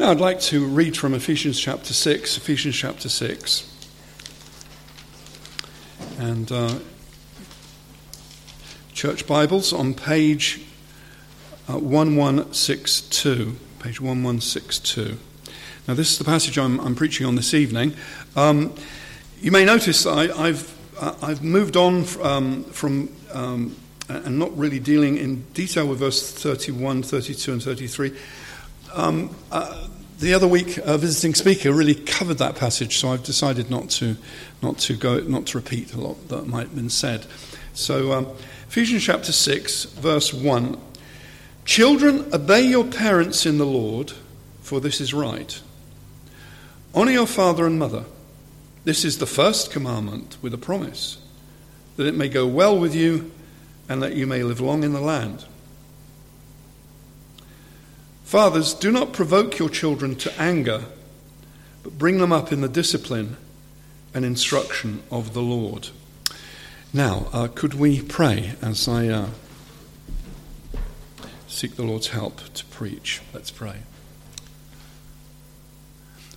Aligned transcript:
Now, 0.00 0.12
I'd 0.12 0.18
like 0.18 0.40
to 0.40 0.66
read 0.66 0.96
from 0.96 1.12
Ephesians 1.12 1.60
chapter 1.60 1.92
6, 1.92 2.38
Ephesians 2.38 2.74
chapter 2.74 3.10
6. 3.10 3.90
And 6.18 6.50
uh, 6.50 6.78
Church 8.94 9.26
Bibles 9.26 9.74
on 9.74 9.92
page 9.92 10.62
uh, 11.68 11.76
1162. 11.78 13.56
Page 13.78 14.00
1162. 14.00 15.18
Now, 15.86 15.92
this 15.92 16.12
is 16.12 16.16
the 16.16 16.24
passage 16.24 16.56
I'm, 16.56 16.80
I'm 16.80 16.94
preaching 16.94 17.26
on 17.26 17.34
this 17.34 17.52
evening. 17.52 17.92
Um, 18.36 18.74
you 19.42 19.52
may 19.52 19.66
notice 19.66 20.06
I, 20.06 20.46
have 20.46 20.74
uh, 20.98 21.14
I've 21.20 21.44
moved 21.44 21.76
on 21.76 22.06
um, 22.22 22.64
from 22.64 23.14
um, 23.34 23.76
and 24.08 24.38
not 24.38 24.56
really 24.56 24.78
dealing 24.78 25.18
in 25.18 25.42
detail 25.52 25.86
with 25.86 25.98
verse 25.98 26.32
31, 26.32 27.02
32, 27.02 27.52
and 27.52 27.62
33. 27.62 28.16
Um, 28.92 29.34
uh, 29.52 29.88
the 30.18 30.34
other 30.34 30.48
week, 30.48 30.76
a 30.78 30.98
visiting 30.98 31.34
speaker 31.34 31.72
really 31.72 31.94
covered 31.94 32.38
that 32.38 32.56
passage, 32.56 32.98
so 32.98 33.12
I've 33.12 33.24
decided 33.24 33.70
not 33.70 33.88
to, 33.90 34.16
not 34.62 34.78
to 34.80 34.96
go, 34.96 35.20
not 35.20 35.46
to 35.46 35.58
repeat 35.58 35.94
a 35.94 36.00
lot 36.00 36.28
that 36.28 36.46
might 36.46 36.68
have 36.68 36.74
been 36.74 36.90
said. 36.90 37.26
So, 37.72 38.12
um, 38.12 38.26
Ephesians 38.68 39.04
chapter 39.04 39.32
six, 39.32 39.84
verse 39.84 40.34
one: 40.34 40.78
Children, 41.64 42.34
obey 42.34 42.62
your 42.62 42.84
parents 42.84 43.46
in 43.46 43.58
the 43.58 43.66
Lord, 43.66 44.12
for 44.60 44.80
this 44.80 45.00
is 45.00 45.14
right. 45.14 45.60
Honor 46.94 47.12
your 47.12 47.26
father 47.26 47.66
and 47.66 47.78
mother. 47.78 48.04
This 48.84 49.04
is 49.04 49.18
the 49.18 49.26
first 49.26 49.70
commandment 49.70 50.36
with 50.42 50.52
a 50.52 50.58
promise, 50.58 51.18
that 51.96 52.06
it 52.06 52.14
may 52.14 52.28
go 52.28 52.46
well 52.46 52.78
with 52.78 52.94
you 52.94 53.30
and 53.88 54.02
that 54.02 54.14
you 54.14 54.26
may 54.26 54.42
live 54.42 54.60
long 54.60 54.84
in 54.84 54.92
the 54.92 55.00
land. 55.00 55.44
Fathers, 58.30 58.74
do 58.74 58.92
not 58.92 59.12
provoke 59.12 59.58
your 59.58 59.68
children 59.68 60.14
to 60.14 60.32
anger, 60.40 60.84
but 61.82 61.98
bring 61.98 62.18
them 62.18 62.30
up 62.30 62.52
in 62.52 62.60
the 62.60 62.68
discipline 62.68 63.36
and 64.14 64.24
instruction 64.24 65.02
of 65.10 65.34
the 65.34 65.42
Lord. 65.42 65.88
Now, 66.94 67.26
uh, 67.32 67.48
could 67.52 67.74
we 67.74 68.00
pray 68.00 68.52
as 68.62 68.86
I 68.86 69.08
uh, 69.08 69.26
seek 71.48 71.74
the 71.74 71.82
Lord's 71.82 72.06
help 72.10 72.40
to 72.54 72.64
preach? 72.66 73.20
Let's 73.34 73.50
pray. 73.50 73.78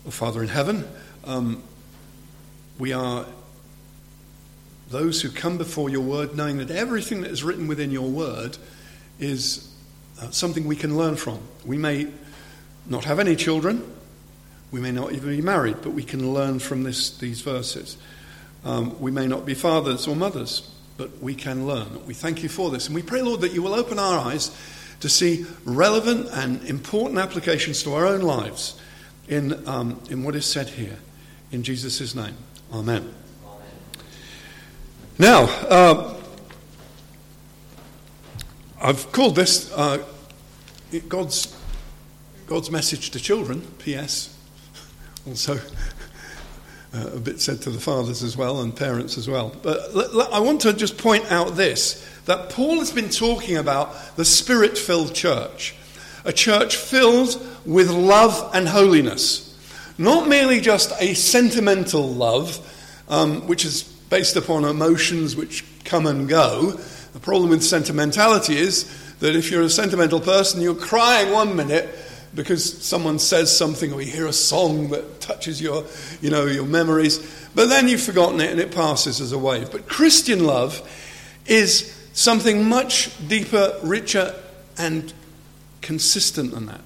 Oh, 0.07 0.09
Father 0.09 0.41
in 0.41 0.49
heaven, 0.49 0.87
um, 1.25 1.61
we 2.79 2.91
are 2.91 3.27
those 4.89 5.21
who 5.21 5.29
come 5.29 5.59
before 5.59 5.91
your 5.91 6.01
word 6.01 6.35
knowing 6.35 6.57
that 6.57 6.71
everything 6.71 7.21
that 7.21 7.29
is 7.29 7.43
written 7.43 7.67
within 7.67 7.91
your 7.91 8.09
word 8.09 8.57
is 9.19 9.69
uh, 10.21 10.29
something 10.31 10.65
we 10.65 10.75
can 10.75 10.97
learn 10.97 11.15
from. 11.15 11.39
We 11.65 11.77
may 11.77 12.07
not 12.85 13.05
have 13.05 13.19
any 13.19 13.35
children, 13.35 13.83
we 14.71 14.81
may 14.81 14.91
not 14.91 15.13
even 15.13 15.29
be 15.29 15.41
married, 15.41 15.77
but 15.81 15.91
we 15.91 16.03
can 16.03 16.33
learn 16.33 16.59
from 16.59 16.83
this, 16.83 17.17
these 17.17 17.41
verses. 17.41 17.97
Um, 18.65 18.99
we 18.99 19.11
may 19.11 19.27
not 19.27 19.45
be 19.45 19.53
fathers 19.53 20.07
or 20.07 20.15
mothers, 20.15 20.69
but 20.97 21.21
we 21.21 21.35
can 21.35 21.67
learn. 21.67 22.05
We 22.07 22.13
thank 22.13 22.43
you 22.43 22.49
for 22.49 22.71
this. 22.71 22.87
And 22.87 22.95
we 22.95 23.03
pray, 23.03 23.21
Lord, 23.21 23.41
that 23.41 23.53
you 23.53 23.61
will 23.61 23.73
open 23.73 23.99
our 23.99 24.17
eyes 24.17 24.55
to 25.01 25.09
see 25.09 25.45
relevant 25.65 26.29
and 26.33 26.63
important 26.63 27.19
applications 27.19 27.83
to 27.83 27.93
our 27.93 28.07
own 28.07 28.21
lives 28.21 28.79
in, 29.27 29.67
um, 29.67 30.01
in 30.09 30.23
what 30.23 30.35
is 30.35 30.45
said 30.45 30.69
here. 30.69 30.97
In 31.51 31.61
Jesus' 31.61 32.15
name, 32.15 32.35
amen. 32.71 33.13
amen. 33.45 33.63
Now, 35.19 35.43
uh, 35.67 36.22
I've 38.83 39.13
called 39.13 39.37
this 39.37 39.71
uh, 39.71 40.03
God's, 41.07 41.55
God's 42.47 42.69
message 42.69 43.11
to 43.11 43.19
children, 43.19 43.61
P.S. 43.79 44.37
Also, 45.25 45.53
uh, 46.93 47.11
a 47.13 47.19
bit 47.19 47.39
said 47.39 47.61
to 47.61 47.69
the 47.69 47.79
fathers 47.79 48.21
as 48.23 48.35
well 48.35 48.59
and 48.59 48.75
parents 48.75 49.17
as 49.17 49.29
well. 49.29 49.55
But 49.63 49.95
l- 49.95 50.21
l- 50.21 50.33
I 50.33 50.41
want 50.41 50.59
to 50.61 50.73
just 50.73 50.97
point 50.97 51.31
out 51.31 51.55
this 51.55 52.05
that 52.25 52.49
Paul 52.49 52.79
has 52.79 52.91
been 52.91 53.07
talking 53.07 53.55
about 53.55 54.17
the 54.17 54.25
spirit 54.25 54.77
filled 54.77 55.15
church, 55.15 55.75
a 56.25 56.33
church 56.33 56.75
filled 56.75 57.41
with 57.65 57.89
love 57.89 58.51
and 58.53 58.67
holiness. 58.67 59.49
Not 59.97 60.27
merely 60.27 60.59
just 60.59 60.91
a 60.99 61.13
sentimental 61.13 62.09
love, 62.09 62.59
um, 63.07 63.47
which 63.47 63.63
is 63.63 63.83
based 63.83 64.35
upon 64.35 64.65
emotions 64.65 65.37
which 65.37 65.63
come 65.85 66.05
and 66.05 66.27
go, 66.27 66.81
the 67.13 67.19
problem 67.19 67.51
with 67.51 67.63
sentimentality 67.63 68.57
is 68.57 68.85
that 69.19 69.35
if 69.35 69.51
you're 69.51 69.61
a 69.61 69.69
sentimental 69.69 70.19
person, 70.19 70.61
you're 70.61 70.75
crying 70.75 71.31
one 71.31 71.55
minute 71.55 71.87
because 72.35 72.83
someone 72.83 73.19
says 73.19 73.55
something 73.55 73.93
or 73.93 74.01
you 74.01 74.11
hear 74.11 74.25
a 74.25 74.33
song 74.33 74.89
that 74.89 75.21
touches 75.21 75.61
your, 75.61 75.85
you 76.21 76.31
know, 76.31 76.45
your 76.45 76.65
memories, 76.65 77.19
but 77.53 77.67
then 77.67 77.87
you've 77.87 78.01
forgotten 78.01 78.41
it 78.41 78.49
and 78.49 78.59
it 78.59 78.73
passes 78.73 79.21
as 79.21 79.31
a 79.31 79.37
wave. 79.37 79.71
But 79.71 79.87
Christian 79.87 80.43
love 80.45 80.81
is 81.45 81.95
something 82.13 82.67
much 82.67 83.11
deeper, 83.27 83.77
richer, 83.83 84.33
and 84.77 85.13
consistent 85.81 86.51
than 86.51 86.65
that. 86.65 86.81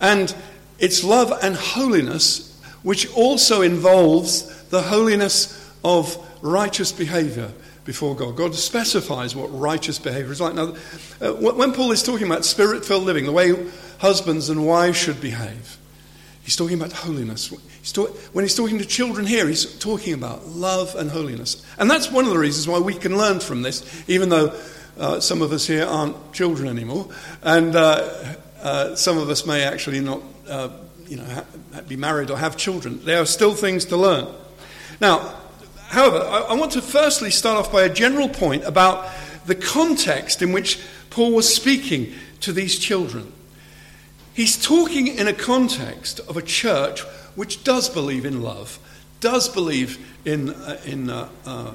And 0.00 0.34
it's 0.78 1.02
love 1.02 1.32
and 1.42 1.56
holiness, 1.56 2.60
which 2.82 3.10
also 3.14 3.62
involves 3.62 4.64
the 4.64 4.82
holiness 4.82 5.56
of 5.82 6.18
righteous 6.42 6.92
behavior 6.92 7.50
before 7.90 8.14
God. 8.14 8.36
God 8.36 8.54
specifies 8.54 9.34
what 9.34 9.48
righteous 9.48 9.98
behavior 9.98 10.30
is 10.30 10.40
like. 10.40 10.54
Now, 10.54 10.76
uh, 11.20 11.32
when 11.32 11.72
Paul 11.72 11.90
is 11.90 12.04
talking 12.04 12.24
about 12.24 12.44
spirit 12.44 12.84
filled 12.84 13.02
living, 13.02 13.24
the 13.24 13.32
way 13.32 13.52
husbands 13.98 14.48
and 14.48 14.64
wives 14.64 14.96
should 14.96 15.20
behave, 15.20 15.76
he's 16.44 16.54
talking 16.54 16.80
about 16.80 16.92
holiness. 16.92 17.52
He's 17.80 17.90
talk, 17.90 18.16
when 18.32 18.44
he's 18.44 18.54
talking 18.54 18.78
to 18.78 18.84
children 18.84 19.26
here, 19.26 19.48
he's 19.48 19.76
talking 19.80 20.14
about 20.14 20.46
love 20.46 20.94
and 20.94 21.10
holiness. 21.10 21.66
And 21.80 21.90
that's 21.90 22.12
one 22.12 22.26
of 22.26 22.30
the 22.30 22.38
reasons 22.38 22.68
why 22.68 22.78
we 22.78 22.94
can 22.94 23.18
learn 23.18 23.40
from 23.40 23.62
this, 23.62 24.08
even 24.08 24.28
though 24.28 24.54
uh, 24.96 25.18
some 25.18 25.42
of 25.42 25.50
us 25.50 25.66
here 25.66 25.84
aren't 25.84 26.32
children 26.32 26.68
anymore, 26.68 27.08
and 27.42 27.74
uh, 27.74 28.36
uh 28.62 28.94
some 28.94 29.18
of 29.18 29.28
us 29.30 29.44
may 29.46 29.64
actually 29.64 29.98
not. 29.98 30.22
Uh, 30.48 30.68
you 31.08 31.16
know, 31.16 31.24
ha- 31.24 31.80
be 31.88 31.96
married 31.96 32.30
or 32.30 32.38
have 32.38 32.56
children. 32.56 33.04
There 33.04 33.20
are 33.20 33.26
still 33.26 33.52
things 33.54 33.86
to 33.86 33.96
learn. 33.96 34.28
Now, 35.00 35.39
However, 35.90 36.18
I, 36.18 36.54
want 36.54 36.70
to 36.72 36.82
firstly 36.82 37.32
start 37.32 37.58
off 37.58 37.72
by 37.72 37.82
a 37.82 37.92
general 37.92 38.28
point 38.28 38.62
about 38.62 39.10
the 39.46 39.56
context 39.56 40.40
in 40.40 40.52
which 40.52 40.78
Paul 41.10 41.32
was 41.32 41.52
speaking 41.52 42.14
to 42.42 42.52
these 42.52 42.78
children. 42.78 43.32
He's 44.32 44.56
talking 44.56 45.08
in 45.08 45.26
a 45.26 45.32
context 45.32 46.20
of 46.20 46.36
a 46.36 46.42
church 46.42 47.00
which 47.34 47.64
does 47.64 47.88
believe 47.88 48.24
in 48.24 48.40
love, 48.40 48.78
does 49.18 49.48
believe 49.48 49.98
in, 50.24 50.50
uh, 50.50 50.80
in 50.84 51.10
uh, 51.10 51.28
uh, 51.44 51.72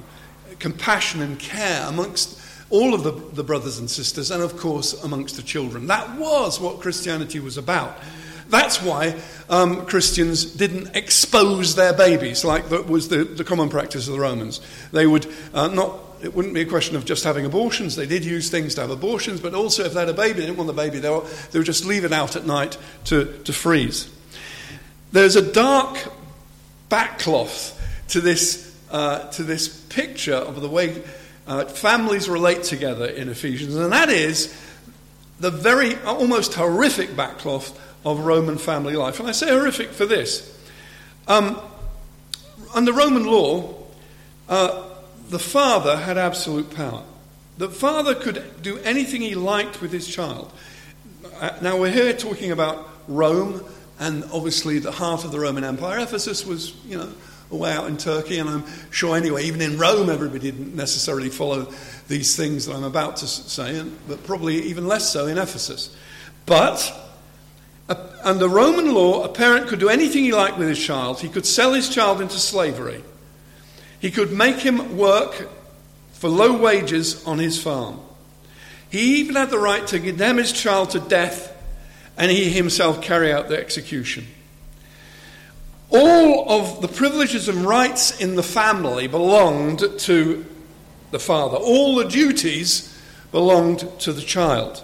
compassion 0.60 1.20
and 1.20 1.38
care 1.38 1.86
amongst 1.86 2.40
all 2.70 2.94
of 2.94 3.04
the, 3.04 3.12
the 3.12 3.44
brothers 3.44 3.78
and 3.78 3.90
sisters, 3.90 4.30
and 4.30 4.42
of 4.42 4.56
course 4.56 4.94
amongst 5.04 5.36
the 5.36 5.42
children. 5.42 5.88
That 5.88 6.18
was 6.18 6.58
what 6.58 6.80
Christianity 6.80 7.38
was 7.38 7.58
about. 7.58 7.98
That's 8.48 8.80
why 8.80 9.16
um, 9.48 9.86
Christians 9.86 10.44
didn't 10.44 10.94
expose 10.94 11.74
their 11.74 11.92
babies 11.92 12.44
like 12.44 12.68
that 12.68 12.88
was 12.88 13.08
the, 13.08 13.24
the 13.24 13.44
common 13.44 13.68
practice 13.68 14.06
of 14.06 14.14
the 14.14 14.20
Romans. 14.20 14.60
They 14.92 15.06
would 15.06 15.26
uh, 15.52 15.68
not 15.68 16.00
it 16.22 16.34
wouldn't 16.34 16.54
be 16.54 16.62
a 16.62 16.66
question 16.66 16.96
of 16.96 17.04
just 17.04 17.24
having 17.24 17.44
abortions. 17.44 17.94
They 17.94 18.06
did 18.06 18.24
use 18.24 18.48
things 18.48 18.74
to 18.76 18.80
have 18.80 18.90
abortions, 18.90 19.40
but 19.40 19.54
also 19.54 19.84
if 19.84 19.92
they 19.92 20.00
had 20.00 20.08
a 20.08 20.14
baby, 20.14 20.40
they 20.40 20.46
didn't 20.46 20.56
want 20.56 20.68
the 20.68 20.72
baby, 20.72 20.98
they, 20.98 21.10
were, 21.10 21.24
they 21.52 21.58
would 21.58 21.66
just 21.66 21.84
leave 21.84 22.04
it 22.04 22.12
out 22.12 22.36
at 22.36 22.46
night 22.46 22.78
to, 23.04 23.38
to 23.44 23.52
freeze. 23.52 24.08
There's 25.12 25.36
a 25.36 25.52
dark 25.52 26.10
backcloth 26.90 27.78
to 28.08 28.20
this, 28.20 28.76
uh, 28.90 29.28
to 29.30 29.42
this 29.42 29.68
picture 29.68 30.34
of 30.34 30.60
the 30.60 30.68
way 30.68 31.02
uh, 31.46 31.66
families 31.66 32.28
relate 32.28 32.62
together 32.62 33.06
in 33.06 33.28
Ephesians, 33.28 33.74
and 33.74 33.92
that 33.92 34.08
is 34.08 34.54
the 35.38 35.50
very 35.50 35.96
almost 35.96 36.54
horrific 36.54 37.10
backcloth 37.10 37.78
of 38.04 38.20
Roman 38.20 38.58
family 38.58 38.94
life. 38.94 39.18
And 39.20 39.28
I 39.28 39.32
say 39.32 39.48
horrific 39.48 39.90
for 39.90 40.06
this. 40.06 40.52
Um, 41.26 41.60
under 42.74 42.92
Roman 42.92 43.24
law, 43.24 43.74
uh, 44.48 44.84
the 45.28 45.38
father 45.38 45.96
had 45.96 46.16
absolute 46.16 46.74
power. 46.74 47.02
The 47.58 47.68
father 47.68 48.14
could 48.14 48.62
do 48.62 48.78
anything 48.78 49.22
he 49.22 49.34
liked 49.34 49.80
with 49.80 49.92
his 49.92 50.06
child. 50.06 50.52
Uh, 51.40 51.56
now, 51.62 51.78
we're 51.78 51.90
here 51.90 52.12
talking 52.12 52.52
about 52.52 52.88
Rome 53.08 53.64
and 53.98 54.24
obviously 54.32 54.78
the 54.78 54.92
heart 54.92 55.24
of 55.24 55.32
the 55.32 55.40
Roman 55.40 55.64
Empire. 55.64 55.98
Ephesus 56.00 56.44
was, 56.44 56.74
you 56.84 56.98
know, 56.98 57.10
away 57.50 57.72
out 57.72 57.86
in 57.86 57.96
Turkey, 57.96 58.38
and 58.38 58.48
I'm 58.48 58.64
sure 58.90 59.16
anyway, 59.16 59.44
even 59.44 59.60
in 59.60 59.78
Rome, 59.78 60.10
everybody 60.10 60.50
didn't 60.50 60.74
necessarily 60.74 61.30
follow 61.30 61.72
these 62.08 62.36
things 62.36 62.66
that 62.66 62.74
I'm 62.74 62.84
about 62.84 63.16
to 63.18 63.26
say, 63.26 63.84
but 64.08 64.24
probably 64.24 64.56
even 64.64 64.86
less 64.86 65.10
so 65.10 65.26
in 65.26 65.38
Ephesus. 65.38 65.96
But 66.44 66.92
under 68.22 68.48
Roman 68.48 68.92
law, 68.92 69.22
a 69.22 69.28
parent 69.28 69.68
could 69.68 69.78
do 69.78 69.88
anything 69.88 70.24
he 70.24 70.32
liked 70.32 70.58
with 70.58 70.68
his 70.68 70.82
child. 70.82 71.20
He 71.20 71.28
could 71.28 71.46
sell 71.46 71.72
his 71.72 71.88
child 71.88 72.20
into 72.20 72.38
slavery. 72.38 73.04
He 74.00 74.10
could 74.10 74.32
make 74.32 74.56
him 74.56 74.96
work 74.96 75.48
for 76.12 76.28
low 76.28 76.56
wages 76.56 77.24
on 77.26 77.38
his 77.38 77.62
farm. 77.62 78.00
He 78.90 79.16
even 79.16 79.36
had 79.36 79.50
the 79.50 79.58
right 79.58 79.86
to 79.88 80.00
condemn 80.00 80.38
his 80.38 80.52
child 80.52 80.90
to 80.90 81.00
death 81.00 81.52
and 82.16 82.30
he 82.30 82.50
himself 82.50 83.02
carry 83.02 83.32
out 83.32 83.48
the 83.48 83.58
execution. 83.58 84.26
All 85.90 86.50
of 86.50 86.80
the 86.80 86.88
privileges 86.88 87.48
and 87.48 87.64
rights 87.64 88.20
in 88.20 88.34
the 88.34 88.42
family 88.42 89.06
belonged 89.06 89.84
to 90.00 90.46
the 91.10 91.18
father, 91.18 91.56
all 91.56 91.96
the 91.96 92.08
duties 92.08 92.92
belonged 93.30 93.86
to 94.00 94.12
the 94.12 94.22
child. 94.22 94.82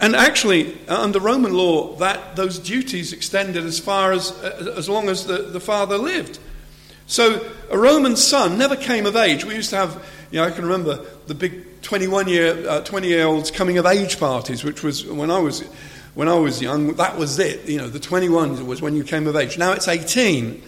And 0.00 0.16
actually, 0.16 0.76
under 0.88 1.20
Roman 1.20 1.52
law, 1.52 1.94
that 1.96 2.34
those 2.34 2.58
duties 2.58 3.12
extended 3.12 3.64
as 3.64 3.78
far 3.78 4.12
as 4.12 4.32
as 4.40 4.88
long 4.88 5.08
as 5.08 5.26
the, 5.26 5.38
the 5.38 5.60
father 5.60 5.98
lived. 5.98 6.38
So 7.06 7.44
a 7.70 7.76
Roman 7.76 8.16
son 8.16 8.56
never 8.56 8.76
came 8.76 9.04
of 9.04 9.16
age. 9.16 9.44
We 9.44 9.54
used 9.56 9.70
to 9.70 9.76
have, 9.76 10.02
you 10.30 10.40
know, 10.40 10.46
I 10.46 10.52
can 10.52 10.64
remember 10.64 11.04
the 11.26 11.34
big 11.34 11.82
21 11.82 12.28
year, 12.28 12.68
uh, 12.68 12.80
20 12.82 13.08
year 13.08 13.26
olds 13.26 13.50
coming 13.50 13.78
of 13.78 13.86
age 13.86 14.18
parties, 14.18 14.64
which 14.64 14.82
was 14.82 15.04
when 15.04 15.30
I 15.30 15.38
was 15.38 15.62
when 16.14 16.28
I 16.28 16.34
was 16.34 16.60
young, 16.60 16.94
that 16.94 17.16
was 17.16 17.38
it. 17.38 17.68
You 17.68 17.78
know, 17.78 17.88
the 17.88 18.00
21 18.00 18.66
was 18.66 18.82
when 18.82 18.96
you 18.96 19.04
came 19.04 19.26
of 19.26 19.36
age. 19.36 19.58
Now 19.58 19.72
it's 19.72 19.88
18. 19.88 20.62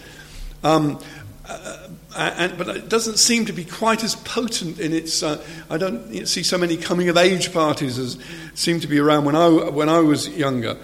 Um, 0.63 0.99
uh, 1.47 1.82
and, 2.15 2.57
but 2.57 2.67
it 2.69 2.89
doesn't 2.89 3.17
seem 3.17 3.45
to 3.45 3.53
be 3.53 3.65
quite 3.65 4.03
as 4.03 4.15
potent 4.15 4.79
in 4.79 4.93
its. 4.93 5.23
Uh, 5.23 5.43
I 5.69 5.77
don't 5.77 6.25
see 6.27 6.43
so 6.43 6.57
many 6.57 6.77
coming 6.77 7.09
of 7.09 7.17
age 7.17 7.53
parties 7.53 7.97
as 7.97 8.17
seemed 8.53 8.81
to 8.83 8.87
be 8.87 8.99
around 8.99 9.25
when 9.25 9.35
I, 9.35 9.47
when 9.47 9.89
I 9.89 9.99
was 9.99 10.29
younger. 10.29 10.77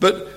But 0.00 0.28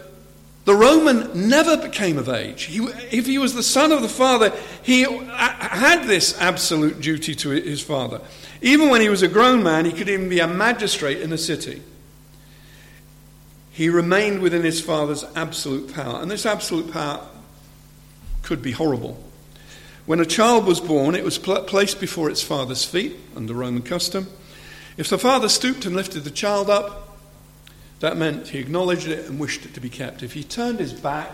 the 0.65 0.75
Roman 0.75 1.49
never 1.49 1.77
became 1.77 2.17
of 2.17 2.29
age. 2.29 2.63
He, 2.63 2.79
if 3.11 3.25
he 3.25 3.37
was 3.37 3.53
the 3.53 3.63
son 3.63 3.91
of 3.91 4.01
the 4.01 4.09
father, 4.09 4.51
he 4.83 5.03
had 5.03 6.05
this 6.05 6.39
absolute 6.39 7.01
duty 7.01 7.35
to 7.35 7.49
his 7.49 7.81
father. 7.81 8.21
Even 8.61 8.89
when 8.89 9.01
he 9.01 9.09
was 9.09 9.23
a 9.23 9.27
grown 9.27 9.63
man, 9.63 9.85
he 9.85 9.91
could 9.91 10.09
even 10.09 10.29
be 10.29 10.39
a 10.39 10.47
magistrate 10.47 11.21
in 11.21 11.33
a 11.33 11.37
city 11.37 11.81
he 13.71 13.89
remained 13.89 14.41
within 14.41 14.63
his 14.63 14.81
father's 14.81 15.25
absolute 15.35 15.93
power. 15.93 16.21
And 16.21 16.29
this 16.29 16.45
absolute 16.45 16.91
power 16.91 17.25
could 18.43 18.61
be 18.61 18.71
horrible. 18.71 19.17
When 20.11 20.19
a 20.19 20.25
child 20.25 20.65
was 20.65 20.81
born, 20.81 21.15
it 21.15 21.23
was 21.23 21.37
pl- 21.37 21.63
placed 21.63 22.01
before 22.01 22.29
its 22.29 22.41
father's 22.43 22.83
feet 22.83 23.15
under 23.33 23.53
Roman 23.53 23.81
custom. 23.81 24.27
If 24.97 25.07
the 25.07 25.17
father 25.17 25.47
stooped 25.47 25.85
and 25.85 25.95
lifted 25.95 26.25
the 26.25 26.31
child 26.31 26.69
up, 26.69 27.17
that 28.01 28.17
meant 28.17 28.49
he 28.49 28.59
acknowledged 28.59 29.07
it 29.07 29.29
and 29.29 29.39
wished 29.39 29.65
it 29.65 29.73
to 29.73 29.79
be 29.79 29.87
kept. 29.89 30.21
If 30.21 30.33
he 30.33 30.43
turned 30.43 30.79
his 30.79 30.91
back, 30.91 31.33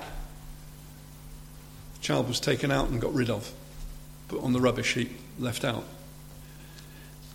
the 1.96 2.02
child 2.02 2.28
was 2.28 2.40
taken 2.40 2.70
out 2.70 2.90
and 2.90 3.02
got 3.02 3.16
rid 3.16 3.32
of, 3.32 3.52
put 4.28 4.44
on 4.44 4.54
the 4.54 4.62
rubbish 4.62 4.94
heap, 4.94 5.10
left 5.40 5.66
out. 5.66 5.84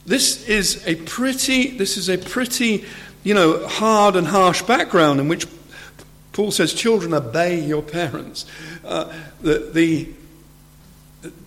This 0.07 0.49
is 0.49 0.87
a 0.87 0.95
pretty, 0.95 1.77
this 1.77 1.97
is 1.97 2.09
a 2.09 2.19
pretty 2.19 2.85
you 3.25 3.35
know, 3.35 3.67
hard 3.67 4.15
and 4.15 4.29
harsh 4.29 4.63
background 4.63 5.19
in 5.19 5.27
which 5.27 5.49
Paul 6.31 6.53
says, 6.53 6.73
Children, 6.73 7.13
obey 7.13 7.59
your 7.59 7.83
parents. 7.83 8.47
Uh, 8.85 9.13
the, 9.41 9.71
the, 9.75 10.09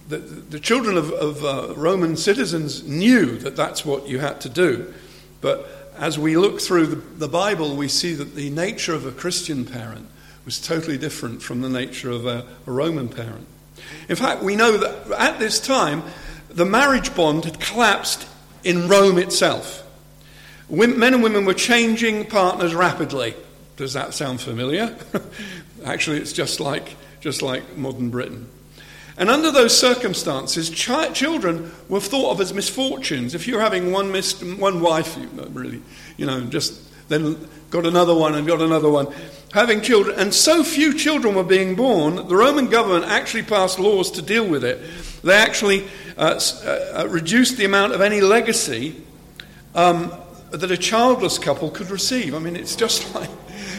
the, 0.07 0.17
the, 0.17 0.59
children 0.59 0.97
of, 0.97 1.11
of 1.11 1.43
uh, 1.43 1.73
Roman 1.75 2.15
citizens 2.15 2.83
knew 2.83 3.37
that 3.39 3.55
that's 3.55 3.85
what 3.85 4.07
you 4.07 4.19
had 4.19 4.39
to 4.41 4.49
do. 4.49 4.93
But 5.41 5.67
as 5.97 6.19
we 6.19 6.37
look 6.37 6.61
through 6.61 6.87
the, 6.87 6.95
the 6.95 7.27
Bible, 7.27 7.75
we 7.75 7.87
see 7.87 8.13
that 8.13 8.35
the 8.35 8.49
nature 8.49 8.93
of 8.93 9.05
a 9.05 9.11
Christian 9.11 9.65
parent 9.65 10.07
was 10.45 10.59
totally 10.59 10.97
different 10.97 11.41
from 11.41 11.61
the 11.61 11.69
nature 11.69 12.11
of 12.11 12.25
a, 12.25 12.45
a 12.67 12.71
Roman 12.71 13.09
parent. 13.09 13.47
In 14.07 14.15
fact, 14.15 14.43
we 14.43 14.55
know 14.55 14.77
that 14.77 15.11
at 15.19 15.39
this 15.39 15.59
time, 15.59 16.03
the 16.49 16.65
marriage 16.65 17.15
bond 17.15 17.45
had 17.45 17.59
collapsed 17.59 18.27
in 18.63 18.87
Rome 18.87 19.17
itself. 19.17 19.83
Men 20.69 21.13
and 21.13 21.23
women 21.23 21.45
were 21.45 21.53
changing 21.53 22.25
partners 22.27 22.73
rapidly. 22.73 23.35
Does 23.77 23.93
that 23.93 24.13
sound 24.13 24.41
familiar? 24.41 24.95
Actually, 25.85 26.17
it's 26.17 26.33
just 26.33 26.59
like, 26.59 26.95
just 27.19 27.41
like 27.41 27.77
modern 27.77 28.09
Britain. 28.09 28.49
And 29.17 29.29
under 29.29 29.51
those 29.51 29.77
circumstances, 29.77 30.69
chi- 30.69 31.11
children 31.11 31.71
were 31.87 32.01
thought 32.01 32.31
of 32.31 32.41
as 32.41 32.53
misfortunes. 32.53 33.33
If 33.33 33.47
you're 33.47 33.61
having 33.61 33.91
one, 33.91 34.11
mis- 34.11 34.41
one 34.43 34.81
wife, 34.81 35.17
you 35.17 35.29
really, 35.53 35.81
you 36.17 36.25
know, 36.25 36.41
just 36.41 36.81
then 37.07 37.47
got 37.69 37.85
another 37.85 38.15
one 38.15 38.35
and 38.35 38.45
got 38.47 38.61
another 38.61 38.89
one, 38.89 39.07
having 39.53 39.81
children, 39.81 40.19
and 40.19 40.33
so 40.33 40.63
few 40.63 40.93
children 40.93 41.35
were 41.35 41.43
being 41.43 41.75
born, 41.75 42.27
the 42.27 42.35
Roman 42.35 42.67
government 42.67 43.05
actually 43.05 43.43
passed 43.43 43.79
laws 43.79 44.11
to 44.11 44.21
deal 44.21 44.47
with 44.47 44.63
it. 44.63 44.81
They 45.23 45.35
actually 45.35 45.87
uh, 46.17 46.39
uh, 46.63 46.69
uh 46.69 47.07
reduced 47.09 47.57
the 47.57 47.65
amount 47.65 47.93
of 47.93 48.01
any 48.01 48.21
legacy 48.21 49.01
um, 49.75 50.11
that 50.57 50.71
a 50.71 50.77
childless 50.77 51.37
couple 51.37 51.69
could 51.69 51.89
receive. 51.89 52.33
I 52.33 52.39
mean, 52.39 52.55
it's 52.55 52.75
just 52.75 53.13
like 53.15 53.29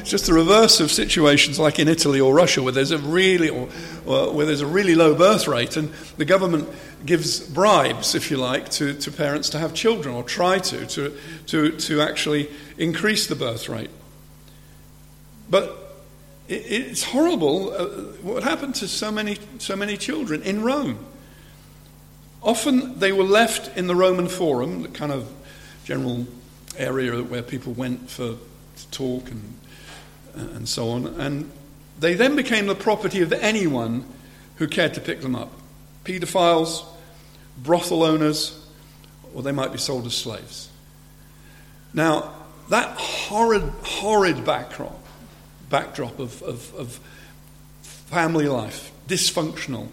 it's 0.00 0.10
just 0.10 0.26
the 0.26 0.34
reverse 0.34 0.80
of 0.80 0.90
situations 0.90 1.58
like 1.58 1.78
in 1.78 1.88
Italy 1.88 2.20
or 2.20 2.34
Russia, 2.34 2.62
where 2.62 2.72
there's 2.72 2.90
a 2.90 2.98
really 2.98 3.48
or, 3.48 3.68
or 4.04 4.32
where 4.32 4.46
there's 4.46 4.60
a 4.60 4.66
really 4.66 4.94
low 4.94 5.14
birth 5.14 5.48
rate, 5.48 5.76
and 5.76 5.92
the 6.16 6.24
government 6.24 6.68
gives 7.04 7.40
bribes, 7.40 8.14
if 8.14 8.30
you 8.30 8.36
like, 8.36 8.68
to, 8.70 8.94
to 8.94 9.10
parents 9.10 9.50
to 9.50 9.58
have 9.58 9.74
children 9.74 10.14
or 10.14 10.22
try 10.22 10.58
to, 10.58 10.86
to 10.86 11.16
to 11.46 11.72
to 11.72 12.00
actually 12.00 12.48
increase 12.78 13.26
the 13.26 13.36
birth 13.36 13.68
rate. 13.68 13.90
But 15.48 15.94
it, 16.48 16.64
it's 16.70 17.04
horrible 17.04 17.72
uh, 17.72 17.86
what 18.22 18.42
happened 18.42 18.74
to 18.76 18.88
so 18.88 19.10
many 19.10 19.38
so 19.58 19.76
many 19.76 19.96
children 19.96 20.42
in 20.42 20.62
Rome. 20.62 21.04
Often 22.42 23.00
they 23.00 23.12
were 23.12 23.24
left 23.24 23.76
in 23.76 23.88
the 23.88 23.96
Roman 23.96 24.28
Forum, 24.28 24.82
the 24.82 24.88
kind 24.88 25.10
of 25.10 25.28
general 25.84 26.26
area 26.78 27.22
where 27.22 27.42
people 27.42 27.72
went 27.72 28.10
for 28.10 28.36
to 28.76 28.90
talk 28.90 29.30
and, 29.30 29.58
and 30.34 30.68
so 30.68 30.90
on. 30.90 31.06
And 31.20 31.50
they 31.98 32.14
then 32.14 32.36
became 32.36 32.66
the 32.66 32.74
property 32.74 33.22
of 33.22 33.32
anyone 33.32 34.04
who 34.56 34.68
cared 34.68 34.94
to 34.94 35.00
pick 35.00 35.20
them 35.20 35.34
up 35.34 35.50
paedophiles, 36.04 36.84
brothel 37.58 38.04
owners, 38.04 38.64
or 39.34 39.42
they 39.42 39.50
might 39.50 39.72
be 39.72 39.78
sold 39.78 40.06
as 40.06 40.14
slaves. 40.14 40.68
Now, 41.92 42.32
that 42.68 42.96
horrid, 42.96 43.64
horrid 43.82 44.44
backdrop, 44.44 44.96
backdrop 45.68 46.20
of, 46.20 46.42
of, 46.42 46.74
of 46.74 47.00
family 47.82 48.46
life, 48.46 48.92
dysfunctional, 49.08 49.88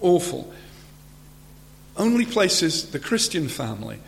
awful, 0.00 0.52
only 1.96 2.26
places 2.26 2.90
the 2.90 3.00
Christian 3.00 3.48
family 3.48 3.98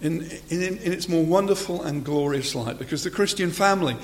in, 0.00 0.22
in, 0.48 0.62
in 0.62 0.92
its 0.92 1.08
more 1.08 1.24
wonderful 1.24 1.82
and 1.82 2.04
glorious 2.04 2.54
light 2.54 2.78
because 2.78 3.04
the 3.04 3.10
Christian 3.10 3.50
family 3.50 3.96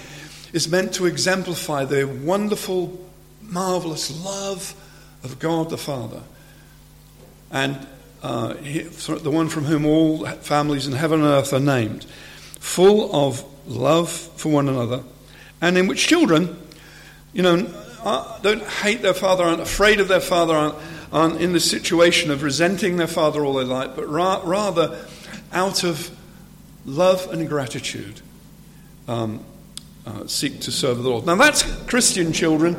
is 0.53 0.69
meant 0.69 0.95
to 0.95 1.07
exemplify 1.07 1.85
the 1.85 2.05
wonderful, 2.05 3.05
marvelous 3.43 4.25
love 4.25 4.75
of 5.23 5.39
God 5.39 5.71
the 5.71 5.79
Father. 5.79 6.23
And 7.51 7.87
uh, 8.23 8.55
the 8.55 9.31
one 9.31 9.49
from 9.49 9.65
whom 9.65 9.85
all 9.85 10.27
families 10.27 10.87
in 10.87 10.95
heaven 10.95 11.21
and 11.21 11.29
earth 11.29 11.53
are 11.53 11.61
named, 11.61 12.05
full 12.59 13.15
of 13.15 13.45
love 13.67 14.11
for 14.11 14.51
one 14.51 14.69
another, 14.69 15.03
and 15.61 15.79
in 15.79 15.87
which 15.87 16.07
children, 16.07 16.57
you 17.33 17.43
know, 17.43 17.67
don't 18.43 18.63
hate 18.63 19.03
their 19.03 19.15
father, 19.15 19.45
aren't 19.45 19.61
afraid 19.61 20.01
of 20.01 20.09
their 20.09 20.21
father, 20.21 20.55
aren't, 20.55 20.75
aren't 21.13 21.41
in 21.41 21.53
the 21.53 21.61
situation 21.61 22.31
of 22.31 22.43
resenting 22.43 22.97
their 22.97 23.07
father 23.07 23.45
all 23.45 23.55
their 23.55 23.65
life, 23.65 23.91
but 23.95 24.09
ra- 24.09 24.43
rather 24.45 25.07
out 25.55 25.85
of 25.85 26.11
love 26.85 27.33
and 27.33 27.49
gratitude, 27.49 28.21
um, 29.09 29.45
uh, 30.07 30.27
seek 30.27 30.61
to 30.61 30.71
serve 30.71 31.03
the 31.03 31.09
Lord. 31.09 31.25
Now, 31.25 31.37
that's 31.37 31.63
Christian 31.87 32.33
children 32.33 32.75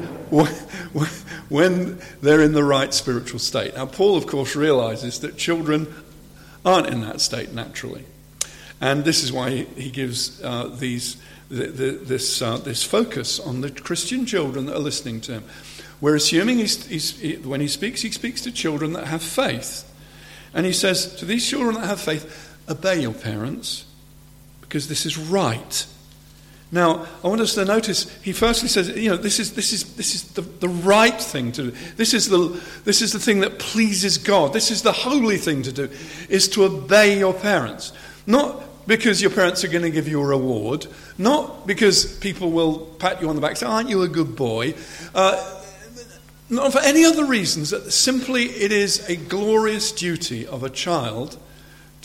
when 1.50 2.00
they're 2.22 2.42
in 2.42 2.54
the 2.54 2.64
right 2.64 2.94
spiritual 2.94 3.40
state. 3.40 3.76
Now, 3.76 3.88
Paul, 3.88 4.16
of 4.16 4.28
course, 4.28 4.56
realizes 4.56 5.20
that 5.22 5.38
children 5.38 5.88
aren't 6.64 6.88
in 6.88 7.02
that 7.02 7.22
state 7.22 7.54
naturally. 7.54 8.06
And 8.82 9.06
this 9.06 9.24
is 9.24 9.32
why 9.32 9.50
he 9.50 9.90
gives 9.90 10.44
uh, 10.44 10.68
these, 10.68 11.18
the, 11.50 11.68
the, 11.68 11.92
this, 11.92 12.42
uh, 12.42 12.58
this 12.58 12.84
focus 12.84 13.40
on 13.40 13.62
the 13.62 13.72
Christian 13.72 14.26
children 14.26 14.66
that 14.66 14.76
are 14.76 14.80
listening 14.80 15.22
to 15.22 15.34
him. 15.34 15.44
We're 16.02 16.16
assuming 16.16 16.58
he's, 16.58 16.86
he's, 16.86 17.20
he, 17.20 17.36
when 17.38 17.62
he 17.62 17.68
speaks, 17.68 18.02
he 18.02 18.12
speaks 18.12 18.42
to 18.42 18.52
children 18.52 18.94
that 18.94 19.08
have 19.08 19.24
faith. 19.24 19.92
And 20.54 20.66
he 20.66 20.74
says, 20.74 21.16
to 21.16 21.26
these 21.26 21.48
children 21.48 21.76
that 21.76 21.88
have 21.88 22.02
faith, 22.02 22.55
obey 22.70 23.02
your 23.02 23.14
parents 23.14 23.86
because 24.62 24.88
this 24.88 25.06
is 25.06 25.18
right. 25.18 25.86
Now, 26.72 27.06
I 27.24 27.28
want 27.28 27.42
us 27.42 27.54
to 27.56 27.64
notice 27.64 28.12
he 28.22 28.34
firstly 28.34 28.68
says, 28.68 28.90
you 28.90 29.10
know, 29.10 29.18
this 29.18 29.40
is, 29.40 29.54
this 29.54 29.72
is, 29.72 29.96
this 29.96 30.16
is 30.16 30.24
the, 30.34 30.42
the 30.42 30.68
right 30.68 31.20
thing 31.22 31.52
to 31.54 31.72
do. 31.72 31.72
This 31.96 32.14
is, 32.14 32.28
the, 32.28 32.62
this 32.84 33.02
is 33.02 33.14
the 33.14 33.20
thing 33.20 33.40
that 33.42 33.60
pleases 33.60 34.18
God. 34.18 34.52
This 34.52 34.72
is 34.72 34.82
the 34.82 34.92
holy 34.92 35.38
thing 35.38 35.62
to 35.64 35.72
do, 35.72 35.90
is 36.28 36.50
to 36.50 36.64
obey 36.64 37.18
your 37.18 37.34
parents. 37.34 37.94
Not 38.26 38.64
because 38.88 39.22
your 39.22 39.32
parents 39.32 39.64
are 39.64 39.68
going 39.68 39.84
to 39.84 39.90
give 39.90 40.08
you 40.08 40.20
a 40.22 40.26
reward, 40.26 40.88
not 41.18 41.66
because 41.66 42.18
people 42.18 42.52
will 42.52 42.80
pat 42.80 43.22
you 43.22 43.30
on 43.30 43.36
the 43.36 43.42
back 43.42 43.58
say, 43.58 43.66
aren't 43.66 43.90
you 43.90 44.02
a 44.02 44.08
good 44.08 44.36
boy? 44.36 44.74
Uh, 45.14 45.62
not 46.50 46.72
for 46.72 46.80
any 46.80 47.06
other 47.06 47.26
reasons. 47.26 47.74
Simply, 47.94 48.44
it 48.44 48.72
is 48.72 49.08
a 49.10 49.16
glorious 49.16 49.92
duty 49.92 50.46
of 50.46 50.64
a 50.64 50.70
child 50.70 51.38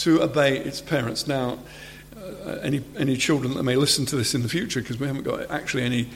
to 0.00 0.23
obey 0.23 0.57
its 0.57 0.80
parents. 0.80 1.26
Now, 1.26 1.59
uh, 2.16 2.59
any, 2.62 2.83
any 2.97 3.16
children 3.16 3.54
that 3.54 3.62
may 3.62 3.76
listen 3.76 4.07
to 4.07 4.16
this 4.16 4.35
in 4.35 4.42
the 4.42 4.49
future, 4.49 4.80
because 4.80 4.99
we 4.99 5.07
haven't 5.07 5.25
got 5.25 5.50
actually 5.50 5.85
any, 5.85 6.09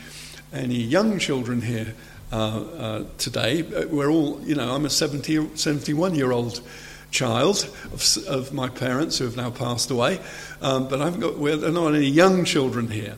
any 0.53 0.77
young 0.77 1.19
children 1.19 1.61
here 1.61 1.95
uh, 2.33 2.37
uh, 2.37 3.05
today. 3.19 3.63
We're 3.63 4.11
all, 4.11 4.41
you 4.43 4.55
know, 4.55 4.75
I'm 4.75 4.87
a 4.87 4.91
70, 4.91 5.57
71 5.57 6.15
year 6.15 6.33
old 6.33 6.63
child 7.11 7.71
of, 7.93 8.17
of, 8.27 8.53
my 8.53 8.69
parents 8.69 9.19
who 9.19 9.25
have 9.25 9.37
now 9.37 9.51
passed 9.51 9.91
away, 9.91 10.19
um, 10.61 10.89
but 10.89 11.01
I've 11.01 11.21
got, 11.21 11.41
there 11.41 11.69
are 11.69 11.71
not 11.71 11.95
any 11.95 12.07
young 12.07 12.45
children 12.45 12.89
here. 12.89 13.17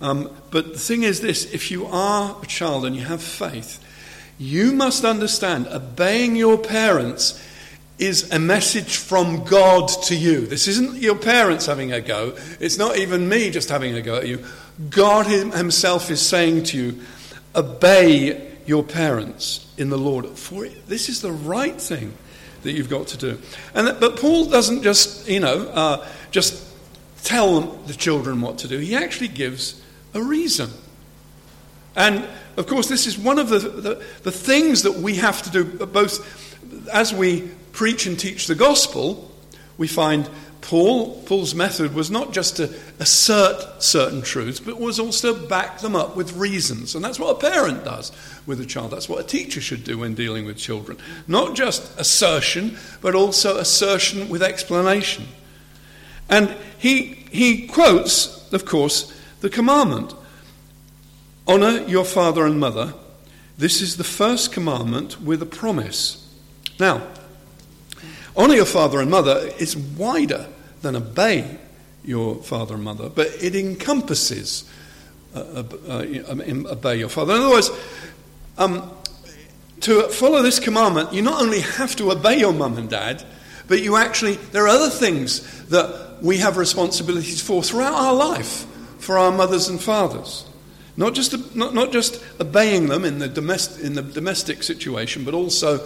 Um, 0.00 0.30
but 0.50 0.74
the 0.74 0.78
thing 0.78 1.02
is 1.02 1.20
this 1.20 1.52
if 1.52 1.70
you 1.70 1.86
are 1.86 2.36
a 2.42 2.46
child 2.46 2.84
and 2.84 2.94
you 2.94 3.04
have 3.04 3.22
faith, 3.22 3.82
you 4.36 4.72
must 4.72 5.04
understand 5.04 5.66
obeying 5.68 6.36
your 6.36 6.58
parents 6.58 7.42
is 7.98 8.30
a 8.30 8.38
message 8.38 8.96
from 8.96 9.44
God 9.44 9.88
to 10.04 10.16
you. 10.16 10.46
This 10.46 10.68
isn't 10.68 10.96
your 10.96 11.16
parents 11.16 11.66
having 11.66 11.92
a 11.92 12.00
go. 12.00 12.36
It's 12.60 12.78
not 12.78 12.96
even 12.96 13.28
me 13.28 13.50
just 13.50 13.68
having 13.68 13.94
a 13.94 14.02
go 14.02 14.16
at 14.16 14.28
you. 14.28 14.44
God 14.90 15.26
Himself 15.26 16.10
is 16.10 16.20
saying 16.20 16.64
to 16.64 16.76
you, 16.76 17.00
obey 17.54 18.56
your 18.66 18.84
parents 18.84 19.72
in 19.76 19.90
the 19.90 19.98
Lord. 19.98 20.26
For 20.26 20.68
this 20.86 21.08
is 21.08 21.22
the 21.22 21.32
right 21.32 21.80
thing 21.80 22.14
that 22.62 22.72
you've 22.72 22.90
got 22.90 23.08
to 23.08 23.16
do. 23.16 23.38
And 23.74 23.86
that, 23.88 24.00
but 24.00 24.16
Paul 24.16 24.46
doesn't 24.46 24.82
just, 24.82 25.28
you 25.28 25.40
know, 25.40 25.68
uh, 25.68 26.06
just 26.30 26.64
tell 27.24 27.60
the 27.60 27.94
children 27.94 28.40
what 28.40 28.58
to 28.58 28.68
do. 28.68 28.78
He 28.78 28.94
actually 28.94 29.28
gives 29.28 29.82
a 30.14 30.22
reason. 30.22 30.70
And 31.96 32.28
of 32.56 32.66
course, 32.66 32.88
this 32.88 33.06
is 33.06 33.18
one 33.18 33.38
of 33.38 33.48
the, 33.48 33.58
the, 33.58 34.04
the 34.22 34.32
things 34.32 34.82
that 34.82 34.94
we 34.94 35.16
have 35.16 35.42
to 35.42 35.50
do, 35.50 35.64
both 35.86 36.46
as 36.92 37.12
we 37.12 37.50
preach 37.78 38.06
and 38.06 38.18
teach 38.18 38.48
the 38.48 38.56
gospel, 38.56 39.30
we 39.76 39.86
find 39.86 40.28
Paul, 40.62 41.22
Paul's 41.22 41.54
method 41.54 41.94
was 41.94 42.10
not 42.10 42.32
just 42.32 42.56
to 42.56 42.74
assert 42.98 43.80
certain 43.80 44.20
truths, 44.20 44.58
but 44.58 44.80
was 44.80 44.98
also 44.98 45.46
back 45.46 45.78
them 45.78 45.94
up 45.94 46.16
with 46.16 46.36
reasons. 46.36 46.96
And 46.96 47.04
that's 47.04 47.20
what 47.20 47.36
a 47.36 47.38
parent 47.38 47.84
does 47.84 48.10
with 48.46 48.60
a 48.60 48.66
child. 48.66 48.90
That's 48.90 49.08
what 49.08 49.20
a 49.20 49.22
teacher 49.22 49.60
should 49.60 49.84
do 49.84 49.98
when 49.98 50.14
dealing 50.14 50.44
with 50.44 50.56
children. 50.56 50.98
Not 51.28 51.54
just 51.54 51.96
assertion, 52.00 52.76
but 53.00 53.14
also 53.14 53.58
assertion 53.58 54.28
with 54.28 54.42
explanation. 54.42 55.28
And 56.28 56.56
he, 56.78 57.26
he 57.30 57.68
quotes, 57.68 58.52
of 58.52 58.64
course, 58.64 59.16
the 59.40 59.50
commandment 59.50 60.14
Honor 61.46 61.86
your 61.86 62.04
father 62.04 62.44
and 62.44 62.58
mother. 62.58 62.92
This 63.56 63.80
is 63.80 63.96
the 63.96 64.04
first 64.04 64.50
commandment 64.50 65.22
with 65.22 65.40
a 65.40 65.46
promise. 65.46 66.28
Now, 66.80 67.06
honor 68.38 68.54
your 68.54 68.64
father 68.64 69.00
and 69.00 69.10
mother 69.10 69.50
is 69.58 69.76
wider 69.76 70.46
than 70.80 70.96
obey 70.96 71.58
your 72.04 72.36
father 72.36 72.74
and 72.74 72.84
mother, 72.84 73.10
but 73.10 73.26
it 73.42 73.54
encompasses 73.54 74.64
uh, 75.34 75.40
uh, 75.40 75.62
uh, 75.88 76.70
obey 76.70 76.96
your 76.96 77.10
father. 77.10 77.34
In 77.34 77.40
other 77.40 77.50
words, 77.50 77.70
um, 78.56 78.90
to 79.80 80.02
follow 80.08 80.40
this 80.42 80.58
commandment, 80.58 81.12
you 81.12 81.20
not 81.20 81.42
only 81.42 81.60
have 81.60 81.94
to 81.96 82.10
obey 82.10 82.38
your 82.38 82.52
mum 82.52 82.78
and 82.78 82.88
dad, 82.88 83.24
but 83.66 83.82
you 83.82 83.96
actually, 83.96 84.36
there 84.52 84.64
are 84.64 84.68
other 84.68 84.88
things 84.88 85.66
that 85.66 86.18
we 86.22 86.38
have 86.38 86.56
responsibilities 86.56 87.42
for 87.42 87.62
throughout 87.62 87.92
our 87.92 88.14
life 88.14 88.64
for 88.98 89.18
our 89.18 89.30
mothers 89.30 89.68
and 89.68 89.80
fathers. 89.80 90.44
Not 90.96 91.14
just, 91.14 91.54
not, 91.54 91.74
not 91.74 91.92
just 91.92 92.22
obeying 92.40 92.88
them 92.88 93.04
in 93.04 93.20
the, 93.20 93.28
domestic, 93.28 93.84
in 93.84 93.94
the 93.94 94.02
domestic 94.02 94.62
situation, 94.62 95.24
but 95.24 95.34
also 95.34 95.78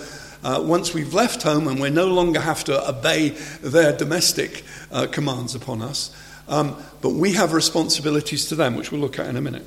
uh, 0.42 0.62
once 0.64 0.92
we've 0.92 1.14
left 1.14 1.42
home 1.42 1.68
and 1.68 1.80
we 1.80 1.90
no 1.90 2.06
longer 2.06 2.40
have 2.40 2.64
to 2.64 2.88
obey 2.88 3.30
their 3.60 3.96
domestic 3.96 4.64
uh, 4.90 5.06
commands 5.06 5.54
upon 5.54 5.82
us. 5.82 6.14
Um, 6.48 6.76
but 7.00 7.10
we 7.10 7.32
have 7.34 7.52
responsibilities 7.52 8.48
to 8.48 8.54
them, 8.54 8.76
which 8.76 8.90
we'll 8.90 9.00
look 9.00 9.18
at 9.18 9.26
in 9.26 9.36
a 9.36 9.40
minute. 9.40 9.64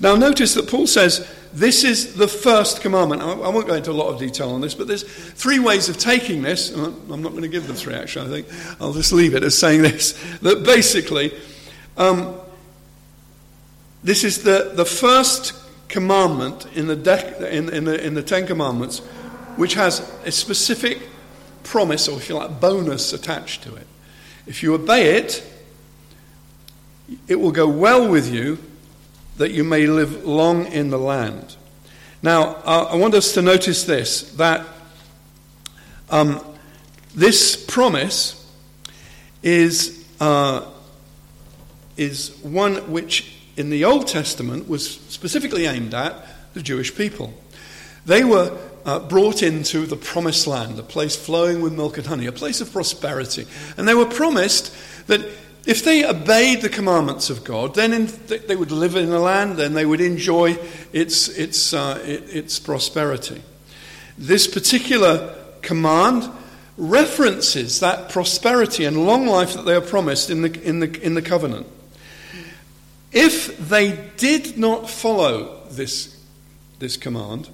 Now, 0.00 0.14
notice 0.14 0.54
that 0.54 0.68
Paul 0.68 0.86
says 0.86 1.26
this 1.52 1.84
is 1.84 2.14
the 2.16 2.28
first 2.28 2.82
commandment. 2.82 3.22
I, 3.22 3.32
I 3.32 3.48
won't 3.48 3.66
go 3.66 3.74
into 3.74 3.90
a 3.90 3.92
lot 3.92 4.12
of 4.12 4.18
detail 4.18 4.50
on 4.50 4.60
this, 4.60 4.74
but 4.74 4.88
there's 4.88 5.04
three 5.04 5.58
ways 5.58 5.88
of 5.88 5.96
taking 5.96 6.42
this. 6.42 6.70
I'm 6.74 7.22
not 7.22 7.30
going 7.30 7.42
to 7.42 7.48
give 7.48 7.66
them 7.66 7.76
three, 7.76 7.94
actually. 7.94 8.26
I 8.26 8.42
think 8.42 8.80
I'll 8.80 8.92
just 8.92 9.12
leave 9.12 9.34
it 9.34 9.42
as 9.42 9.56
saying 9.56 9.82
this 9.82 10.12
that 10.42 10.64
basically, 10.64 11.32
um, 11.96 12.38
this 14.04 14.24
is 14.24 14.42
the, 14.42 14.72
the 14.74 14.84
first 14.84 15.54
commandment 15.88 16.66
in 16.74 16.88
the, 16.88 16.96
de- 16.96 17.56
in, 17.56 17.72
in, 17.72 17.84
the, 17.84 18.04
in 18.04 18.14
the 18.14 18.22
Ten 18.22 18.46
Commandments 18.46 19.00
which 19.56 19.74
has 19.74 20.00
a 20.24 20.30
specific 20.30 21.00
promise, 21.62 22.08
or 22.08 22.18
if 22.18 22.28
you 22.28 22.36
like, 22.36 22.60
bonus 22.60 23.12
attached 23.12 23.62
to 23.64 23.74
it. 23.74 23.86
If 24.46 24.62
you 24.62 24.74
obey 24.74 25.16
it, 25.16 25.42
it 27.28 27.36
will 27.36 27.52
go 27.52 27.68
well 27.68 28.08
with 28.08 28.32
you 28.32 28.58
that 29.36 29.50
you 29.50 29.64
may 29.64 29.86
live 29.86 30.24
long 30.24 30.66
in 30.66 30.90
the 30.90 30.98
land. 30.98 31.56
Now, 32.22 32.54
I 32.64 32.96
want 32.96 33.14
us 33.14 33.34
to 33.34 33.42
notice 33.42 33.84
this 33.84 34.22
that 34.32 34.66
um, 36.10 36.40
this 37.14 37.56
promise 37.56 38.46
is, 39.42 40.06
uh, 40.20 40.66
is 41.96 42.36
one 42.42 42.90
which 42.90 43.36
in 43.56 43.70
the 43.70 43.84
Old 43.84 44.06
Testament 44.06 44.68
was 44.68 44.88
specifically 45.08 45.66
aimed 45.66 45.94
at 45.94 46.26
the 46.54 46.62
Jewish 46.62 46.94
people. 46.94 47.34
They 48.04 48.22
were 48.24 48.56
uh, 48.86 49.00
brought 49.00 49.42
into 49.42 49.84
the 49.84 49.96
promised 49.96 50.46
land, 50.46 50.78
a 50.78 50.82
place 50.82 51.16
flowing 51.16 51.60
with 51.60 51.74
milk 51.74 51.98
and 51.98 52.06
honey, 52.06 52.26
a 52.26 52.32
place 52.32 52.60
of 52.60 52.72
prosperity. 52.72 53.44
And 53.76 53.86
they 53.86 53.94
were 53.94 54.06
promised 54.06 54.74
that 55.08 55.20
if 55.66 55.82
they 55.82 56.06
obeyed 56.06 56.62
the 56.62 56.68
commandments 56.68 57.28
of 57.28 57.42
God, 57.42 57.74
then 57.74 57.92
in, 57.92 58.06
they 58.46 58.54
would 58.54 58.70
live 58.70 58.94
in 58.94 59.10
the 59.10 59.18
land, 59.18 59.56
then 59.56 59.74
they 59.74 59.84
would 59.84 60.00
enjoy 60.00 60.56
its, 60.92 61.28
its, 61.28 61.74
uh, 61.74 62.00
its 62.06 62.60
prosperity. 62.60 63.42
This 64.16 64.46
particular 64.46 65.34
command 65.62 66.30
references 66.78 67.80
that 67.80 68.10
prosperity 68.10 68.84
and 68.84 69.04
long 69.04 69.26
life 69.26 69.54
that 69.54 69.64
they 69.64 69.74
are 69.74 69.80
promised 69.80 70.30
in 70.30 70.42
the, 70.42 70.62
in 70.62 70.78
the, 70.78 71.02
in 71.02 71.14
the 71.14 71.22
covenant. 71.22 71.66
If 73.10 73.58
they 73.58 74.10
did 74.16 74.56
not 74.56 74.88
follow 74.88 75.64
this, 75.70 76.22
this 76.78 76.96
command, 76.96 77.48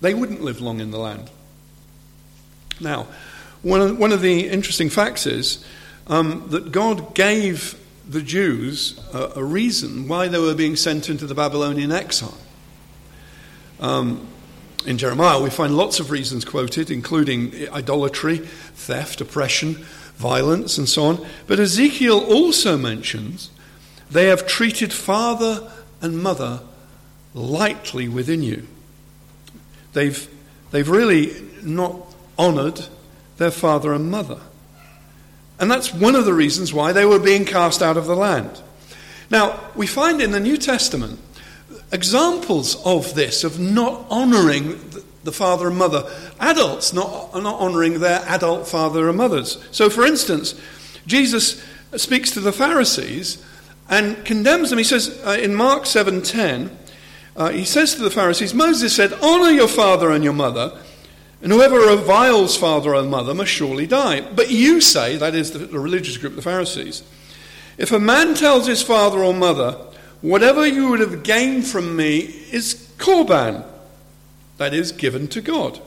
they 0.00 0.14
wouldn't 0.14 0.42
live 0.42 0.60
long 0.60 0.80
in 0.80 0.90
the 0.90 0.98
land. 0.98 1.30
Now, 2.80 3.06
one 3.62 3.80
of, 3.80 3.98
one 3.98 4.12
of 4.12 4.22
the 4.22 4.48
interesting 4.48 4.88
facts 4.88 5.26
is 5.26 5.64
um, 6.06 6.46
that 6.48 6.72
God 6.72 7.14
gave 7.14 7.78
the 8.08 8.22
Jews 8.22 8.98
a, 9.14 9.32
a, 9.36 9.44
reason 9.44 10.08
why 10.08 10.28
they 10.28 10.38
were 10.38 10.54
being 10.54 10.74
sent 10.74 11.08
into 11.08 11.26
the 11.26 11.34
Babylonian 11.34 11.92
exile. 11.92 12.36
Um, 13.78 14.26
in 14.86 14.98
Jeremiah, 14.98 15.40
we 15.40 15.50
find 15.50 15.76
lots 15.76 16.00
of 16.00 16.10
reasons 16.10 16.44
quoted, 16.44 16.90
including 16.90 17.68
idolatry, 17.70 18.38
theft, 18.38 19.20
oppression, 19.20 19.74
violence, 20.16 20.78
and 20.78 20.88
so 20.88 21.04
on. 21.04 21.26
But 21.46 21.60
Ezekiel 21.60 22.18
also 22.18 22.76
mentions 22.76 23.50
they 24.10 24.26
have 24.26 24.46
treated 24.46 24.92
father 24.92 25.70
and 26.00 26.20
mother 26.20 26.60
lightly 27.34 28.08
within 28.08 28.42
you. 28.42 28.66
They've, 29.92 30.28
they've 30.70 30.88
really 30.88 31.34
not 31.62 32.00
honored 32.38 32.86
their 33.38 33.50
father 33.50 33.92
and 33.92 34.10
mother. 34.10 34.40
And 35.58 35.70
that's 35.70 35.92
one 35.92 36.14
of 36.14 36.24
the 36.24 36.34
reasons 36.34 36.72
why 36.72 36.92
they 36.92 37.04
were 37.04 37.18
being 37.18 37.44
cast 37.44 37.82
out 37.82 37.96
of 37.96 38.06
the 38.06 38.16
land. 38.16 38.62
Now, 39.30 39.60
we 39.76 39.86
find 39.86 40.20
in 40.20 40.30
the 40.30 40.40
New 40.40 40.56
Testament 40.56 41.20
examples 41.92 42.82
of 42.84 43.14
this, 43.14 43.44
of 43.44 43.60
not 43.60 44.06
honoring 44.08 44.80
the 45.22 45.32
father 45.32 45.68
and 45.68 45.76
mother. 45.76 46.10
Adults 46.38 46.92
not, 46.92 47.34
not 47.34 47.60
honoring 47.60 48.00
their 48.00 48.20
adult 48.26 48.66
father 48.66 49.08
and 49.08 49.18
mothers. 49.18 49.62
So, 49.70 49.90
for 49.90 50.04
instance, 50.04 50.58
Jesus 51.06 51.62
speaks 51.96 52.30
to 52.32 52.40
the 52.40 52.52
Pharisees 52.52 53.44
and 53.88 54.24
condemns 54.24 54.70
them. 54.70 54.78
He 54.78 54.84
says 54.84 55.20
uh, 55.24 55.38
in 55.40 55.54
Mark 55.54 55.82
7:10, 55.82 56.70
uh, 57.36 57.50
he 57.50 57.64
says 57.64 57.94
to 57.94 58.02
the 58.02 58.10
Pharisees, 58.10 58.54
Moses 58.54 58.94
said, 58.94 59.12
"Honor 59.22 59.50
your 59.50 59.68
father 59.68 60.10
and 60.10 60.24
your 60.24 60.32
mother, 60.32 60.78
and 61.42 61.52
whoever 61.52 61.78
reviles 61.78 62.56
father 62.56 62.94
or 62.94 63.02
mother 63.02 63.34
must 63.34 63.50
surely 63.50 63.86
die." 63.86 64.20
But 64.20 64.50
you 64.50 64.80
say, 64.80 65.16
that 65.16 65.34
is 65.34 65.52
the, 65.52 65.58
the 65.58 65.78
religious 65.78 66.16
group, 66.16 66.36
the 66.36 66.42
Pharisees, 66.42 67.02
if 67.78 67.92
a 67.92 67.98
man 67.98 68.34
tells 68.34 68.66
his 68.66 68.82
father 68.82 69.22
or 69.22 69.34
mother, 69.34 69.72
"Whatever 70.20 70.66
you 70.66 70.88
would 70.88 71.00
have 71.00 71.22
gained 71.22 71.66
from 71.66 71.96
me 71.96 72.18
is 72.50 72.92
korban," 72.98 73.64
that 74.58 74.74
is 74.74 74.92
given 74.92 75.28
to 75.28 75.40
God 75.40 75.80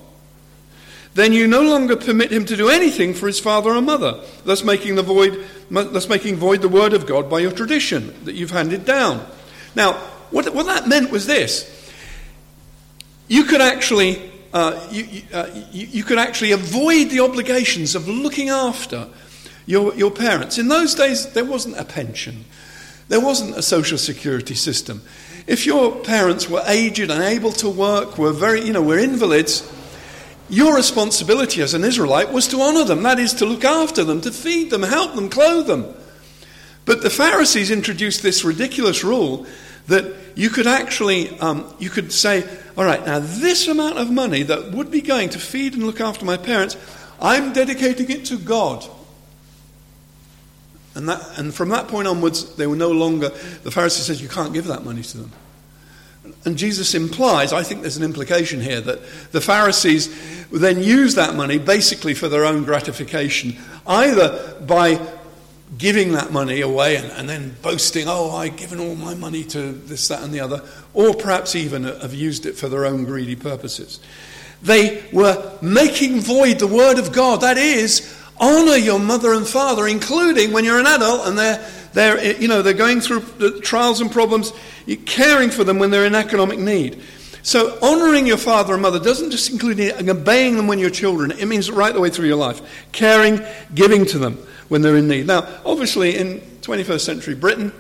then 1.16 1.34
you 1.34 1.48
no 1.48 1.62
longer 1.62 1.96
permit 1.96 2.32
him 2.32 2.46
to 2.46 2.58
do 2.58 2.70
anything 2.70 3.14
for 3.14 3.28
his 3.28 3.40
father 3.40 3.72
or 3.72 3.82
mother, 3.82 4.20
thus 4.46 4.64
making, 4.64 4.96
the 4.96 5.04
void, 5.04 5.46
thus 5.70 6.10
making 6.10 6.36
void 6.38 6.62
the 6.62 6.70
word 6.70 6.94
of 6.94 7.06
God 7.06 7.30
by 7.30 7.40
your 7.40 7.52
tradition 7.52 8.14
that 8.26 8.36
you've 8.36 8.52
handed 8.52 8.86
down. 8.86 9.26
Now, 9.76 10.02
what, 10.34 10.54
what 10.54 10.66
that 10.66 10.88
meant 10.88 11.12
was 11.12 11.25
this 11.25 11.70
you 13.28 13.46
could 13.46 13.62
actually. 13.62 14.32
Uh, 14.54 14.88
you, 14.92 15.24
uh, 15.34 15.50
you, 15.72 15.88
you 15.88 16.04
could 16.04 16.20
actually 16.20 16.52
avoid 16.52 17.10
the 17.10 17.20
obligations 17.20 17.96
of 17.96 18.08
looking 18.08 18.50
after 18.50 19.08
your, 19.66 19.96
your 19.96 20.12
parents. 20.12 20.60
In 20.60 20.68
those 20.68 20.94
days, 20.94 21.32
there 21.34 21.44
wasn't 21.44 21.80
a 21.80 21.86
pension, 21.86 22.46
there 23.08 23.20
wasn't 23.20 23.58
a 23.58 23.63
social 23.63 23.98
security 23.98 24.54
system. 24.54 25.02
If 25.48 25.66
your 25.66 25.96
parents 25.96 26.48
were 26.50 26.62
aged, 26.68 27.10
and 27.10 27.24
able 27.24 27.52
to 27.54 27.70
work, 27.70 28.18
were 28.18 28.32
very, 28.32 28.63
you 28.63 28.74
know, 28.74 28.82
were 28.82 29.00
invalids, 29.00 29.70
your 30.50 30.75
responsibility 30.75 31.62
as 31.62 31.74
an 31.74 31.84
Israelite 31.84 32.32
was 32.32 32.48
to 32.50 32.62
honor 32.62 32.84
them. 32.84 33.04
That 33.04 33.20
is, 33.20 33.34
to 33.36 33.46
look 33.46 33.66
after 33.66 34.04
them, 34.04 34.22
to 34.22 34.32
feed 34.32 34.70
them, 34.70 34.84
help 34.84 35.16
them, 35.16 35.30
clothe 35.30 35.68
them. 35.68 35.94
But 36.86 37.02
the 37.02 37.10
Pharisees 37.10 37.72
introduced 37.72 38.22
this 38.22 38.44
ridiculous 38.44 39.04
rule 39.04 39.46
that 39.88 40.13
you 40.36 40.50
could 40.50 40.68
actually 40.68 41.38
um, 41.40 41.74
you 41.80 41.90
could 41.90 42.12
say, 42.12 42.48
all 42.78 42.86
right, 42.86 43.06
now 43.06 43.20
this 43.20 43.68
amount 43.68 43.98
of 43.98 44.10
money 44.10 44.44
that 44.44 44.72
would 44.72 44.90
be 44.90 45.02
going 45.02 45.30
to 45.30 45.40
feed 45.40 45.74
and 45.74 45.84
look 45.84 46.02
after 46.02 46.25
my 46.25 46.38
parents, 46.38 46.78
I'm 47.22 47.54
dedicating 47.54 48.10
it 48.10 48.25
to 48.25 48.38
God. 48.38 48.86
And, 50.96 51.10
that, 51.10 51.40
and 51.40 51.54
from 51.54 51.70
that 51.70 51.88
point 51.88 52.08
onwards, 52.08 52.56
they 52.56 52.68
were 52.68 52.75
no 52.75 52.92
longer, 52.92 53.30
the 53.30 53.72
Pharisee 53.72 54.02
says, 54.02 54.22
you 54.22 54.30
can't 54.30 54.54
give 54.54 54.66
that 54.66 54.84
money 54.84 55.02
to 55.02 55.18
them. 55.18 55.32
And 56.46 56.58
Jesus 56.58 56.94
implies, 56.94 57.52
I 57.52 57.63
think 57.63 57.82
there's 57.82 57.98
an 57.98 58.04
implication 58.04 58.62
here, 58.62 58.80
that 58.82 59.00
the 59.32 59.42
Pharisees 59.42 60.48
then 60.52 60.84
use 60.84 61.16
that 61.16 61.36
money 61.36 61.58
basically 61.58 62.13
for 62.13 62.30
their 62.30 62.46
own 62.46 62.63
gratification, 62.63 63.58
either 63.88 64.56
by 64.62 64.96
giving 65.77 66.12
that 66.13 66.32
money 66.32 66.62
away 66.62 66.98
and, 66.98 67.12
and, 67.12 67.27
then 67.27 67.56
boasting, 67.62 68.06
oh, 68.08 68.32
I've 68.32 68.58
given 68.58 68.80
all 68.80 68.96
my 68.96 69.15
money 69.15 69.44
to 69.46 69.72
this, 69.72 70.08
that, 70.10 70.22
and 70.22 70.34
the 70.34 70.39
other, 70.39 70.62
or 70.94 71.13
perhaps 71.13 71.56
even 71.56 71.84
have 71.84 72.13
used 72.13 72.46
it 72.46 72.53
for 72.53 72.70
their 72.70 72.86
own 72.86 73.06
greedy 73.06 73.36
purposes. 73.36 74.00
They 74.62 75.03
were 75.12 75.58
making 75.62 76.22
void 76.22 76.60
the 76.60 76.68
word 76.68 77.00
of 77.00 77.12
God. 77.12 77.42
That 77.42 77.58
is, 77.58 78.18
honor 78.39 78.75
your 78.75 79.00
mother 79.00 79.34
and 79.34 79.48
father, 79.48 79.88
including 79.88 80.51
when 80.51 80.63
you're 80.63 80.80
an 80.80 80.86
adult 80.86 81.27
and 81.27 81.38
they're, 81.38 81.70
they're, 81.94 82.34
you 82.39 82.48
know, 82.48 82.62
they're 82.62 82.74
going 82.74 83.01
through 83.01 83.20
the 83.20 83.60
trials 83.62 84.00
and 84.00 84.12
problems, 84.12 84.53
caring 85.06 85.50
for 85.50 85.63
them 85.63 85.80
when 85.80 85.92
they're 85.92 86.06
in 86.06 86.15
economic 86.15 86.60
need. 86.60 87.01
So, 87.46 87.77
honoring 87.82 88.25
your 88.25 88.38
father 88.38 88.72
and 88.74 88.82
mother 88.82 89.00
doesn't 89.00 89.32
just 89.32 89.50
include 89.50 89.77
obeying 90.08 90.56
them 90.56 90.68
when 90.68 90.80
you're 90.80 90.89
children, 90.89 91.32
it 91.32 91.46
means 91.46 91.70
right 91.70 91.94
the 91.94 92.00
way 92.00 92.10
through 92.10 92.27
your 92.27 92.38
life. 92.38 92.62
Caring, 92.94 93.42
giving 93.75 94.06
to 94.06 94.18
them 94.18 94.38
when 94.74 94.82
they're 94.82 94.98
in 94.98 95.08
need. 95.08 95.27
Now, 95.27 95.48
obviously, 95.63 96.18
in 96.18 96.39
21st 96.62 97.01
century 97.01 97.36
Britain, 97.36 97.72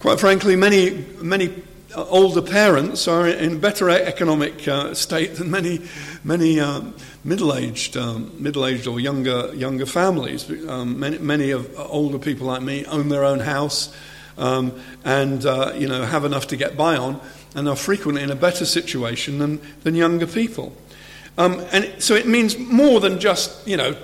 quite 0.00 0.18
frankly, 0.18 0.56
many, 0.56 1.06
many 1.22 1.62
older 1.94 2.42
parents 2.42 3.06
are 3.06 3.28
in 3.28 3.52
a 3.52 3.58
better 3.58 3.88
economic 3.88 4.66
uh, 4.66 4.94
state 4.94 5.36
than 5.36 5.48
many, 5.48 5.80
many 6.24 6.58
um, 6.58 6.92
middle-aged, 7.22 7.96
um, 7.96 8.32
middle-aged 8.42 8.88
or 8.88 8.98
younger, 8.98 9.54
younger 9.54 9.86
families. 9.86 10.50
Um, 10.68 10.98
many, 10.98 11.18
many 11.18 11.52
of 11.52 11.72
older 11.78 12.18
people 12.18 12.48
like 12.48 12.62
me 12.62 12.84
own 12.86 13.08
their 13.08 13.22
own 13.22 13.38
house 13.38 13.96
um, 14.38 14.72
and 15.04 15.46
uh, 15.46 15.72
you 15.76 15.86
know 15.86 16.02
have 16.04 16.24
enough 16.24 16.48
to 16.48 16.56
get 16.56 16.76
by 16.76 16.96
on, 16.96 17.20
and 17.54 17.68
are 17.68 17.76
frequently 17.76 18.24
in 18.24 18.32
a 18.32 18.36
better 18.36 18.64
situation 18.64 19.38
than, 19.38 19.60
than 19.84 19.94
younger 19.94 20.26
people. 20.26 20.76
Um, 21.36 21.64
and 21.70 22.02
so 22.02 22.14
it 22.14 22.26
means 22.26 22.58
more 22.58 22.98
than 22.98 23.20
just 23.20 23.64
you 23.68 23.76
know 23.76 23.96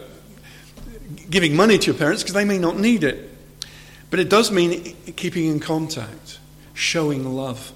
giving 1.31 1.57
money 1.57 1.79
to 1.79 1.87
your 1.87 1.95
parents 1.95 2.23
because 2.23 2.35
they 2.35 2.45
may 2.45 2.59
not 2.59 2.79
need 2.79 3.05
it. 3.05 3.31
But 4.11 4.21
it 4.21 4.29
does 4.31 4.51
mean 4.51 4.97
keeping 5.17 5.47
in 5.47 5.61
contact, 5.61 6.39
showing 6.75 7.25
love. 7.25 7.73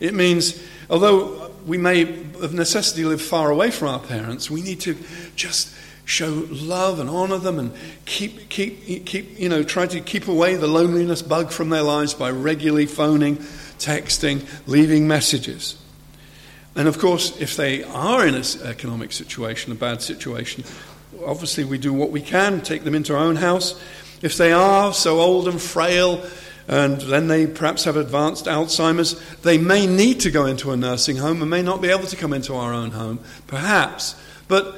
It 0.00 0.14
means, 0.14 0.62
although 0.90 1.50
we 1.66 1.78
may 1.78 2.02
of 2.02 2.52
necessity 2.52 3.04
live 3.04 3.22
far 3.22 3.50
away 3.50 3.70
from 3.70 3.88
our 3.88 3.98
parents, 3.98 4.50
we 4.50 4.62
need 4.62 4.80
to 4.82 4.96
just 5.34 5.74
show 6.04 6.46
love 6.50 7.00
and 7.00 7.08
honor 7.08 7.38
them 7.38 7.58
and 7.58 7.72
keep, 8.04 8.48
keep, 8.50 9.06
keep, 9.06 9.38
you 9.38 9.48
know, 9.48 9.62
try 9.62 9.86
to 9.86 10.00
keep 10.00 10.28
away 10.28 10.54
the 10.56 10.66
loneliness 10.66 11.22
bug 11.22 11.50
from 11.50 11.70
their 11.70 11.82
lives 11.82 12.12
by 12.12 12.30
regularly 12.30 12.86
phoning, 12.86 13.36
texting, 13.78 14.46
leaving 14.66 15.08
messages. 15.08 15.80
And 16.76 16.88
of 16.88 16.98
course, 16.98 17.40
if 17.40 17.56
they 17.56 17.84
are 17.84 18.26
in 18.26 18.34
an 18.34 18.44
economic 18.64 19.12
situation, 19.12 19.72
a 19.72 19.76
bad 19.76 20.02
situation, 20.02 20.64
obviously 21.26 21.64
we 21.64 21.78
do 21.78 21.92
what 21.92 22.10
we 22.10 22.20
can, 22.20 22.60
take 22.60 22.84
them 22.84 22.94
into 22.94 23.14
our 23.14 23.24
own 23.24 23.36
house. 23.36 23.80
If 24.22 24.36
they 24.36 24.52
are 24.52 24.92
so 24.92 25.20
old 25.20 25.48
and 25.48 25.60
frail, 25.60 26.24
and 26.66 27.00
then 27.02 27.28
they 27.28 27.46
perhaps 27.46 27.84
have 27.84 27.96
advanced 27.96 28.46
Alzheimer's, 28.46 29.20
they 29.42 29.58
may 29.58 29.86
need 29.86 30.20
to 30.20 30.30
go 30.30 30.46
into 30.46 30.70
a 30.70 30.76
nursing 30.76 31.16
home 31.16 31.42
and 31.42 31.50
may 31.50 31.62
not 31.62 31.82
be 31.82 31.88
able 31.88 32.06
to 32.06 32.16
come 32.16 32.32
into 32.32 32.54
our 32.54 32.72
own 32.72 32.90
home, 32.92 33.20
perhaps. 33.46 34.14
But 34.48 34.74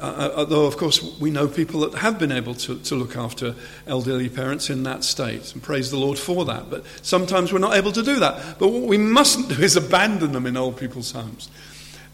uh, 0.00 0.32
although, 0.36 0.66
of 0.66 0.76
course, 0.76 1.02
we 1.20 1.30
know 1.30 1.46
people 1.46 1.80
that 1.80 1.94
have 1.98 2.18
been 2.18 2.32
able 2.32 2.54
to, 2.54 2.78
to 2.80 2.94
look 2.96 3.16
after 3.16 3.54
elderly 3.86 4.28
parents 4.28 4.70
in 4.70 4.82
that 4.82 5.04
state, 5.04 5.52
and 5.54 5.62
praise 5.62 5.90
the 5.90 5.96
Lord 5.96 6.18
for 6.18 6.44
that. 6.46 6.68
But 6.68 6.84
sometimes 7.02 7.52
we're 7.52 7.60
not 7.60 7.76
able 7.76 7.92
to 7.92 8.02
do 8.02 8.18
that. 8.18 8.58
But 8.58 8.68
what 8.68 8.82
we 8.82 8.98
mustn't 8.98 9.48
do 9.48 9.62
is 9.62 9.76
abandon 9.76 10.32
them 10.32 10.46
in 10.46 10.56
old 10.56 10.76
people's 10.76 11.12
homes. 11.12 11.48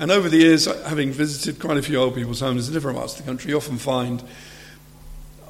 And 0.01 0.11
over 0.11 0.31
the 0.31 0.39
years, 0.39 0.65
having 0.65 1.13
visited 1.13 1.61
quite 1.61 1.77
a 1.77 1.83
few 1.83 1.99
old 1.99 2.15
people's 2.15 2.41
homes 2.41 2.67
in 2.67 2.75
different 2.75 2.97
parts 2.97 3.13
of 3.13 3.19
the 3.19 3.31
country, 3.31 3.51
you 3.51 3.59
often 3.59 3.77
find 3.77 4.23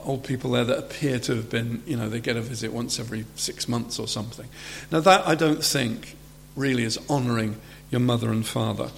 old 0.05 0.25
people 0.25 0.51
there 0.51 0.65
that 0.65 0.77
appear 0.77 1.21
to 1.21 1.37
have 1.37 1.49
been, 1.49 1.85
you 1.87 1.97
know, 1.97 2.09
they 2.09 2.19
get 2.19 2.37
a 2.37 2.41
visit 2.41 2.73
once 2.73 2.99
every 2.99 3.27
six 3.37 3.69
months 3.69 4.01
or 4.01 4.09
something. 4.09 4.49
Now, 4.91 4.99
that 5.01 5.25
I 5.25 5.37
don't 5.37 5.63
think 5.63 6.17
really 6.57 6.83
is 6.83 6.99
honouring 7.09 7.61
your 7.93 8.01
mother 8.01 8.33
and 8.33 8.45
father. 8.45 8.91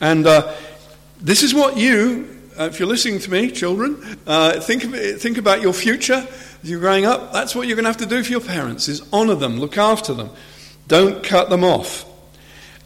And 0.00 0.26
uh, 0.26 0.54
this 1.20 1.42
is 1.42 1.52
what 1.52 1.76
you, 1.76 2.40
uh, 2.58 2.64
if 2.64 2.78
you're 2.78 2.88
listening 2.88 3.18
to 3.20 3.30
me, 3.30 3.50
children, 3.50 4.18
uh, 4.26 4.58
think, 4.60 4.84
think 4.84 5.36
about 5.36 5.60
your 5.60 5.74
future 5.74 6.26
as 6.62 6.70
you're 6.70 6.80
growing 6.80 7.04
up. 7.04 7.30
That's 7.30 7.54
what 7.54 7.68
you're 7.68 7.76
going 7.76 7.84
to 7.84 7.90
have 7.90 7.98
to 7.98 8.06
do 8.06 8.24
for 8.24 8.30
your 8.30 8.40
parents, 8.40 8.88
is 8.88 9.02
honour 9.12 9.34
them, 9.34 9.60
look 9.60 9.76
after 9.76 10.14
them. 10.14 10.30
Don't 10.88 11.22
cut 11.22 11.50
them 11.50 11.62
off. 11.62 12.06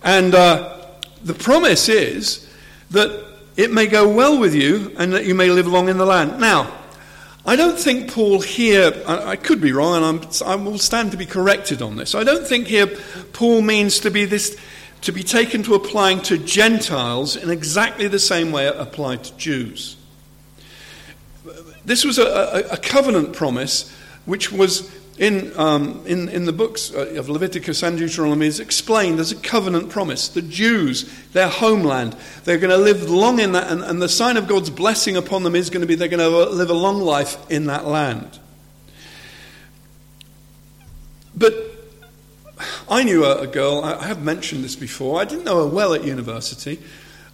And 0.02 0.35
uh, 0.35 0.78
the 1.22 1.35
promise 1.35 1.88
is 1.88 2.48
that 2.90 3.24
it 3.57 3.72
may 3.72 3.87
go 3.87 4.09
well 4.09 4.38
with 4.38 4.54
you 4.54 4.94
and 4.98 5.12
that 5.12 5.24
you 5.24 5.35
may 5.35 5.50
live 5.50 5.66
long 5.66 5.88
in 5.88 5.98
the 5.98 6.07
land. 6.07 6.40
Now, 6.40 6.72
I 7.44 7.57
don't 7.57 7.78
think 7.78 8.12
Paul 8.12 8.40
here, 8.40 8.92
I, 9.07 9.31
I 9.31 9.37
could 9.37 9.61
be 9.61 9.72
wrong, 9.72 9.96
and 9.96 10.04
I'm, 10.04 10.31
I 10.46 10.54
will 10.54 10.78
stand 10.78 11.12
to 11.12 11.16
be 11.16 11.26
corrected 11.26 11.81
on 11.83 11.96
this. 11.96 12.14
I 12.14 12.22
don't 12.22 12.46
think 12.46 12.66
here 12.66 12.87
Paul 13.33 13.62
means 13.62 14.00
to 14.00 14.11
be 14.11 14.26
this, 14.26 14.57
to 15.02 15.12
be 15.12 15.22
taken 15.22 15.62
to 15.64 15.74
applying 15.74 16.20
to 16.22 16.38
Gentiles 16.38 17.37
in 17.37 17.50
exactly 17.50 18.07
the 18.07 18.18
same 18.18 18.52
way 18.52 18.66
it 18.66 18.76
applied 18.76 19.24
to 19.24 19.37
Jews. 19.37 19.96
This 21.85 22.04
was 22.04 22.18
a, 22.18 22.26
a, 22.26 22.74
a 22.74 22.76
covenant 22.76 23.33
promise 23.33 23.90
which 24.26 24.52
was 24.52 24.94
in, 25.18 25.52
um, 25.59 26.02
in, 26.07 26.28
in 26.28 26.44
the 26.44 26.52
books 26.52 26.92
uh, 26.94 27.14
of 27.16 27.28
Leviticus 27.28 27.83
and 27.83 27.98
Deuteronomy 27.98 28.46
is 28.46 28.61
explained 28.61 29.18
as 29.18 29.33
a 29.33 29.37
covenant 29.37 29.90
promise. 29.90 30.28
The 30.28 30.42
Jews, 30.42 31.12
their 31.33 31.48
homeland, 31.48 32.16
they're 32.44 32.59
going 32.59 32.70
to 32.70 32.76
live 32.76 33.11
long 33.11 33.40
in 33.40 33.52
that, 33.52 33.70
and, 33.70 33.83
and 33.83 34.00
the 34.00 34.09
sign 34.09 34.37
of 34.37 34.46
God's 34.46 34.70
blessing 34.70 35.16
upon 35.16 35.42
them 35.42 35.57
is 35.57 35.70
going 35.70 35.81
to 35.81 35.87
be 35.87 35.96
they're 35.96 36.09
going 36.09 36.20
to 36.20 36.50
live 36.50 36.70
a 36.70 36.74
long 36.74 37.00
life 37.00 37.37
in 37.50 37.66
that 37.66 37.85
land. 37.85 38.38
But 41.37 41.54
I 42.88 43.02
knew 43.02 43.24
a, 43.24 43.42
a 43.42 43.46
girl, 43.46 43.85
I 43.85 44.07
have 44.07 44.22
mentioned 44.22 44.64
this 44.64 44.76
before, 44.76 45.20
I 45.20 45.24
didn't 45.24 45.44
know 45.44 45.64
her 45.64 45.68
well 45.68 45.94
at 45.94 46.04
university. 46.04 46.81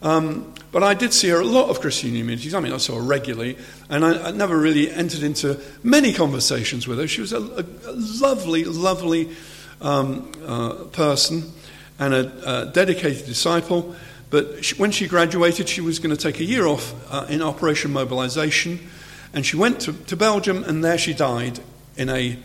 Um, 0.03 0.53
but 0.75 0.83
I 0.83 0.93
did 0.93 1.13
see 1.13 1.29
her 1.29 1.39
a 1.39 1.45
lot 1.45 1.71
of 1.71 1.81
Christian 1.81 2.11
communities. 2.11 2.53
I 2.53 2.59
mean, 2.59 2.73
I 2.73 2.79
saw 2.79 2.97
her 2.97 3.01
regularly, 3.01 3.57
and 3.89 4.05
I, 4.05 4.31
I 4.31 4.31
never 4.33 4.59
really 4.59 4.91
entered 4.91 5.23
into 5.23 5.61
many 5.85 6.13
conversations 6.13 6.89
with 6.89 6.99
her. 6.99 7.07
She 7.07 7.21
was 7.21 7.33
a, 7.33 7.39
a, 7.39 7.65
a 7.87 7.95
lovely, 8.21 8.65
lovely 8.65 9.31
um, 9.81 10.33
uh, 10.45 10.75
person 10.91 11.53
and 12.01 12.13
a, 12.13 12.63
a, 12.63 12.73
dedicated 12.73 13.25
disciple. 13.25 13.95
But 14.31 14.65
she, 14.65 14.75
when 14.75 14.91
she 14.91 15.07
graduated, 15.07 15.69
she 15.69 15.81
was 15.81 16.01
going 16.01 16.11
to 16.11 16.21
take 16.21 16.41
a 16.41 16.45
year 16.45 16.67
off 16.67 16.93
uh, 17.09 17.27
in 17.29 17.41
Operation 17.41 17.93
Mobilization, 17.93 18.81
and 19.33 19.47
she 19.47 19.57
went 19.57 19.79
to, 19.83 19.93
to 19.93 20.17
Belgium, 20.17 20.65
and 20.65 20.83
there 20.83 20.99
she 20.99 21.15
died 21.15 21.61
in 21.97 22.09
a, 22.09 22.37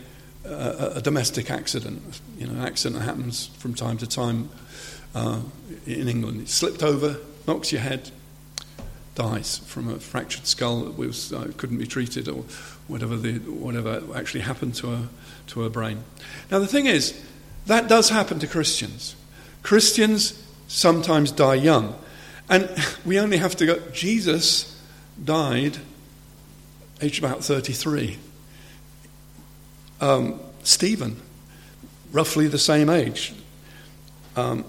a, 0.44 1.00
domestic 1.02 1.50
accident. 1.50 2.20
You 2.38 2.46
know, 2.46 2.60
an 2.60 2.64
accident 2.64 3.02
happens 3.02 3.48
from 3.58 3.74
time 3.74 3.98
to 3.98 4.06
time 4.06 4.50
uh, 5.16 5.40
in 5.84 6.06
England. 6.06 6.42
It 6.42 6.48
slipped 6.48 6.84
over, 6.84 7.16
knocks 7.48 7.72
your 7.72 7.80
head, 7.80 8.12
dies 9.14 9.58
from 9.58 9.88
a 9.88 9.98
fractured 9.98 10.46
skull 10.46 10.80
that 10.80 10.96
was, 10.96 11.32
uh, 11.32 11.50
couldn't 11.56 11.78
be 11.78 11.86
treated 11.86 12.28
or 12.28 12.44
whatever, 12.88 13.16
the, 13.16 13.38
whatever 13.38 14.02
actually 14.14 14.40
happened 14.40 14.74
to 14.76 14.88
her, 14.88 15.08
to 15.48 15.60
her 15.60 15.68
brain. 15.68 16.02
Now, 16.50 16.58
the 16.58 16.66
thing 16.66 16.86
is, 16.86 17.20
that 17.66 17.88
does 17.88 18.10
happen 18.10 18.38
to 18.40 18.46
Christians. 18.46 19.14
Christians 19.62 20.42
sometimes 20.68 21.32
die 21.32 21.54
young. 21.54 21.96
And 22.48 22.70
we 23.04 23.18
only 23.18 23.38
have 23.38 23.56
to 23.56 23.66
go, 23.66 23.78
Jesus 23.92 24.80
died 25.22 25.78
aged 27.02 27.22
about 27.22 27.42
33. 27.44 28.18
Um, 30.00 30.40
Stephen, 30.62 31.20
roughly 32.12 32.48
the 32.48 32.58
same 32.58 32.88
age. 32.88 33.34
Um, 34.36 34.64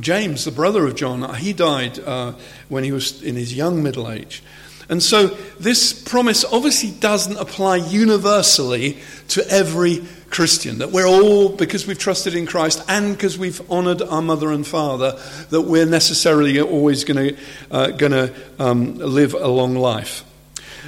James, 0.00 0.44
the 0.44 0.50
brother 0.50 0.86
of 0.86 0.94
John, 0.94 1.34
he 1.34 1.52
died 1.52 1.98
uh, 1.98 2.32
when 2.68 2.84
he 2.84 2.92
was 2.92 3.22
in 3.22 3.36
his 3.36 3.54
young 3.54 3.82
middle 3.82 4.10
age. 4.10 4.42
And 4.88 5.02
so 5.02 5.26
this 5.60 5.92
promise 5.92 6.44
obviously 6.44 6.90
doesn't 6.92 7.36
apply 7.36 7.76
universally 7.76 8.98
to 9.28 9.46
every 9.48 10.02
Christian. 10.30 10.78
That 10.78 10.92
we're 10.92 11.06
all, 11.06 11.50
because 11.50 11.86
we've 11.86 11.98
trusted 11.98 12.34
in 12.34 12.46
Christ 12.46 12.82
and 12.88 13.14
because 13.14 13.38
we've 13.38 13.60
honoured 13.70 14.02
our 14.02 14.22
mother 14.22 14.50
and 14.50 14.66
father, 14.66 15.18
that 15.50 15.62
we're 15.62 15.86
necessarily 15.86 16.60
always 16.60 17.04
going 17.04 17.34
to 17.34 17.42
uh, 17.70 17.86
gonna, 17.88 18.32
um, 18.58 18.96
live 18.96 19.34
a 19.34 19.48
long 19.48 19.74
life. 19.74 20.24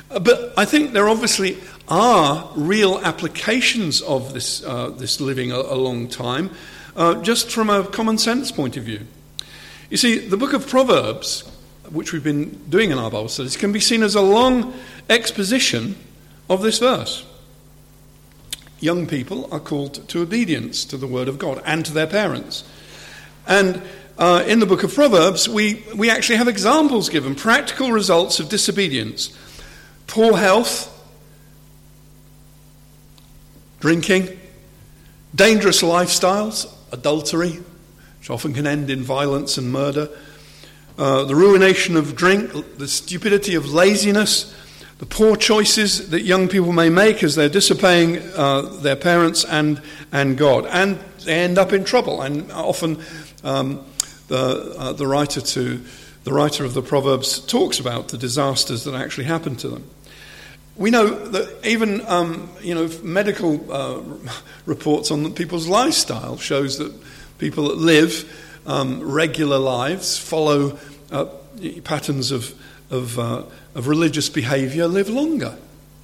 But 0.08 0.54
I 0.56 0.64
think 0.64 0.92
there 0.92 1.08
obviously 1.08 1.58
are 1.88 2.50
real 2.56 2.98
applications 2.98 4.00
of 4.00 4.32
this, 4.32 4.64
uh, 4.64 4.90
this 4.90 5.20
living 5.20 5.52
a, 5.52 5.56
a, 5.56 5.74
long 5.74 6.08
time, 6.08 6.50
uh, 7.00 7.20
just 7.22 7.50
from 7.50 7.68
a 7.68 7.82
common 7.82 8.16
sense 8.16 8.52
point 8.52 8.76
of 8.76 8.84
view. 8.84 9.00
You 9.90 9.96
see, 9.96 10.18
the 10.18 10.36
book 10.36 10.52
of 10.52 10.68
Proverbs 10.68 11.50
which 11.90 12.12
we've 12.12 12.24
been 12.24 12.50
doing 12.68 12.90
in 12.90 12.98
our 12.98 13.10
Bible 13.10 13.28
studies, 13.28 13.56
can 13.56 13.72
be 13.72 13.80
seen 13.80 14.02
as 14.02 14.14
a 14.14 14.20
long 14.20 14.72
exposition 15.08 15.96
of 16.48 16.62
this 16.62 16.78
verse. 16.78 17.26
Young 18.80 19.06
people 19.06 19.48
are 19.52 19.60
called 19.60 20.08
to 20.08 20.22
obedience 20.22 20.84
to 20.86 20.96
the 20.96 21.06
Word 21.06 21.28
of 21.28 21.38
God 21.38 21.60
and 21.66 21.84
to 21.84 21.92
their 21.92 22.06
parents. 22.06 22.64
And 23.46 23.82
uh, 24.18 24.44
in 24.46 24.60
the 24.60 24.66
book 24.66 24.82
of 24.82 24.94
Proverbs, 24.94 25.48
we, 25.48 25.84
we 25.94 26.10
actually 26.10 26.36
have 26.36 26.48
examples 26.48 27.08
given, 27.08 27.34
practical 27.34 27.92
results 27.92 28.40
of 28.40 28.48
disobedience 28.48 29.36
poor 30.06 30.36
health, 30.36 30.88
drinking, 33.78 34.40
dangerous 35.36 35.82
lifestyles, 35.82 36.66
adultery, 36.92 37.60
which 38.18 38.30
often 38.30 38.52
can 38.52 38.66
end 38.66 38.90
in 38.90 39.02
violence 39.02 39.58
and 39.58 39.72
murder 39.72 40.08
uh, 41.00 41.24
the 41.24 41.34
ruination 41.34 41.96
of 41.96 42.14
drink, 42.14 42.52
the 42.76 42.86
stupidity 42.86 43.54
of 43.54 43.72
laziness, 43.72 44.54
the 44.98 45.06
poor 45.06 45.34
choices 45.34 46.10
that 46.10 46.24
young 46.24 46.46
people 46.46 46.72
may 46.72 46.90
make 46.90 47.22
as 47.22 47.34
they're 47.34 47.48
disobeying 47.48 48.18
uh, 48.36 48.60
their 48.82 48.96
parents 48.96 49.46
and, 49.46 49.80
and 50.12 50.36
God. 50.36 50.66
And 50.66 50.98
they 51.24 51.40
end 51.40 51.56
up 51.56 51.72
in 51.72 51.84
trouble. 51.84 52.20
And 52.20 52.52
often 52.52 53.02
um, 53.42 53.82
the, 54.28 54.74
uh, 54.78 54.92
the, 54.92 55.06
writer 55.06 55.40
to, 55.40 55.82
the 56.24 56.32
writer 56.34 56.66
of 56.66 56.74
the 56.74 56.82
Proverbs 56.82 57.40
talks 57.40 57.80
about 57.80 58.08
the 58.08 58.18
disasters 58.18 58.84
that 58.84 58.94
actually 58.94 59.24
happen 59.24 59.56
to 59.56 59.68
them. 59.68 59.88
We 60.80 60.90
know 60.90 61.10
that 61.10 61.66
even 61.66 62.00
um, 62.08 62.48
you 62.62 62.74
know, 62.74 62.88
medical 63.02 63.70
uh, 63.70 64.00
reports 64.64 65.10
on 65.10 65.34
people's 65.34 65.68
lifestyle 65.68 66.38
shows 66.38 66.78
that 66.78 66.90
people 67.36 67.68
that 67.68 67.76
live 67.76 68.24
um, 68.64 69.02
regular 69.02 69.58
lives, 69.58 70.16
follow 70.16 70.78
uh, 71.12 71.26
patterns 71.84 72.30
of, 72.30 72.54
of, 72.90 73.18
uh, 73.18 73.42
of 73.74 73.88
religious 73.88 74.30
behavior 74.30 74.88
live 74.88 75.10
longer. 75.10 75.54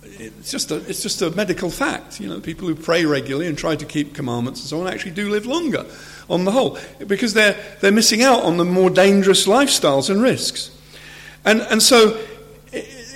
It's 0.03 0.51
just, 0.51 0.71
a, 0.71 0.77
it's 0.87 1.03
just 1.03 1.23
a 1.23 1.31
medical 1.31 1.71
fact. 1.71 2.21
You 2.21 2.29
know, 2.29 2.41
people 2.41 2.69
who 2.69 2.75
pray 2.75 3.07
regularly 3.07 3.47
and 3.47 3.57
try 3.57 3.77
to 3.77 3.85
keep 3.87 4.12
commandments 4.12 4.61
and 4.61 4.69
so 4.69 4.83
on 4.83 4.93
actually 4.93 5.12
do 5.12 5.31
live 5.31 5.47
longer 5.47 5.87
on 6.29 6.45
the 6.45 6.53
whole 6.53 6.77
because 7.07 7.33
they're, 7.33 7.57
they're 7.81 7.93
missing 7.93 8.23
out 8.23 8.43
on 8.43 8.59
the 8.59 8.65
more 8.67 8.91
dangerous 8.91 9.47
lifestyles 9.47 10.11
and 10.11 10.21
risks. 10.21 10.71
And, 11.47 11.62
and 11.62 11.83
so 11.83 12.21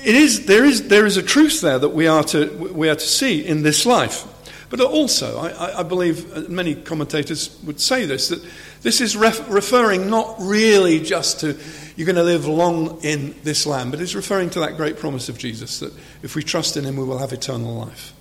it 0.04 0.14
is, 0.14 0.46
there, 0.46 0.64
is, 0.64 0.88
there 0.88 1.06
is 1.06 1.16
a 1.16 1.22
truth 1.22 1.60
there 1.60 1.78
that 1.78 1.90
we 1.90 2.06
are, 2.06 2.24
to, 2.24 2.48
we 2.72 2.88
are 2.88 2.94
to 2.94 3.00
see 3.00 3.44
in 3.44 3.62
this 3.62 3.86
life. 3.86 4.26
But 4.70 4.80
also, 4.80 5.38
I, 5.38 5.80
I 5.80 5.82
believe 5.82 6.48
many 6.48 6.76
commentators 6.76 7.58
would 7.64 7.80
say 7.80 8.04
this 8.06 8.28
that 8.28 8.40
this 8.82 9.00
is 9.00 9.16
ref- 9.16 9.50
referring 9.50 10.08
not 10.08 10.36
really 10.38 11.00
just 11.00 11.40
to 11.40 11.58
you're 11.96 12.06
going 12.06 12.16
to 12.16 12.22
live 12.22 12.46
long 12.46 12.98
in 13.02 13.34
this 13.42 13.66
land, 13.66 13.90
but 13.90 14.00
it's 14.00 14.14
referring 14.14 14.48
to 14.50 14.60
that 14.60 14.78
great 14.78 14.96
promise 14.96 15.28
of 15.28 15.36
Jesus 15.36 15.80
that 15.80 15.92
if 16.22 16.34
we 16.34 16.42
trust 16.42 16.76
in 16.78 16.84
Him, 16.84 16.96
we 16.96 17.04
will 17.04 17.18
have 17.18 17.32
eternal 17.32 17.74
life. 17.74 18.14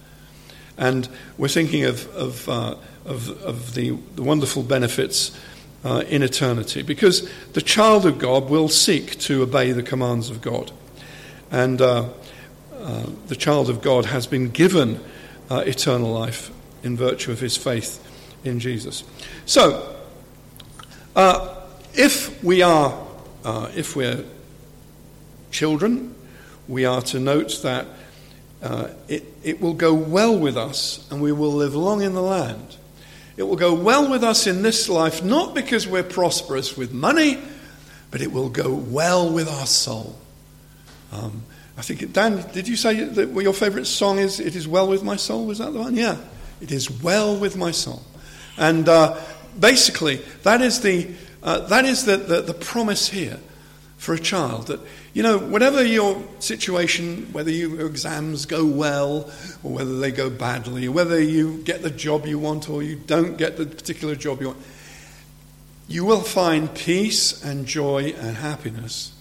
And 0.78 1.08
we're 1.38 1.48
thinking 1.48 1.86
of, 1.86 2.14
of, 2.16 2.50
uh, 2.50 2.76
of, 3.06 3.30
of 3.42 3.76
the, 3.76 3.92
the, 4.16 4.24
wonderful 4.24 4.64
benefits 4.64 5.38
uh, 5.86 6.04
in 6.10 6.24
eternity 6.24 6.82
because 6.82 7.30
the 7.54 7.62
child 7.62 8.06
of 8.06 8.18
God 8.18 8.50
will 8.50 8.68
seek 8.68 9.18
to 9.20 9.44
obey 9.44 9.72
the 9.72 9.84
commands 9.84 10.30
of 10.30 10.42
God. 10.42 10.72
And 11.52 11.82
uh, 11.82 12.10
uh 12.74 13.06
the 13.28 13.36
child 13.36 13.70
of 13.70 13.82
God 13.82 14.06
has 14.06 14.28
been 14.28 14.50
given 14.50 15.00
uh, 15.50 15.64
eternal 15.66 16.12
life 16.12 16.52
in 16.84 16.96
virtue 16.96 17.32
of 17.32 17.40
his 17.40 17.58
faith 17.58 18.06
in 18.44 18.60
Jesus. 18.60 19.04
So, 19.46 19.96
uh, 21.16 21.56
if 21.94 22.44
we 22.44 22.62
are, 22.62 22.98
uh, 23.44 23.70
if 23.76 23.96
we're 23.96 24.24
children, 25.52 26.16
we 26.68 26.86
are 26.86 27.02
to 27.02 27.20
note 27.20 27.62
that 27.64 27.88
uh, 28.62 28.90
it, 29.08 29.24
it 29.44 29.62
will 29.62 29.74
go 29.74 29.94
well 29.94 30.38
with 30.38 30.58
us 30.58 31.08
and 31.12 31.22
we 31.22 31.32
will 31.32 31.52
live 31.52 31.76
long 31.76 32.02
in 32.02 32.14
the 32.14 32.22
land. 32.22 32.78
It 33.38 33.44
will 33.44 33.56
go 33.56 33.74
well 33.74 34.10
with 34.10 34.24
us 34.24 34.48
in 34.48 34.64
this 34.64 34.90
life, 34.90 35.24
not 35.24 35.56
because 35.56 35.88
we're 35.88 36.04
prosperous 36.04 36.76
with 36.76 36.94
money, 36.94 37.40
but 38.12 38.22
it 38.22 38.32
will 38.32 38.50
go 38.50 38.74
well 38.74 39.32
with 39.32 39.48
our 39.48 39.66
soul. 39.66 40.18
Um, 41.12 41.44
I 41.78 41.82
think, 41.82 42.12
Dan, 42.12 42.46
did 42.52 42.68
you 42.68 42.76
say 42.76 43.04
that 43.04 43.30
your 43.42 43.54
favourite 43.54 43.88
song 43.88 44.20
is 44.20 44.40
It 44.40 44.56
Is 44.56 44.68
Well 44.68 44.88
With 44.88 45.04
My 45.04 45.16
Soul? 45.16 45.46
Was 45.46 45.60
that 45.60 45.72
the 45.72 45.80
one? 45.80 45.96
Yeah. 45.96 46.18
It 46.62 46.72
is 46.72 46.92
well 46.92 47.38
with 47.38 47.56
my 47.56 47.72
soul. 47.72 48.04
And 48.58 48.90
uh, 48.90 49.18
basically, 49.58 50.18
that 50.44 50.62
is, 50.62 50.82
the, 50.82 51.10
uh, 51.42 51.60
that 51.68 51.86
is 51.86 52.06
the, 52.06 52.18
the, 52.18 52.42
the 52.42 52.54
promise 52.54 53.10
here 53.10 53.40
for 53.98 54.14
a 54.14 54.20
child 54.20 54.68
that, 54.68 54.80
you 55.14 55.24
know, 55.24 55.38
whatever 55.38 55.84
your 55.84 56.22
situation, 56.40 57.32
whether 57.32 57.52
your 57.52 57.86
exams 57.86 58.46
go 58.46 58.66
well 58.66 59.32
or 59.64 59.72
whether 59.72 60.00
they 60.00 60.12
go 60.12 60.30
badly, 60.30 60.88
or 60.88 60.92
whether 60.92 61.22
you 61.22 61.58
get 61.64 61.82
the 61.82 61.90
job 61.90 62.26
you 62.26 62.40
want 62.40 62.70
or 62.70 62.84
you 62.84 62.96
don't 62.96 63.38
get 63.38 63.58
the 63.58 63.66
particular 63.66 64.16
job 64.16 64.42
you 64.42 64.48
want, 64.48 64.60
you 65.88 66.06
will 66.06 66.22
find 66.22 66.74
peace 66.76 67.44
and 67.44 67.66
joy 67.66 68.14
and 68.20 68.38
happiness 68.38 69.14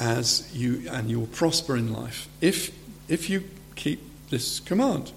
as 0.00 0.50
you 0.56 0.88
and 0.90 1.10
you 1.10 1.20
will 1.20 1.26
prosper 1.28 1.76
in 1.76 1.92
life 1.92 2.26
if 2.40 2.72
if 3.08 3.28
you 3.28 3.44
keep 3.76 4.00
this 4.30 4.58
command. 4.60 5.12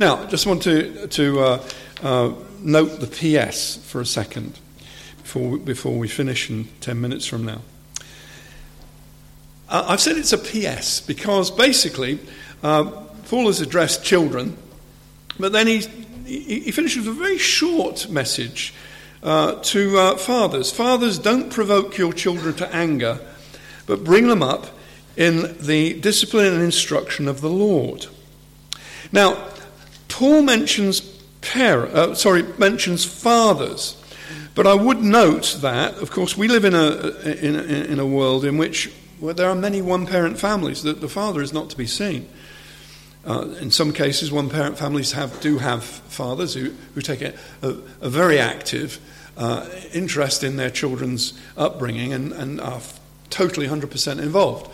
Now, 0.00 0.24
I 0.24 0.26
just 0.26 0.46
want 0.46 0.62
to 0.62 1.06
to 1.06 1.40
uh, 1.40 1.62
uh, 2.02 2.32
note 2.60 3.00
the 3.00 3.06
PS 3.06 3.76
for 3.76 4.00
a 4.00 4.06
second 4.06 4.58
before 5.18 5.50
we, 5.50 5.58
before 5.58 5.98
we 5.98 6.08
finish 6.08 6.50
in 6.50 6.68
ten 6.80 7.00
minutes 7.00 7.26
from 7.26 7.44
now. 7.44 7.60
Uh, 9.68 9.84
I've 9.88 10.00
said 10.00 10.16
it's 10.16 10.32
a 10.32 10.38
PS 10.38 11.00
because 11.00 11.50
basically 11.50 12.18
uh, 12.62 12.84
Paul 13.28 13.46
has 13.46 13.60
addressed 13.60 14.02
children, 14.02 14.56
but 15.38 15.52
then 15.52 15.66
he 15.66 15.80
he 16.24 16.70
finishes 16.70 17.06
with 17.06 17.16
a 17.16 17.20
very 17.20 17.38
short 17.38 18.08
message 18.08 18.72
uh, 19.22 19.56
to 19.56 19.98
uh, 19.98 20.16
fathers. 20.16 20.72
Fathers, 20.72 21.18
don't 21.18 21.50
provoke 21.50 21.98
your 21.98 22.14
children 22.14 22.54
to 22.54 22.74
anger 22.74 23.20
but 23.86 24.04
bring 24.04 24.28
them 24.28 24.42
up 24.42 24.66
in 25.16 25.56
the 25.60 25.94
discipline 26.00 26.52
and 26.52 26.62
instruction 26.62 27.28
of 27.28 27.40
the 27.40 27.50
Lord. 27.50 28.06
Now, 29.12 29.48
Paul 30.08 30.42
mentions 30.42 31.00
par- 31.00 31.86
uh, 31.86 32.14
sorry 32.14 32.42
mentions 32.58 33.04
fathers, 33.04 33.96
but 34.54 34.66
I 34.66 34.74
would 34.74 35.02
note 35.02 35.58
that, 35.60 35.94
of 35.94 36.10
course, 36.10 36.36
we 36.36 36.48
live 36.48 36.64
in 36.64 36.74
a 36.74 37.08
in 37.44 37.54
in 37.56 37.98
a 37.98 38.06
world 38.06 38.44
in 38.44 38.58
which 38.58 38.90
well, 39.20 39.34
there 39.34 39.48
are 39.48 39.54
many 39.54 39.80
one-parent 39.80 40.38
families 40.38 40.82
that 40.82 41.00
the 41.00 41.08
father 41.08 41.40
is 41.40 41.52
not 41.52 41.70
to 41.70 41.76
be 41.76 41.86
seen. 41.86 42.28
Uh, 43.26 43.54
in 43.60 43.70
some 43.70 43.92
cases, 43.92 44.30
one-parent 44.30 44.76
families 44.76 45.12
have 45.12 45.40
do 45.40 45.58
have 45.58 45.84
fathers 45.84 46.54
who 46.54 46.72
who 46.94 47.00
take 47.00 47.22
a, 47.22 47.34
a, 47.62 47.68
a 48.00 48.08
very 48.08 48.38
active 48.38 48.98
uh, 49.36 49.68
interest 49.92 50.44
in 50.44 50.56
their 50.56 50.70
children's 50.70 51.32
upbringing 51.56 52.12
and, 52.12 52.32
and 52.32 52.60
are 52.60 52.80
totally 53.30 53.66
100% 53.66 54.20
involved. 54.20 54.70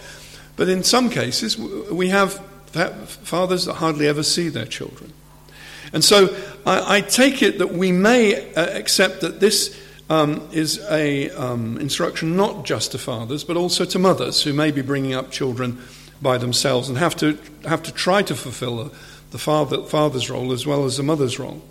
But 0.56 0.68
in 0.68 0.82
some 0.84 1.10
cases, 1.10 1.56
we 1.58 2.08
have 2.08 2.34
fathers 2.72 3.64
that 3.64 3.74
hardly 3.74 4.06
ever 4.06 4.22
see 4.22 4.48
their 4.48 4.66
children. 4.66 5.12
And 5.92 6.04
so 6.04 6.36
I, 6.66 6.96
I 6.96 7.00
take 7.00 7.42
it 7.42 7.58
that 7.58 7.72
we 7.72 7.92
may 7.92 8.52
uh, 8.54 8.78
accept 8.78 9.22
that 9.22 9.40
this 9.40 9.78
um, 10.08 10.48
is 10.52 10.78
a 10.90 11.30
um, 11.30 11.78
instruction 11.78 12.36
not 12.36 12.64
just 12.64 12.92
to 12.92 12.98
fathers, 12.98 13.44
but 13.44 13.56
also 13.56 13.84
to 13.84 13.98
mothers 13.98 14.42
who 14.42 14.52
may 14.52 14.70
be 14.70 14.82
bringing 14.82 15.14
up 15.14 15.30
children 15.30 15.78
by 16.20 16.36
themselves 16.36 16.88
and 16.88 16.98
have 16.98 17.16
to, 17.16 17.38
have 17.64 17.82
to 17.84 17.92
try 17.92 18.22
to 18.22 18.34
fulfill 18.34 18.84
the, 18.84 18.90
the 19.30 19.38
father, 19.38 19.82
father's 19.84 20.28
role 20.28 20.52
as 20.52 20.66
well 20.66 20.84
as 20.84 20.96
the 20.96 21.02
mother's 21.02 21.38
role. 21.38 21.62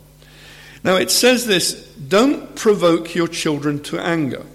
Now 0.83 0.95
it 0.95 1.11
says 1.11 1.45
this 1.45 1.73
don't 1.95 2.55
provoke 2.55 3.13
your 3.13 3.27
children 3.27 3.81
to 3.83 3.99
anger. 3.99 4.45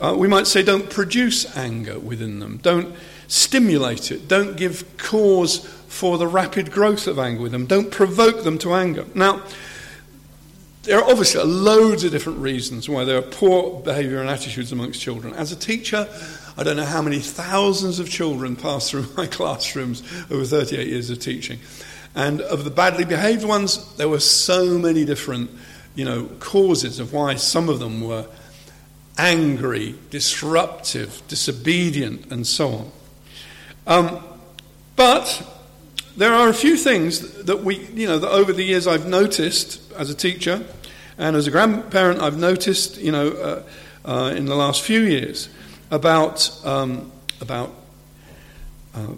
Uh, 0.00 0.14
we 0.16 0.28
might 0.28 0.46
say, 0.46 0.62
don't 0.62 0.90
produce 0.90 1.56
anger 1.56 1.98
within 1.98 2.38
them. 2.38 2.58
Don't 2.58 2.94
stimulate 3.28 4.10
it. 4.10 4.28
Don't 4.28 4.56
give 4.56 4.96
cause 4.98 5.66
for 5.88 6.18
the 6.18 6.26
rapid 6.26 6.70
growth 6.70 7.06
of 7.06 7.18
anger 7.18 7.42
with 7.42 7.52
them. 7.52 7.66
Don't 7.66 7.90
provoke 7.90 8.44
them 8.44 8.58
to 8.58 8.74
anger. 8.74 9.06
Now, 9.14 9.42
there 10.82 10.98
are 10.98 11.10
obviously 11.10 11.42
loads 11.42 12.04
of 12.04 12.12
different 12.12 12.38
reasons 12.38 12.88
why 12.88 13.04
there 13.04 13.18
are 13.18 13.22
poor 13.22 13.80
behaviour 13.80 14.20
and 14.20 14.30
attitudes 14.30 14.70
amongst 14.70 15.00
children. 15.00 15.34
As 15.34 15.50
a 15.50 15.56
teacher, 15.56 16.08
I 16.56 16.62
don't 16.62 16.76
know 16.76 16.84
how 16.84 17.02
many 17.02 17.18
thousands 17.18 17.98
of 17.98 18.08
children 18.08 18.54
pass 18.54 18.90
through 18.90 19.06
my 19.16 19.26
classrooms 19.26 20.02
over 20.30 20.44
38 20.44 20.86
years 20.86 21.10
of 21.10 21.18
teaching. 21.18 21.58
And 22.14 22.40
of 22.40 22.64
the 22.64 22.70
badly 22.70 23.04
behaved 23.04 23.44
ones, 23.44 23.94
there 23.96 24.08
were 24.08 24.20
so 24.20 24.78
many 24.78 25.04
different, 25.04 25.50
you 25.94 26.04
know, 26.04 26.26
causes 26.38 27.00
of 27.00 27.12
why 27.12 27.34
some 27.34 27.68
of 27.68 27.78
them 27.78 28.00
were 28.00 28.26
angry, 29.18 29.94
disruptive, 30.10 31.22
disobedient, 31.28 32.30
and 32.30 32.46
so 32.46 32.68
on. 32.68 32.92
Um, 33.86 34.24
but 34.96 35.42
there 36.16 36.32
are 36.32 36.48
a 36.48 36.54
few 36.54 36.76
things 36.76 37.44
that 37.44 37.62
we, 37.62 37.78
you 37.94 38.06
know, 38.06 38.18
that 38.18 38.30
over 38.30 38.52
the 38.52 38.64
years 38.64 38.86
I've 38.86 39.06
noticed 39.06 39.92
as 39.92 40.10
a 40.10 40.14
teacher 40.14 40.64
and 41.18 41.36
as 41.36 41.46
a 41.46 41.50
grandparent, 41.50 42.20
I've 42.20 42.38
noticed, 42.38 42.98
you 42.98 43.12
know, 43.12 43.28
uh, 43.28 43.62
uh, 44.04 44.34
in 44.34 44.46
the 44.46 44.54
last 44.54 44.82
few 44.82 45.00
years 45.00 45.48
about 45.90 46.50
um, 46.64 47.10
about 47.40 47.74
uh, 48.94 49.12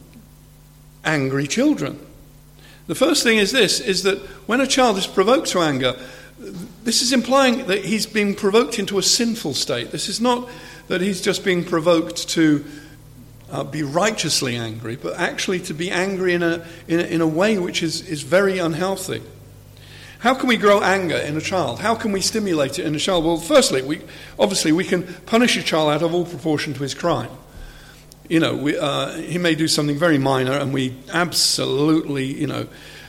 angry 1.05 1.47
children. 1.47 1.99
The 2.87 2.95
first 2.95 3.23
thing 3.23 3.39
is 3.39 3.53
this: 3.53 3.81
is 3.81 4.03
that 4.05 4.19
when 4.47 4.61
a 4.61 4.67
child 4.67 4.97
is 4.97 5.07
provoked 5.07 5.49
to 5.49 5.61
anger, 5.61 5.97
this 6.85 7.03
is 7.03 7.13
implying 7.13 7.67
that 7.67 7.85
he's 7.85 8.07
being 8.07 8.35
provoked 8.35 8.79
into 8.79 8.99
a 8.99 9.03
sinful 9.03 9.55
state. 9.55 9.91
This 9.91 10.09
is 10.09 10.21
not 10.21 10.49
that 10.89 11.01
he's 11.01 11.21
just 11.21 11.45
being 11.45 11.65
provoked 11.65 12.29
to 12.31 12.65
uh, 13.51 13.65
be 13.65 13.83
righteously 13.83 14.57
angry, 14.57 14.97
but 14.97 15.15
actually 15.19 15.61
to 15.61 15.75
be 15.75 15.91
angry 15.91 16.35
in 16.35 16.43
a, 16.43 16.67
in 16.87 17.01
a, 17.01 17.03
in 17.05 17.21
a 17.21 17.27
way 17.27 17.59
which 17.59 17.83
is, 17.83 18.07
is 18.09 18.23
very 18.23 18.59
unhealthy. 18.59 19.23
How 20.21 20.35
can 20.35 20.49
we 20.49 20.57
grow 20.57 20.83
anger 20.83 21.17
in 21.17 21.37
a 21.37 21.41
child? 21.41 21.79
How 21.79 21.95
can 21.95 22.11
we 22.11 22.21
stimulate 22.21 22.79
it 22.79 22.87
in 22.87 22.95
a 22.95 22.99
child? 22.99 23.25
Well, 23.25 23.37
firstly, 23.37 23.83
we, 23.83 24.01
obviously, 24.39 24.73
we 24.73 24.85
can 24.85 25.05
punish 25.27 25.57
a 25.57 25.63
child 25.63 25.91
out 25.91 26.03
of 26.03 26.13
all 26.13 26.25
proportion 26.25 26.75
to 26.75 26.81
his 26.81 26.95
crime. 26.95 27.31
You 28.29 28.41
know, 28.41 28.57
we, 28.57 28.77
uh, 28.77 29.13
he 29.13 29.39
may 29.39 29.55
do 29.55 29.69
something 29.69 29.97
very 29.97 30.19
minor, 30.19 30.53
and 30.53 30.75
we 30.75 30.97
absolutely, 31.13 32.25
you 32.25 32.49
know, 32.49 32.67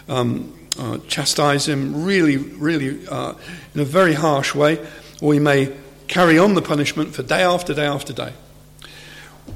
um, 0.08 0.59
uh, 0.78 0.98
chastise 1.08 1.68
him 1.68 2.04
really, 2.04 2.38
really 2.38 3.08
uh, 3.08 3.34
in 3.74 3.82
a 3.82 3.86
very 3.86 4.14
harsh 4.14 4.54
way, 4.54 4.80
or 5.22 5.30
we 5.30 5.40
may 5.40 5.76
carry 6.08 6.38
on 6.38 6.54
the 6.54 6.62
punishment 6.62 7.14
for 7.14 7.24
day 7.24 7.42
after 7.42 7.74
day 7.74 7.86
after 7.86 8.14
day. 8.14 8.34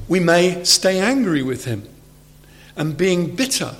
We 0.08 0.20
may 0.20 0.64
stay 0.64 0.98
angry 1.00 1.42
with 1.42 1.64
him 1.64 1.88
and 2.76 2.96
being 2.96 3.34
bitter 3.36 3.74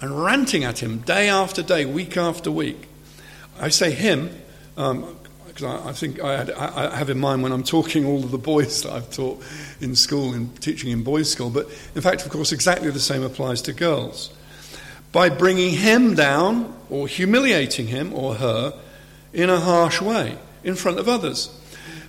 and 0.00 0.22
ranting 0.22 0.64
at 0.64 0.82
him 0.82 0.98
day 0.98 1.28
after 1.28 1.62
day, 1.62 1.86
week 1.86 2.16
after 2.16 2.50
week. 2.50 2.88
I 3.58 3.68
say 3.68 3.92
him 3.92 4.30
because 4.74 5.62
um, 5.62 5.76
I, 5.86 5.88
I, 5.88 5.92
think 5.92 6.20
I, 6.20 6.36
had, 6.36 6.50
I, 6.50 6.96
have 6.96 7.10
in 7.10 7.18
mind 7.18 7.42
when 7.42 7.52
I'm 7.52 7.62
talking 7.62 8.04
all 8.04 8.24
of 8.24 8.30
the 8.30 8.38
boys 8.38 8.82
that 8.82 8.92
I've 8.92 9.10
taught 9.10 9.42
in 9.80 9.94
school 9.94 10.34
and 10.34 10.60
teaching 10.60 10.90
in 10.90 11.02
boys' 11.02 11.30
school. 11.30 11.50
But 11.50 11.66
in 11.94 12.02
fact, 12.02 12.24
of 12.24 12.30
course, 12.30 12.52
exactly 12.52 12.90
the 12.90 13.00
same 13.00 13.22
applies 13.22 13.62
to 13.62 13.72
girls. 13.72 14.32
By 15.14 15.30
bringing 15.30 15.70
him 15.70 16.14
down 16.14 16.76
or 16.90 17.08
humiliating 17.08 17.86
him 17.86 18.12
or 18.12 18.34
her 18.34 18.78
in 19.32 19.48
a 19.48 19.60
harsh 19.60 20.02
way 20.02 20.36
in 20.64 20.74
front 20.74 20.98
of 20.98 21.08
others. 21.08 21.48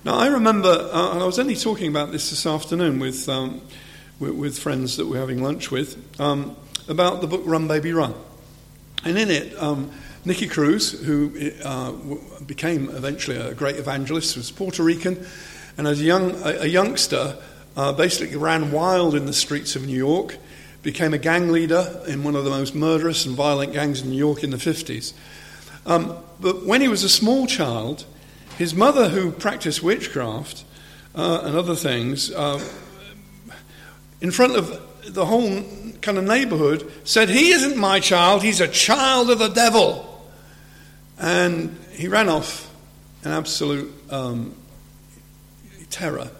Now, 0.04 0.16
I 0.16 0.26
remember, 0.26 0.68
uh, 0.68 1.12
and 1.12 1.22
I 1.22 1.24
was 1.24 1.38
only 1.38 1.56
talking 1.56 1.88
about 1.88 2.12
this 2.12 2.30
this 2.30 2.46
afternoon 2.46 2.98
with, 2.98 3.28
um, 3.28 3.62
with, 4.18 4.34
with, 4.34 4.58
friends 4.58 4.96
that 4.96 5.06
we're 5.06 5.20
having 5.20 5.42
lunch 5.42 5.70
with, 5.70 6.20
um, 6.20 6.56
about 6.88 7.20
the 7.20 7.26
book 7.26 7.42
Run 7.44 7.68
Baby 7.68 7.92
Run. 7.92 8.12
And 9.04 9.16
in 9.16 9.30
it, 9.30 9.56
um, 9.56 9.90
Nicky 10.24 10.48
Cruz, 10.48 10.90
who 10.90 11.32
uh, 11.64 11.92
became 12.44 12.88
eventually 12.90 13.36
a 13.36 13.54
great 13.54 13.76
evangelist, 13.76 14.36
was 14.36 14.50
Puerto 14.50 14.82
Rican, 14.82 15.24
and 15.78 15.86
as 15.86 16.00
a, 16.00 16.04
young, 16.04 16.32
a, 16.42 16.62
a 16.62 16.66
youngster, 16.66 17.36
uh, 17.76 17.92
basically 17.92 18.36
ran 18.36 18.72
wild 18.72 19.14
in 19.14 19.26
the 19.26 19.32
streets 19.32 19.76
of 19.76 19.86
New 19.86 19.96
York, 19.96 20.38
became 20.86 21.12
a 21.12 21.18
gang 21.18 21.50
leader 21.50 22.00
in 22.06 22.22
one 22.22 22.36
of 22.36 22.44
the 22.44 22.50
most 22.50 22.72
murderous 22.72 23.26
and 23.26 23.34
violent 23.34 23.72
gangs 23.72 24.02
in 24.02 24.08
New 24.08 24.16
York 24.16 24.44
in 24.44 24.50
the 24.50 24.56
50s. 24.56 25.14
Um, 25.84 26.16
but 26.38 26.64
when 26.64 26.80
he 26.80 26.86
was 26.86 27.02
a 27.02 27.08
small 27.08 27.48
child, 27.48 28.04
his 28.56 28.72
mother, 28.72 29.08
who 29.08 29.32
practiced 29.32 29.82
witchcraft 29.82 30.64
uh, 31.16 31.40
and 31.42 31.56
other 31.56 31.74
things, 31.74 32.30
uh, 32.30 32.64
in 34.20 34.30
front 34.30 34.54
of 34.54 34.80
the 35.12 35.26
whole 35.26 35.60
kind 36.02 36.18
of 36.18 36.24
neighborhood, 36.24 36.88
said, 37.02 37.30
He 37.30 37.50
isn't 37.50 37.76
my 37.76 37.98
child, 37.98 38.44
he's 38.44 38.60
a 38.60 38.68
child 38.68 39.28
of 39.28 39.40
the 39.40 39.48
devil. 39.48 40.24
And 41.18 41.76
he 41.94 42.06
ran 42.06 42.28
off 42.28 42.72
in 43.24 43.32
absolute 43.32 43.92
um, 44.08 44.54
terror 45.90 46.30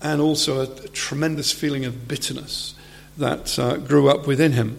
and 0.00 0.20
also 0.20 0.60
a, 0.60 0.84
a, 0.84 0.88
tremendous 0.90 1.50
feeling 1.50 1.84
of 1.84 2.06
bitterness 2.06 2.74
that 3.20 3.58
uh, 3.58 3.76
grew 3.76 4.08
up 4.08 4.26
within 4.26 4.52
him. 4.52 4.78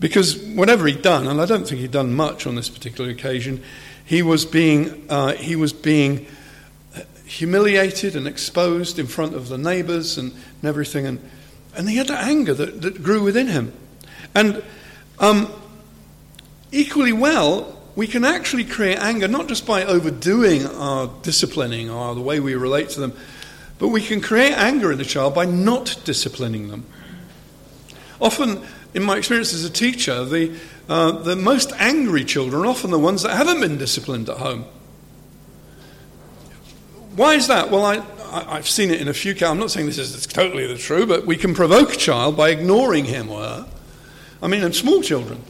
Because 0.00 0.38
whatever 0.38 0.86
he'd 0.86 1.02
done, 1.02 1.26
and 1.26 1.40
I 1.40 1.46
don't 1.46 1.66
think 1.66 1.80
he'd 1.80 1.90
done 1.90 2.14
much 2.14 2.46
on 2.46 2.54
this 2.54 2.68
particular 2.68 3.10
occasion, 3.10 3.62
he 4.04 4.22
was 4.22 4.44
being, 4.44 5.06
uh, 5.08 5.32
he 5.32 5.56
was 5.56 5.72
being 5.72 6.26
humiliated 7.26 8.16
and 8.16 8.26
exposed 8.26 8.98
in 8.98 9.06
front 9.06 9.34
of 9.34 9.48
the 9.48 9.58
neighbors 9.58 10.18
and, 10.18 10.32
and 10.32 10.64
everything. 10.64 11.06
And, 11.06 11.30
and 11.76 11.88
he 11.88 11.96
had 11.96 12.08
that 12.08 12.24
anger 12.24 12.54
that, 12.54 12.82
that 12.82 13.02
grew 13.02 13.22
within 13.22 13.48
him. 13.48 13.72
And 14.34 14.62
um, 15.18 15.50
equally 16.70 17.12
well, 17.12 17.80
we 17.96 18.06
can 18.06 18.24
actually 18.24 18.64
create 18.64 18.98
anger 18.98 19.28
not 19.28 19.48
just 19.48 19.66
by 19.66 19.84
overdoing 19.84 20.66
our 20.66 21.10
disciplining 21.22 21.88
or 21.88 22.14
the 22.14 22.20
way 22.20 22.40
we 22.40 22.54
relate 22.54 22.90
to 22.90 23.00
them, 23.00 23.16
but 23.78 23.88
we 23.88 24.00
can 24.00 24.20
create 24.20 24.52
anger 24.52 24.92
in 24.92 25.00
a 25.00 25.04
child 25.04 25.34
by 25.34 25.44
not 25.44 26.00
disciplining 26.04 26.68
them. 26.68 26.84
Often, 28.20 28.62
in 28.94 29.02
my 29.02 29.16
experience 29.16 29.52
as 29.52 29.64
a 29.64 29.70
teacher, 29.70 30.24
the, 30.24 30.56
uh, 30.88 31.12
the 31.12 31.36
most 31.36 31.72
angry 31.78 32.24
children 32.24 32.62
are 32.62 32.66
often 32.66 32.90
the 32.90 32.98
ones 32.98 33.22
that 33.22 33.36
haven't 33.36 33.60
been 33.60 33.78
disciplined 33.78 34.28
at 34.28 34.38
home. 34.38 34.64
Why 37.16 37.34
is 37.34 37.46
that? 37.48 37.70
Well, 37.70 37.84
I, 37.84 38.02
I, 38.32 38.56
have 38.56 38.68
seen 38.68 38.90
it 38.90 39.00
in 39.00 39.08
a 39.08 39.14
few 39.14 39.34
cases. 39.34 39.48
I'm 39.48 39.58
not 39.58 39.70
saying 39.70 39.86
this 39.86 39.98
is 39.98 40.26
totally 40.26 40.66
the 40.66 40.76
true, 40.76 41.06
but 41.06 41.26
we 41.26 41.36
can 41.36 41.54
provoke 41.54 41.92
a 41.92 41.96
child 41.96 42.36
by 42.36 42.50
ignoring 42.50 43.04
him 43.04 43.30
or 43.30 43.40
her. 43.40 43.66
I 44.42 44.48
mean, 44.48 44.62
and 44.62 44.74
small 44.74 45.00
children. 45.00 45.40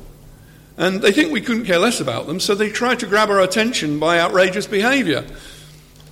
And 0.77 1.01
they 1.01 1.13
think 1.13 1.33
we 1.33 1.41
couldn't 1.41 1.65
care 1.65 1.79
less 1.79 2.01
about 2.01 2.27
them, 2.27 2.41
so 2.41 2.55
they 2.55 2.69
try 2.69 2.95
to 2.97 3.07
grab 3.07 3.31
our 3.31 3.41
attention 3.41 3.99
by 3.99 4.19
outrageous 4.19 4.67
behavior. 4.67 5.25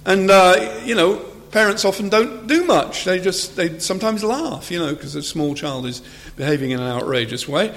And, 0.05 0.31
uh, 0.31 0.81
you 0.85 0.95
know, 0.95 1.25
parents 1.53 1.85
often 1.85 2.09
don't 2.09 2.47
do 2.49 2.65
much. 2.65 3.05
They 3.05 3.21
just, 3.21 3.55
they 3.55 3.79
sometimes 3.79 4.25
laugh, 4.25 4.71
you 4.71 4.79
know, 4.79 4.93
because 4.95 5.15
a 5.15 5.23
small 5.23 5.55
child 5.55 5.87
is 5.87 6.03
behaving 6.37 6.73
in 6.73 6.81
an 6.81 6.87
outrageous 6.87 7.47
way. 7.47 7.75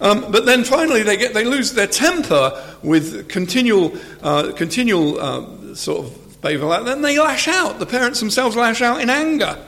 Um, 0.00 0.32
but 0.32 0.46
then 0.46 0.64
finally 0.64 1.02
they, 1.02 1.16
get, 1.16 1.34
they 1.34 1.44
lose 1.44 1.74
their 1.74 1.86
temper 1.86 2.60
with 2.82 3.28
continual, 3.28 3.96
uh, 4.22 4.52
continual 4.52 5.20
uh, 5.20 5.74
sort 5.74 6.06
of 6.06 6.40
behavior 6.40 6.66
like. 6.66 6.84
Then 6.84 7.02
they 7.02 7.18
lash 7.18 7.46
out. 7.46 7.78
The 7.78 7.86
parents 7.86 8.18
themselves 8.18 8.56
lash 8.56 8.80
out 8.80 9.00
in 9.00 9.10
anger. 9.10 9.58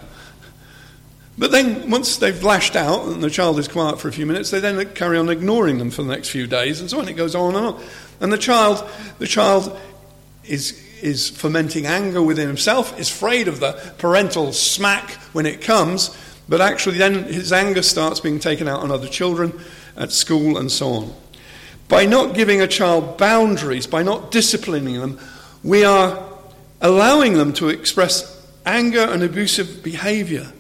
But 1.39 1.51
then, 1.51 1.91
once 1.91 2.19
they've 2.19 2.43
lashed 2.45 2.77
out 2.77 3.07
and 3.07 3.23
the 3.23 3.31
child 3.31 3.59
is 3.59 3.67
quiet 3.67 3.99
for 3.99 4.09
a 4.09 4.13
few 4.13 4.27
minutes, 4.27 4.51
they 4.51 4.61
then 4.61 4.85
carry 4.95 5.17
on 5.17 5.31
ignoring 5.31 5.79
them 5.79 5.91
for 5.91 6.03
the 6.03 6.11
next 6.11 6.29
few 6.29 6.47
days, 6.47 6.81
and 6.81 6.91
so 6.91 7.01
on. 7.01 7.09
It 7.09 7.15
goes 7.15 7.35
on 7.35 7.55
and 7.55 7.67
on. 7.67 7.83
And 8.21 8.33
the 8.33 8.39
child, 8.39 8.87
the 9.19 9.27
child 9.27 9.79
is, 10.45 10.79
is 11.03 11.29
fomenting 11.29 11.87
anger 11.87 12.23
within 12.23 12.47
himself, 12.47 12.99
is 12.99 13.11
afraid 13.11 13.49
of 13.49 13.61
the 13.61 13.73
parental 13.99 14.53
smack 14.53 15.11
when 15.33 15.47
it 15.47 15.61
comes, 15.61 16.17
but 16.49 16.61
actually 16.61 16.99
then 16.99 17.25
his 17.25 17.53
anger 17.53 17.83
starts 17.83 18.21
being 18.21 18.39
taken 18.39 18.69
out 18.69 18.81
on 18.81 18.91
other 18.91 19.09
children 19.09 19.53
at 19.97 20.13
school 20.13 20.59
and 20.59 20.71
so 20.71 20.89
on. 20.89 21.15
By 21.89 22.07
not 22.07 22.35
giving 22.35 22.61
a 22.61 22.67
child 22.67 23.19
boundaries, 23.19 23.87
by 23.87 24.03
not 24.03 24.31
disciplining 24.31 24.99
them, 24.99 25.19
we 25.63 25.85
are 25.85 26.27
allowing 26.81 27.35
them 27.35 27.53
to 27.55 27.69
express 27.69 28.41
anger 28.65 29.01
and 29.01 29.23
abusive 29.23 29.83
behavior 29.83 30.53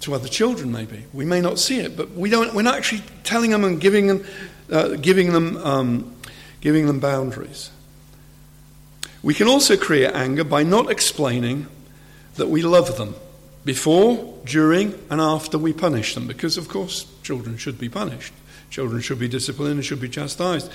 to 0.00 0.14
other 0.14 0.28
children, 0.28 0.70
maybe. 0.70 1.04
We 1.12 1.24
may 1.24 1.40
not 1.40 1.58
see 1.58 1.80
it, 1.80 1.96
but 1.96 2.10
we 2.12 2.28
don't, 2.28 2.54
we're 2.54 2.62
not 2.62 2.76
actually 2.76 3.02
telling 3.24 3.50
them 3.50 3.64
and 3.64 3.80
giving 3.80 4.06
them, 4.06 4.24
uh, 4.70 4.88
giving 4.96 5.32
them, 5.32 5.56
um, 5.56 6.14
giving 6.60 6.86
them 6.86 7.00
boundaries. 7.00 7.70
We 9.24 9.32
can 9.32 9.48
also 9.48 9.78
create 9.78 10.12
anger 10.12 10.44
by 10.44 10.64
not 10.64 10.90
explaining 10.90 11.66
that 12.34 12.48
we 12.48 12.60
love 12.60 12.98
them 12.98 13.14
before, 13.64 14.38
during, 14.44 14.92
and 15.08 15.18
after 15.18 15.56
we 15.56 15.72
punish 15.72 16.12
them, 16.12 16.26
because, 16.26 16.58
of 16.58 16.68
course, 16.68 17.06
children 17.22 17.56
should 17.56 17.78
be 17.78 17.88
punished. 17.88 18.34
Children 18.68 19.00
should 19.00 19.18
be 19.18 19.26
disciplined 19.26 19.76
and 19.76 19.84
should 19.84 20.00
be 20.00 20.10
chastised. 20.10 20.70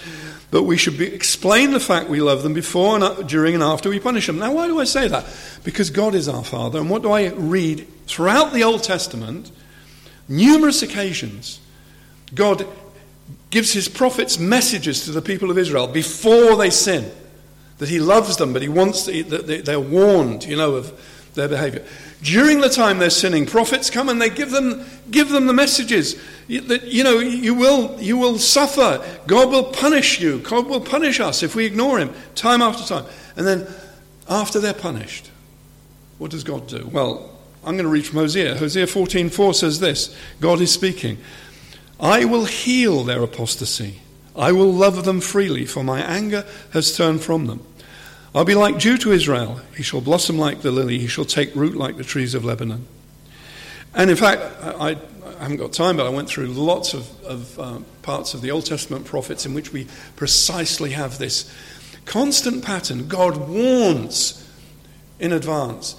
But 0.50 0.64
we 0.64 0.78
should 0.78 0.98
be, 0.98 1.06
explain 1.14 1.72
the 1.72 1.80
fact 1.80 2.10
we 2.10 2.22
love 2.22 2.42
them 2.42 2.56
before 2.56 2.96
and 2.96 3.04
uh, 3.04 3.22
during 3.22 3.54
and 3.54 3.62
after 3.62 3.88
we 3.88 4.00
punish 4.00 4.26
them. 4.26 4.40
Now, 4.40 4.54
why 4.54 4.66
do 4.66 4.80
I 4.80 4.86
say 4.86 5.08
that? 5.08 5.26
Because 5.64 5.92
God 5.92 6.16
is 6.16 6.28
our 6.28 6.44
Father. 6.44 6.80
And 6.80 6.90
what 6.90 7.04
do 7.04 7.12
I 7.12 7.28
read 7.28 7.86
throughout 8.08 8.52
the 8.52 8.64
Old 8.64 8.82
Testament? 8.82 9.52
Numerous 10.28 10.82
occasions, 10.82 11.60
God 12.34 12.66
gives 13.52 13.74
his 13.74 13.88
prophets 13.88 14.40
messages 14.40 15.06
to 15.06 15.12
the 15.12 15.22
people 15.22 15.52
of 15.52 15.60
Israel 15.60 15.86
before 15.86 16.56
they 16.56 16.72
sin. 16.72 17.12
That 17.80 17.90
he 17.90 18.00
loves 18.00 18.38
them, 18.38 18.54
but 18.54 18.62
he 18.62 18.70
wants 18.70 19.06
that 19.06 19.64
they're 19.66 19.80
warned, 19.80 20.44
you 20.44 20.56
know, 20.56 20.76
of 20.76 21.30
their 21.34 21.48
behavior. 21.48 21.84
During 22.22 22.60
the 22.60 22.70
time 22.70 23.00
they're 23.00 23.10
sinning, 23.10 23.46
prophets 23.46 23.90
come 23.90 24.10
and 24.10 24.22
they 24.22 24.30
give 24.30 24.52
them, 24.52 24.86
give 25.10 25.30
them 25.30 25.48
the 25.48 25.54
messages 25.54 26.16
that, 26.48 26.84
you 26.84 27.04
know, 27.04 27.20
you 27.20 27.56
will, 27.56 28.00
you 28.02 28.18
will 28.18 28.38
suffer. 28.38 29.04
God 29.26 29.50
will 29.50 29.64
punish 29.64 30.20
you. 30.20 30.40
God 30.40 30.68
will 30.68 30.82
punish 30.82 31.20
us 31.20 31.42
if 31.42 31.56
we 31.56 31.66
ignore 31.66 32.00
him, 32.00 32.14
time 32.36 32.62
after 32.62 32.84
time. 32.84 33.06
And 33.36 33.48
then, 33.48 33.68
after 34.28 34.60
they're 34.60 34.74
punished, 34.74 35.32
what 36.18 36.32
does 36.32 36.44
God 36.44 36.68
do? 36.68 36.88
Well, 36.92 37.32
I'm 37.64 37.76
going 37.76 37.86
to 37.86 37.92
read 37.92 38.06
from 38.06 38.20
Hosea. 38.20 38.56
Hosea 38.56 38.86
14:4 38.86 39.56
says 39.56 39.80
this 39.80 40.16
God 40.40 40.62
is 40.62 40.72
speaking. 40.72 41.18
I 42.00 42.26
will 42.26 42.46
heal 42.46 43.04
their 43.04 43.24
apostasy. 43.24 44.00
I 44.40 44.54
will 44.54 44.72
love 44.72 45.04
them 45.06 45.20
freely, 45.20 45.66
for 45.66 45.84
my 45.84 46.02
anger 46.02 46.46
has 46.72 46.96
turned 46.96 47.22
from 47.22 47.48
them. 47.48 47.62
I'll 48.34 48.46
be 48.46 48.56
like 48.56 48.80
dew 48.80 48.98
to 49.00 49.12
Israel. 49.12 49.60
He 49.76 49.84
shall 49.84 50.02
blossom 50.02 50.38
like 50.38 50.62
the 50.62 50.72
lily. 50.72 50.98
He 51.00 51.08
shall 51.08 51.26
take 51.26 51.54
root 51.56 51.76
like 51.76 51.98
the 51.98 52.04
trees 52.04 52.36
of 52.36 52.46
Lebanon. 52.46 52.88
And 53.94 54.10
in 54.10 54.16
fact, 54.16 54.42
I, 54.64 54.92
I 55.40 55.44
haven't 55.44 55.58
got 55.58 55.74
time, 55.74 55.98
but 55.98 56.06
I 56.06 56.10
went 56.10 56.30
through 56.30 56.48
lots 56.48 56.94
of, 56.94 57.24
of 57.24 57.60
uh, 57.60 57.80
parts 58.02 58.34
of 58.34 58.42
the 58.42 58.52
Old 58.52 58.66
Testament 58.66 59.06
prophets 59.06 59.46
in 59.46 59.54
which 59.54 59.74
we 59.74 59.88
precisely 60.16 60.92
have 60.92 61.18
this 61.18 61.52
constant 62.06 62.64
pattern. 62.64 63.08
God 63.08 63.50
warns 63.50 64.48
in 65.20 65.34
advance. 65.34 65.96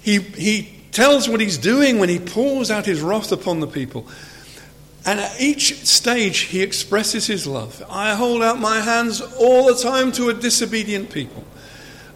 He, 0.00 0.20
he 0.20 0.76
tells 0.92 1.28
what 1.28 1.40
he's 1.40 1.58
doing 1.58 1.98
when 1.98 2.08
he 2.08 2.18
pours 2.18 2.70
out 2.70 2.86
his 2.86 3.02
wrath 3.02 3.32
upon 3.32 3.60
the 3.60 3.66
people. 3.66 4.08
And 5.06 5.20
at 5.20 5.40
each 5.40 5.86
stage, 5.86 6.38
he 6.38 6.62
expresses 6.62 7.28
his 7.28 7.46
love. 7.46 7.80
I 7.88 8.16
hold 8.16 8.42
out 8.42 8.58
my 8.58 8.80
hands 8.80 9.20
all 9.20 9.66
the 9.66 9.80
time 9.80 10.10
to 10.12 10.30
a 10.30 10.34
disobedient 10.34 11.10
people. 11.10 11.44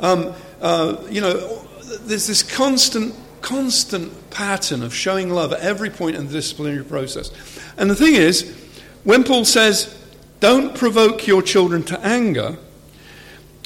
Um, 0.00 0.34
uh, 0.60 0.96
you 1.08 1.20
know, 1.20 1.64
there's 2.00 2.26
this 2.26 2.42
constant, 2.42 3.14
constant 3.42 4.30
pattern 4.30 4.82
of 4.82 4.92
showing 4.92 5.30
love 5.30 5.52
at 5.52 5.60
every 5.60 5.88
point 5.88 6.16
in 6.16 6.26
the 6.26 6.32
disciplinary 6.32 6.84
process. 6.84 7.30
And 7.76 7.88
the 7.88 7.94
thing 7.94 8.16
is, 8.16 8.56
when 9.04 9.22
Paul 9.22 9.44
says, 9.44 9.96
don't 10.40 10.74
provoke 10.74 11.28
your 11.28 11.42
children 11.42 11.84
to 11.84 12.00
anger, 12.00 12.58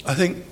I 0.05 0.15
think 0.15 0.45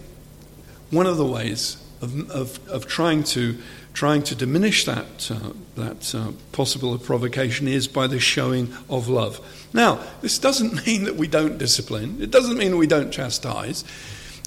one 0.90 1.06
of 1.06 1.18
the 1.18 1.26
ways 1.26 1.76
of, 2.00 2.30
of, 2.30 2.68
of 2.68 2.86
trying 2.86 3.24
to 3.24 3.58
trying 3.94 4.22
to 4.22 4.34
diminish 4.34 4.84
that, 4.84 5.30
uh, 5.30 5.52
that 5.76 6.14
uh, 6.14 6.32
possible 6.52 6.96
provocation 6.98 7.68
is 7.68 7.86
by 7.86 8.06
the 8.06 8.18
showing 8.18 8.72
of 8.88 9.08
love. 9.08 9.40
Now, 9.72 10.02
this 10.20 10.38
doesn't 10.38 10.86
mean 10.86 11.04
that 11.04 11.16
we 11.16 11.28
don't 11.28 11.58
discipline, 11.58 12.18
it 12.20 12.30
doesn't 12.30 12.56
mean 12.56 12.76
we 12.76 12.86
don't 12.86 13.10
chastise. 13.10 13.84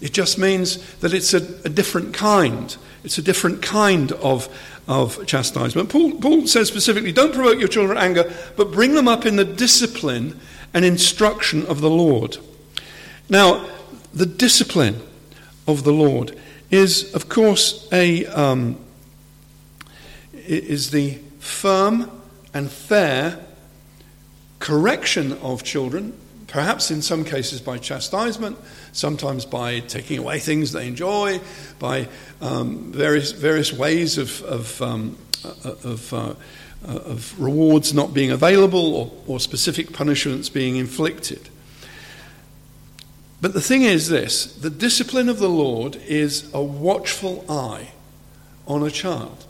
It 0.01 0.11
just 0.11 0.37
means 0.37 0.95
that 0.95 1.13
it's 1.13 1.33
a, 1.33 1.37
a 1.63 1.69
different 1.69 2.13
kind. 2.13 2.75
It's 3.05 3.17
a 3.17 3.21
different 3.21 3.61
kind 3.61 4.11
of, 4.13 4.49
of 4.89 5.25
chastisement. 5.25 5.89
Paul, 5.89 6.19
Paul 6.19 6.47
says 6.47 6.67
specifically 6.67 7.13
don't 7.13 7.33
provoke 7.33 7.59
your 7.59 7.69
children 7.69 7.97
to 7.97 8.03
anger, 8.03 8.33
but 8.57 8.71
bring 8.71 8.93
them 8.95 9.07
up 9.07 9.25
in 9.25 9.37
the 9.37 9.45
discipline 9.45 10.39
and 10.73 10.83
instruction 10.83 11.65
of 11.67 11.79
the 11.79 11.89
Lord. 11.89 12.37
Now, 13.29 13.67
the 14.13 14.25
discipline 14.25 15.01
of 15.67 15.83
the 15.83 15.93
Lord 15.93 16.37
is, 16.69 17.13
of 17.13 17.29
course, 17.29 17.87
a, 17.91 18.25
um, 18.25 18.77
is 20.47 20.91
the 20.91 21.15
firm 21.39 22.11
and 22.53 22.71
fair 22.71 23.39
correction 24.59 25.33
of 25.41 25.63
children, 25.63 26.17
perhaps 26.47 26.89
in 26.89 27.01
some 27.01 27.23
cases 27.23 27.61
by 27.61 27.77
chastisement, 27.77 28.57
sometimes 28.93 29.45
by 29.45 29.79
taking 29.81 30.17
away 30.19 30.39
things 30.39 30.71
they 30.71 30.87
enjoy, 30.87 31.39
by 31.79 32.07
um, 32.41 32.91
various, 32.91 33.31
various 33.31 33.73
ways 33.73 34.17
of, 34.17 34.41
of, 34.43 34.81
um, 34.81 35.17
uh, 35.43 35.71
of, 35.83 36.13
uh, 36.13 36.17
uh, 36.17 36.33
of, 36.87 37.39
rewards 37.39 37.93
not 37.93 38.13
being 38.13 38.31
available 38.31 38.95
or, 38.95 39.11
or 39.27 39.39
specific 39.39 39.91
punishments 39.91 40.49
being 40.49 40.77
inflicted. 40.77 41.49
But 43.41 43.53
the 43.53 43.61
thing 43.61 43.83
is 43.83 44.09
this 44.09 44.45
the 44.55 44.69
discipline 44.69 45.29
of 45.29 45.39
the 45.39 45.49
Lord 45.49 45.97
is 46.07 46.51
a 46.53 46.63
watchful 46.63 47.45
eye 47.47 47.91
on 48.67 48.81
a 48.81 48.89
child, 48.89 49.45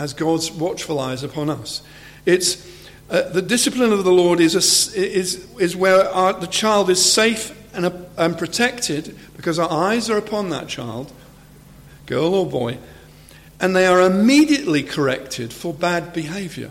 as 0.00 0.14
God's 0.14 0.50
watchful 0.50 0.98
eyes 0.98 1.22
upon 1.22 1.50
us. 1.50 1.82
It's 2.24 2.66
uh, 3.10 3.28
the 3.28 3.42
discipline 3.42 3.92
of 3.92 4.02
the 4.02 4.10
Lord 4.10 4.40
is, 4.40 4.54
a, 4.54 4.98
is, 4.98 5.46
is 5.58 5.76
where 5.76 6.08
our, 6.08 6.32
the 6.32 6.46
child 6.46 6.88
is 6.88 7.12
safe 7.12 7.54
and, 7.74 7.84
uh, 7.84 7.92
and 8.16 8.38
protected 8.38 9.14
because 9.36 9.58
our 9.58 9.70
eyes 9.70 10.08
are 10.08 10.16
upon 10.16 10.48
that 10.50 10.68
child, 10.68 11.12
girl 12.06 12.34
or 12.34 12.46
boy, 12.46 12.78
and 13.60 13.76
they 13.76 13.86
are 13.86 14.00
immediately 14.00 14.82
corrected 14.82 15.52
for 15.52 15.74
bad 15.74 16.14
behavior. 16.14 16.70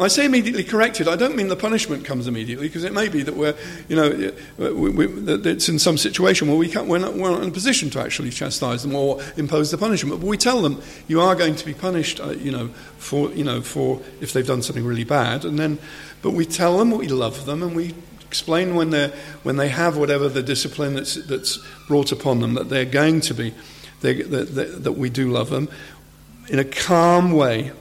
I 0.00 0.08
say 0.08 0.24
immediately 0.24 0.62
corrected, 0.62 1.08
I 1.08 1.16
don't 1.16 1.34
mean 1.34 1.48
the 1.48 1.56
punishment 1.56 2.04
comes 2.04 2.28
immediately, 2.28 2.68
because 2.68 2.84
it 2.84 2.92
may 2.92 3.08
be 3.08 3.22
that 3.22 3.34
we're, 3.34 3.54
you 3.88 3.96
know, 3.96 4.32
we, 4.58 4.90
we, 4.90 5.06
that 5.06 5.44
it's 5.44 5.68
in 5.68 5.78
some 5.78 5.98
situation 5.98 6.46
where 6.46 6.56
we 6.56 6.68
can't, 6.68 6.86
we're, 6.86 6.98
not, 6.98 7.14
we're 7.14 7.30
not 7.30 7.42
in 7.42 7.48
a 7.48 7.52
position 7.52 7.90
to 7.90 8.00
actually 8.00 8.30
chastise 8.30 8.82
them 8.82 8.94
or 8.94 9.20
impose 9.36 9.70
the 9.70 9.78
punishment. 9.78 10.20
But 10.20 10.26
we 10.26 10.36
tell 10.36 10.62
them, 10.62 10.80
you 11.08 11.20
are 11.20 11.34
going 11.34 11.56
to 11.56 11.66
be 11.66 11.74
punished, 11.74 12.20
uh, 12.20 12.30
you 12.30 12.52
know, 12.52 12.68
for, 12.98 13.30
you 13.32 13.42
know, 13.42 13.60
for 13.60 14.00
if 14.20 14.32
they've 14.32 14.46
done 14.46 14.62
something 14.62 14.84
really 14.84 15.04
bad. 15.04 15.44
And 15.44 15.58
then, 15.58 15.78
but 16.22 16.30
we 16.30 16.44
tell 16.44 16.78
them 16.78 16.92
we 16.92 17.08
love 17.08 17.44
them 17.44 17.62
and 17.62 17.74
we 17.74 17.94
explain 18.24 18.76
when, 18.76 18.90
they 18.90 19.08
when 19.42 19.56
they 19.56 19.68
have 19.68 19.96
whatever 19.96 20.28
the 20.28 20.42
discipline 20.42 20.94
that's, 20.94 21.14
that's 21.26 21.58
brought 21.88 22.12
upon 22.12 22.40
them 22.40 22.54
that 22.54 22.68
they're 22.68 22.84
going 22.84 23.20
to 23.22 23.34
be, 23.34 23.54
they, 24.02 24.22
that, 24.22 24.54
that, 24.54 24.84
that 24.84 24.92
we 24.92 25.10
do 25.10 25.30
love 25.30 25.50
them. 25.50 25.68
In 26.50 26.58
a 26.58 26.64
calm 26.64 27.32
way, 27.32 27.72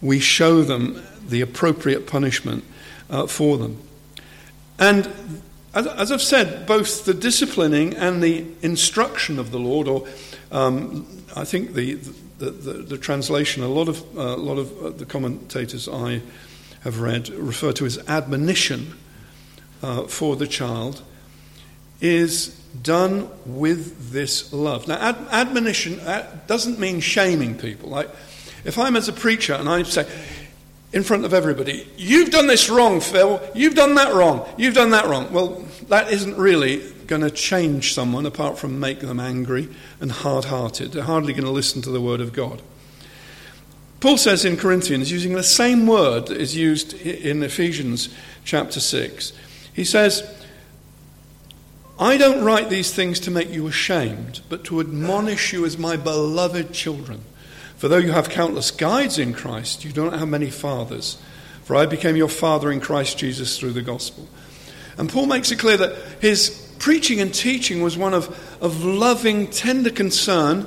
we 0.00 0.20
show 0.20 0.62
them 0.62 1.02
the 1.28 1.40
appropriate 1.40 2.06
punishment 2.06 2.64
uh, 3.10 3.26
for 3.26 3.56
them. 3.58 3.80
And 4.78 5.12
as, 5.74 5.86
as, 5.86 6.12
I've 6.12 6.22
said, 6.22 6.66
both 6.66 7.04
the 7.04 7.14
disciplining 7.14 7.94
and 7.94 8.22
the 8.22 8.46
instruction 8.62 9.38
of 9.38 9.50
the 9.50 9.58
Lord, 9.58 9.88
or 9.88 10.06
um, 10.50 11.06
I 11.36 11.44
think 11.44 11.74
the, 11.74 11.94
the, 12.38 12.50
the, 12.50 12.72
the, 12.72 12.98
translation, 12.98 13.62
a 13.62 13.68
lot 13.68 13.88
of, 13.88 14.02
uh, 14.16 14.20
a 14.20 14.36
lot 14.36 14.58
of 14.58 14.84
uh, 14.84 14.90
the 14.90 15.04
commentators 15.04 15.88
I 15.88 16.22
have 16.82 17.00
read 17.00 17.28
refer 17.28 17.72
to 17.72 17.86
as 17.86 17.98
admonition 18.08 18.94
uh, 19.82 20.04
for 20.04 20.36
the 20.36 20.46
child 20.46 21.02
is 22.00 22.48
done 22.82 23.28
with 23.44 24.12
this 24.12 24.52
love. 24.52 24.86
Now, 24.86 24.96
ad- 24.96 25.26
admonition 25.30 26.00
doesn't 26.46 26.78
mean 26.78 27.00
shaming 27.00 27.58
people. 27.58 27.90
Like, 27.90 28.08
if 28.64 28.78
I'm 28.78 28.96
as 28.96 29.08
a 29.08 29.12
preacher 29.12 29.54
and 29.54 29.68
I 29.68 29.82
say, 29.82 30.08
in 30.92 31.02
front 31.02 31.24
of 31.24 31.34
everybody, 31.34 31.86
you've 31.96 32.30
done 32.30 32.46
this 32.46 32.70
wrong, 32.70 33.00
Phil, 33.00 33.40
you've 33.54 33.74
done 33.74 33.94
that 33.96 34.14
wrong, 34.14 34.48
you've 34.56 34.74
done 34.74 34.90
that 34.90 35.06
wrong. 35.06 35.32
Well, 35.32 35.64
that 35.88 36.10
isn't 36.10 36.36
really 36.36 36.92
going 37.06 37.22
to 37.22 37.30
change 37.30 37.94
someone 37.94 38.26
apart 38.26 38.58
from 38.58 38.78
make 38.80 39.00
them 39.00 39.18
angry 39.20 39.68
and 40.00 40.12
hard 40.12 40.46
hearted. 40.46 40.92
They're 40.92 41.02
hardly 41.02 41.32
going 41.32 41.44
to 41.44 41.50
listen 41.50 41.82
to 41.82 41.90
the 41.90 42.00
word 42.00 42.20
of 42.20 42.32
God. 42.32 42.62
Paul 44.00 44.16
says 44.16 44.44
in 44.44 44.56
Corinthians, 44.56 45.10
using 45.10 45.32
the 45.32 45.42
same 45.42 45.86
word 45.86 46.28
that 46.28 46.36
is 46.36 46.56
used 46.56 46.94
in 46.94 47.42
Ephesians 47.42 48.14
chapter 48.44 48.78
6, 48.78 49.32
he 49.72 49.84
says, 49.84 50.34
I 51.98 52.16
don't 52.16 52.44
write 52.44 52.70
these 52.70 52.94
things 52.94 53.18
to 53.20 53.30
make 53.30 53.50
you 53.50 53.66
ashamed, 53.66 54.40
but 54.48 54.62
to 54.64 54.78
admonish 54.78 55.52
you 55.52 55.64
as 55.64 55.76
my 55.76 55.96
beloved 55.96 56.72
children. 56.72 57.22
For 57.78 57.86
though 57.86 57.98
you 57.98 58.10
have 58.10 58.28
countless 58.28 58.72
guides 58.72 59.20
in 59.20 59.32
Christ, 59.32 59.84
you 59.84 59.92
don't 59.92 60.18
have 60.18 60.28
many 60.28 60.50
fathers. 60.50 61.16
For 61.62 61.76
I 61.76 61.86
became 61.86 62.16
your 62.16 62.28
father 62.28 62.72
in 62.72 62.80
Christ 62.80 63.18
Jesus 63.18 63.56
through 63.56 63.72
the 63.72 63.82
gospel. 63.82 64.28
And 64.96 65.08
Paul 65.08 65.26
makes 65.26 65.52
it 65.52 65.60
clear 65.60 65.76
that 65.76 65.96
his 66.20 66.74
preaching 66.80 67.20
and 67.20 67.32
teaching 67.32 67.80
was 67.80 67.96
one 67.96 68.14
of, 68.14 68.28
of 68.60 68.84
loving, 68.84 69.46
tender 69.46 69.90
concern, 69.90 70.66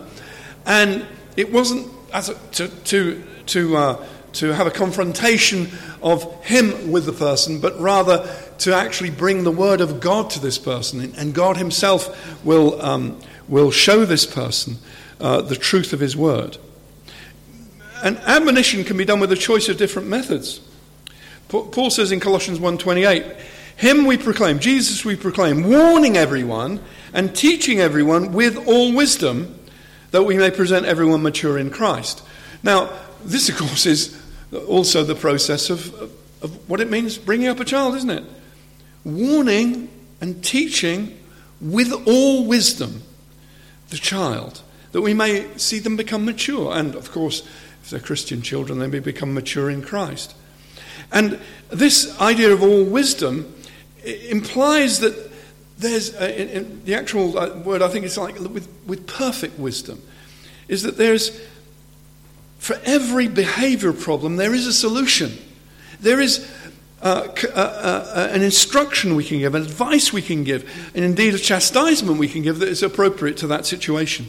and 0.65 1.05
it 1.35 1.51
wasn't 1.51 1.91
as 2.13 2.29
a, 2.29 2.35
to, 2.53 2.69
to, 2.69 3.23
to, 3.47 3.75
uh, 3.75 4.05
to 4.33 4.53
have 4.53 4.67
a 4.67 4.71
confrontation 4.71 5.69
of 6.01 6.45
him 6.45 6.91
with 6.93 7.05
the 7.05 7.11
person, 7.11 7.59
but 7.59 7.77
rather 7.77 8.33
to 8.59 8.73
actually 8.73 9.09
bring 9.09 9.43
the 9.43 9.51
word 9.51 9.81
of 9.81 9.99
God 9.99 10.29
to 10.29 10.39
this 10.39 10.57
person. 10.57 11.13
And 11.17 11.33
God 11.33 11.57
himself 11.57 12.45
will, 12.45 12.81
um, 12.81 13.19
will 13.49 13.71
show 13.71 14.05
this 14.05 14.25
person 14.25 14.77
uh, 15.19 15.41
the 15.41 15.57
truth 15.57 15.91
of 15.91 15.99
his 15.99 16.15
word. 16.15 16.57
And 18.03 18.17
admonition 18.19 18.83
can 18.83 18.97
be 18.97 19.05
done 19.05 19.19
with 19.19 19.31
a 19.31 19.35
choice 19.35 19.69
of 19.69 19.77
different 19.77 20.07
methods. 20.07 20.61
Paul 21.49 21.89
says 21.89 22.11
in 22.11 22.19
Colossians 22.19 22.59
1:28, 22.59 23.25
"Him 23.75 24.05
we 24.05 24.17
proclaim, 24.17 24.59
Jesus 24.59 25.03
we 25.03 25.15
proclaim, 25.15 25.63
warning 25.69 26.15
everyone 26.15 26.79
and 27.13 27.35
teaching 27.35 27.79
everyone 27.79 28.31
with 28.31 28.55
all 28.55 28.93
wisdom, 28.93 29.55
that 30.11 30.23
we 30.23 30.37
may 30.37 30.49
present 30.49 30.85
everyone 30.85 31.21
mature 31.21 31.57
in 31.57 31.69
Christ." 31.69 32.21
Now, 32.63 32.89
this 33.25 33.49
of 33.49 33.57
course 33.57 33.85
is 33.85 34.15
also 34.67 35.03
the 35.03 35.15
process 35.15 35.69
of, 35.69 35.93
of 36.41 36.69
what 36.69 36.79
it 36.79 36.89
means 36.89 37.17
bringing 37.17 37.47
up 37.47 37.59
a 37.59 37.65
child, 37.65 37.95
isn't 37.95 38.09
it? 38.09 38.23
Warning 39.03 39.89
and 40.21 40.43
teaching 40.43 41.17
with 41.59 41.91
all 42.05 42.45
wisdom. 42.45 43.03
the 43.91 43.97
child, 43.97 44.61
that 44.93 45.01
we 45.01 45.13
may 45.13 45.45
see 45.57 45.77
them 45.77 45.95
become 45.95 46.25
mature. 46.25 46.73
And 46.73 46.95
of 46.95 47.11
course, 47.11 47.43
if 47.83 47.89
they're 47.89 47.99
Christian 47.99 48.41
children, 48.41 48.79
they 48.79 48.87
may 48.87 48.99
become 48.99 49.33
mature 49.33 49.69
in 49.69 49.81
Christ. 49.81 50.35
And 51.11 51.39
this 51.69 52.19
idea 52.19 52.51
of 52.51 52.61
all 52.61 52.83
wisdom 52.83 53.53
implies 54.03 54.99
that 54.99 55.31
there's 55.77 56.13
in, 56.15 56.49
in 56.49 56.85
the 56.85 56.95
actual 56.95 57.37
uh, 57.37 57.57
word, 57.59 57.81
I 57.81 57.87
think 57.87 58.05
it's 58.05 58.17
like 58.17 58.39
with, 58.39 58.69
with 58.85 59.07
perfect 59.07 59.57
wisdom, 59.59 60.01
is 60.67 60.83
that 60.83 60.97
there's 60.97 61.41
for 62.61 62.79
every 62.85 63.27
behavior 63.27 63.91
problem, 63.91 64.35
there 64.35 64.53
is 64.53 64.67
a 64.67 64.73
solution. 64.73 65.35
There 65.99 66.19
is 66.19 66.47
uh, 67.01 67.27
uh, 67.43 67.57
uh, 67.57 68.29
an 68.31 68.43
instruction 68.43 69.15
we 69.15 69.23
can 69.23 69.39
give, 69.39 69.55
an 69.55 69.63
advice 69.63 70.13
we 70.13 70.21
can 70.21 70.43
give, 70.43 70.91
and 70.93 71.03
indeed 71.03 71.33
a 71.33 71.39
chastisement 71.39 72.19
we 72.19 72.27
can 72.27 72.43
give 72.43 72.59
that 72.59 72.69
is 72.69 72.83
appropriate 72.83 73.37
to 73.37 73.47
that 73.47 73.65
situation. 73.65 74.27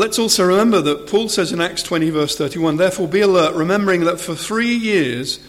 Let's 0.00 0.18
also 0.18 0.46
remember 0.46 0.80
that 0.80 1.08
Paul 1.08 1.28
says 1.28 1.52
in 1.52 1.60
Acts 1.60 1.82
20, 1.82 2.08
verse 2.08 2.34
31, 2.34 2.78
Therefore 2.78 3.06
be 3.06 3.20
alert, 3.20 3.54
remembering 3.54 4.04
that 4.04 4.18
for 4.18 4.34
three 4.34 4.74
years 4.74 5.46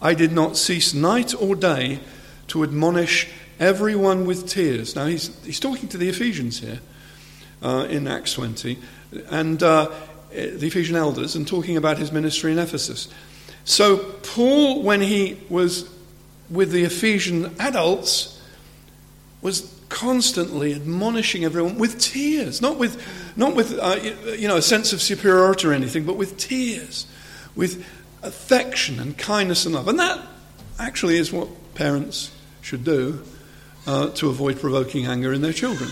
I 0.00 0.14
did 0.14 0.30
not 0.30 0.56
cease 0.56 0.94
night 0.94 1.34
or 1.34 1.56
day 1.56 1.98
to 2.46 2.62
admonish 2.62 3.28
everyone 3.58 4.24
with 4.24 4.48
tears. 4.48 4.94
Now, 4.94 5.06
he's, 5.06 5.36
he's 5.44 5.58
talking 5.58 5.88
to 5.88 5.98
the 5.98 6.08
Ephesians 6.08 6.60
here 6.60 6.78
uh, 7.60 7.88
in 7.90 8.06
Acts 8.06 8.34
20, 8.34 8.78
and 9.30 9.60
uh, 9.64 9.90
the 10.30 10.68
Ephesian 10.68 10.94
elders, 10.94 11.34
and 11.34 11.44
talking 11.44 11.76
about 11.76 11.98
his 11.98 12.12
ministry 12.12 12.52
in 12.52 12.58
Ephesus. 12.60 13.12
So, 13.64 13.96
Paul, 13.96 14.84
when 14.84 15.00
he 15.00 15.40
was 15.48 15.90
with 16.48 16.70
the 16.70 16.84
Ephesian 16.84 17.52
adults, 17.58 18.40
was 19.42 19.74
constantly 19.88 20.74
admonishing 20.74 21.44
everyone 21.44 21.78
with 21.78 21.98
tears, 21.98 22.60
not 22.60 22.78
with, 22.78 23.02
not 23.38 23.54
with 23.54 23.78
uh, 23.78 23.96
you 24.36 24.48
know, 24.48 24.56
a 24.56 24.62
sense 24.62 24.92
of 24.92 25.00
superiority 25.00 25.68
or 25.68 25.72
anything, 25.72 26.04
but 26.04 26.16
with 26.16 26.36
tears, 26.36 27.06
with 27.54 27.86
affection 28.22 28.98
and 28.98 29.16
kindness 29.16 29.64
and 29.64 29.76
love. 29.76 29.86
And 29.86 29.98
that 30.00 30.20
actually 30.78 31.16
is 31.16 31.32
what 31.32 31.48
parents 31.74 32.32
should 32.60 32.84
do 32.84 33.22
uh, 33.86 34.10
to 34.10 34.28
avoid 34.28 34.60
provoking 34.60 35.06
anger 35.06 35.32
in 35.32 35.40
their 35.40 35.52
children. 35.52 35.88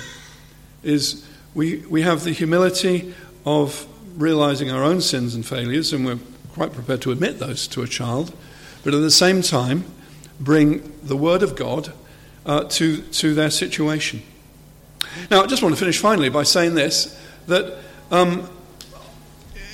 Is 0.82 1.24
we, 1.54 1.78
we 1.88 2.02
have 2.02 2.24
the 2.24 2.32
humility 2.32 3.14
of 3.46 3.86
realizing 4.16 4.70
our 4.72 4.82
own 4.82 5.00
sins 5.00 5.36
and 5.36 5.46
failures, 5.46 5.92
and 5.92 6.04
we're 6.04 6.18
quite 6.52 6.72
prepared 6.72 7.00
to 7.02 7.12
admit 7.12 7.38
those 7.38 7.68
to 7.68 7.82
a 7.82 7.86
child, 7.86 8.34
but 8.82 8.92
at 8.92 9.00
the 9.00 9.10
same 9.10 9.40
time, 9.40 9.84
bring 10.40 10.92
the 11.00 11.16
Word 11.16 11.44
of 11.44 11.54
God 11.54 11.92
uh, 12.44 12.64
to, 12.64 13.02
to 13.02 13.34
their 13.34 13.50
situation. 13.50 14.22
Now, 15.30 15.42
I 15.42 15.46
just 15.46 15.62
want 15.62 15.74
to 15.74 15.78
finish 15.78 15.98
finally 15.98 16.28
by 16.28 16.42
saying 16.42 16.74
this 16.74 17.16
that 17.46 17.78
um, 18.10 18.48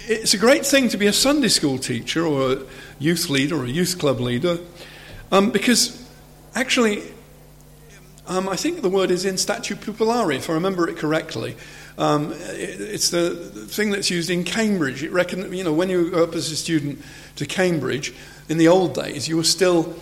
it's 0.06 0.34
a 0.34 0.38
great 0.38 0.66
thing 0.66 0.88
to 0.88 0.96
be 0.96 1.06
a 1.06 1.12
Sunday 1.12 1.48
school 1.48 1.78
teacher 1.78 2.26
or 2.26 2.52
a 2.52 2.62
youth 2.98 3.30
leader 3.30 3.56
or 3.56 3.64
a 3.64 3.68
youth 3.68 3.98
club 3.98 4.20
leader 4.20 4.58
um, 5.30 5.50
because 5.50 6.06
actually 6.54 7.02
um, 8.26 8.48
I 8.48 8.56
think 8.56 8.82
the 8.82 8.88
word 8.88 9.10
is 9.10 9.24
in 9.24 9.36
statu 9.36 9.74
Pupillari, 9.74 10.36
if 10.36 10.48
I 10.48 10.54
remember 10.54 10.88
it 10.88 10.96
correctly. 10.96 11.56
Um, 11.98 12.32
it, 12.32 12.80
it's 12.80 13.10
the 13.10 13.30
thing 13.30 13.90
that's 13.90 14.10
used 14.10 14.30
in 14.30 14.44
Cambridge. 14.44 15.02
It 15.02 15.10
reckon, 15.10 15.52
you 15.52 15.64
know, 15.64 15.72
when 15.72 15.90
you 15.90 16.10
go 16.10 16.24
up 16.24 16.34
as 16.34 16.50
a 16.50 16.56
student 16.56 17.02
to 17.36 17.46
Cambridge, 17.46 18.14
in 18.48 18.58
the 18.58 18.68
old 18.68 18.94
days, 18.94 19.28
you 19.28 19.36
were 19.36 19.44
still 19.44 19.94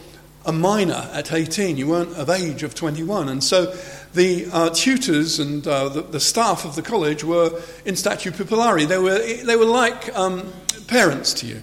a 0.47 0.53
minor 0.53 1.09
at 1.13 1.33
18. 1.33 1.77
You 1.77 1.89
weren't 1.89 2.17
of 2.17 2.31
age 2.31 2.63
of 2.63 2.75
21. 2.75 3.29
And 3.29 3.43
so 3.45 3.75
the 4.15 4.49
uh, 4.53 4.71
tutors 4.71 5.39
and 5.39 5.67
uh, 5.67 5.89
the, 5.89 6.03
the, 6.03 6.21
staff 6.21 6.65
of 6.65 6.75
the 6.75 6.83
college 6.83 7.23
were 7.23 7.61
in 7.85 7.97
statu 7.97 8.31
Pupillari. 8.31 8.87
They 8.87 8.99
were, 8.99 9.19
they 9.19 9.57
were 9.57 9.65
like 9.65 10.15
um, 10.17 10.53
parents 10.87 11.35
to 11.35 11.47
you, 11.47 11.63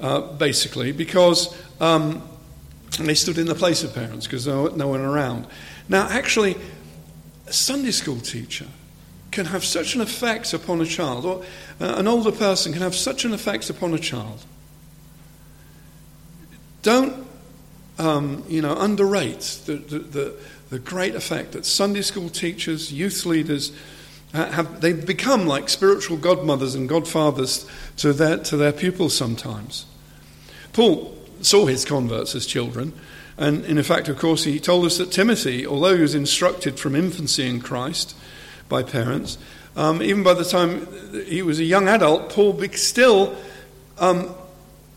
uh, 0.00 0.20
basically, 0.20 0.92
because 0.92 1.56
um, 1.80 2.22
they 3.00 3.14
stood 3.14 3.38
in 3.38 3.46
the 3.46 3.54
place 3.54 3.82
of 3.82 3.94
parents 3.94 4.26
because 4.26 4.44
there 4.44 4.56
was 4.56 4.76
no 4.76 4.88
one 4.88 5.00
around. 5.00 5.46
Now, 5.88 6.06
actually, 6.08 6.56
a 7.46 7.52
Sunday 7.52 7.90
school 7.90 8.20
teacher 8.20 8.66
can 9.30 9.46
have 9.46 9.64
such 9.64 9.94
an 9.96 10.00
effect 10.00 10.52
upon 10.52 10.80
a 10.80 10.86
child, 10.86 11.24
or 11.24 11.42
uh, 11.80 11.94
an 11.96 12.06
older 12.06 12.30
person 12.30 12.72
can 12.72 12.82
have 12.82 12.94
such 12.94 13.24
an 13.24 13.32
effect 13.34 13.68
upon 13.68 13.92
a 13.92 13.98
child. 13.98 14.44
Don't, 16.82 17.26
um, 17.98 18.44
you 18.48 18.60
know, 18.60 18.76
underrate 18.76 19.60
the, 19.66 19.76
the, 19.76 19.98
the, 19.98 20.34
the, 20.70 20.78
great 20.78 21.14
effect 21.14 21.52
that 21.52 21.64
Sunday 21.64 22.02
school 22.02 22.28
teachers, 22.28 22.92
youth 22.92 23.24
leaders, 23.24 23.72
have. 24.32 24.80
They 24.80 24.92
become 24.92 25.46
like 25.46 25.68
spiritual 25.68 26.16
godmothers 26.16 26.74
and 26.74 26.88
godfathers 26.88 27.66
to 27.98 28.12
their, 28.12 28.38
to 28.38 28.56
their 28.56 28.72
pupils 28.72 29.16
sometimes. 29.16 29.86
Paul 30.72 31.16
saw 31.40 31.66
his 31.66 31.84
converts 31.84 32.34
as 32.34 32.46
children. 32.46 32.92
And 33.36 33.64
in 33.64 33.82
fact, 33.82 34.08
of 34.08 34.18
course, 34.18 34.44
he 34.44 34.60
told 34.60 34.84
us 34.84 34.98
that 34.98 35.10
Timothy, 35.10 35.66
although 35.66 35.96
he 35.96 36.02
was 36.02 36.14
instructed 36.14 36.78
from 36.78 36.94
infancy 36.94 37.48
in 37.48 37.60
Christ 37.60 38.16
by 38.68 38.82
parents, 38.82 39.38
um, 39.76 40.02
even 40.02 40.22
by 40.22 40.34
the 40.34 40.44
time 40.44 40.86
he 41.26 41.42
was 41.42 41.58
a 41.58 41.64
young 41.64 41.88
adult, 41.88 42.30
Paul 42.30 42.60
still 42.72 43.36
um, 43.98 44.34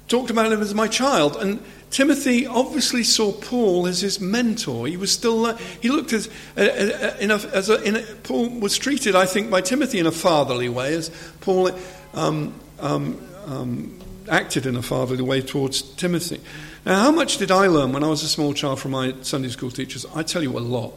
talked 0.08 0.30
about 0.30 0.52
him 0.52 0.62
as 0.62 0.74
my 0.76 0.88
child. 0.88 1.36
And 1.38 1.64
Timothy 1.90 2.46
obviously 2.46 3.04
saw 3.04 3.32
Paul 3.32 3.88
as 3.88 4.02
his 4.02 4.20
mentor. 4.20 4.88
He 4.88 4.98
was 4.98 5.12
still 5.12 5.46
uh, 5.46 5.58
he 5.82 5.90
looked 5.90 6.14
as 6.14 6.28
uh, 6.58 6.62
uh 6.62 7.18
in 7.20 7.32
a, 7.32 7.36
as 7.36 7.70
a, 7.70 7.82
in 7.82 7.96
a, 7.96 8.02
Paul 8.24 8.50
was 8.60 8.78
treated, 8.78 9.16
I 9.16 9.26
think, 9.26 9.50
by 9.50 9.62
Timothy 9.62 10.00
in 10.00 10.06
a 10.06 10.12
fatherly 10.12 10.70
way, 10.70 10.94
as 10.94 11.10
Paul 11.42 11.72
um, 12.14 12.54
um, 12.80 13.22
um 13.46 14.00
acted 14.30 14.66
in 14.66 14.76
a 14.76 14.82
fatherly 14.82 15.24
way 15.24 15.42
towards 15.42 15.82
Timothy. 15.82 16.42
Now, 16.86 17.04
how 17.04 17.12
much 17.12 17.38
did 17.38 17.52
I 17.52 17.68
learn 17.68 17.94
when 17.94 18.04
I 18.04 18.08
was 18.08 18.24
a 18.24 18.28
small 18.28 18.54
child 18.54 18.80
from 18.80 18.92
my 18.92 19.14
Sunday 19.22 19.50
school 19.50 19.72
teachers? 19.72 20.06
I 20.14 20.24
tell 20.24 20.44
you 20.44 20.58
a 20.58 20.60
lot. 20.60 20.94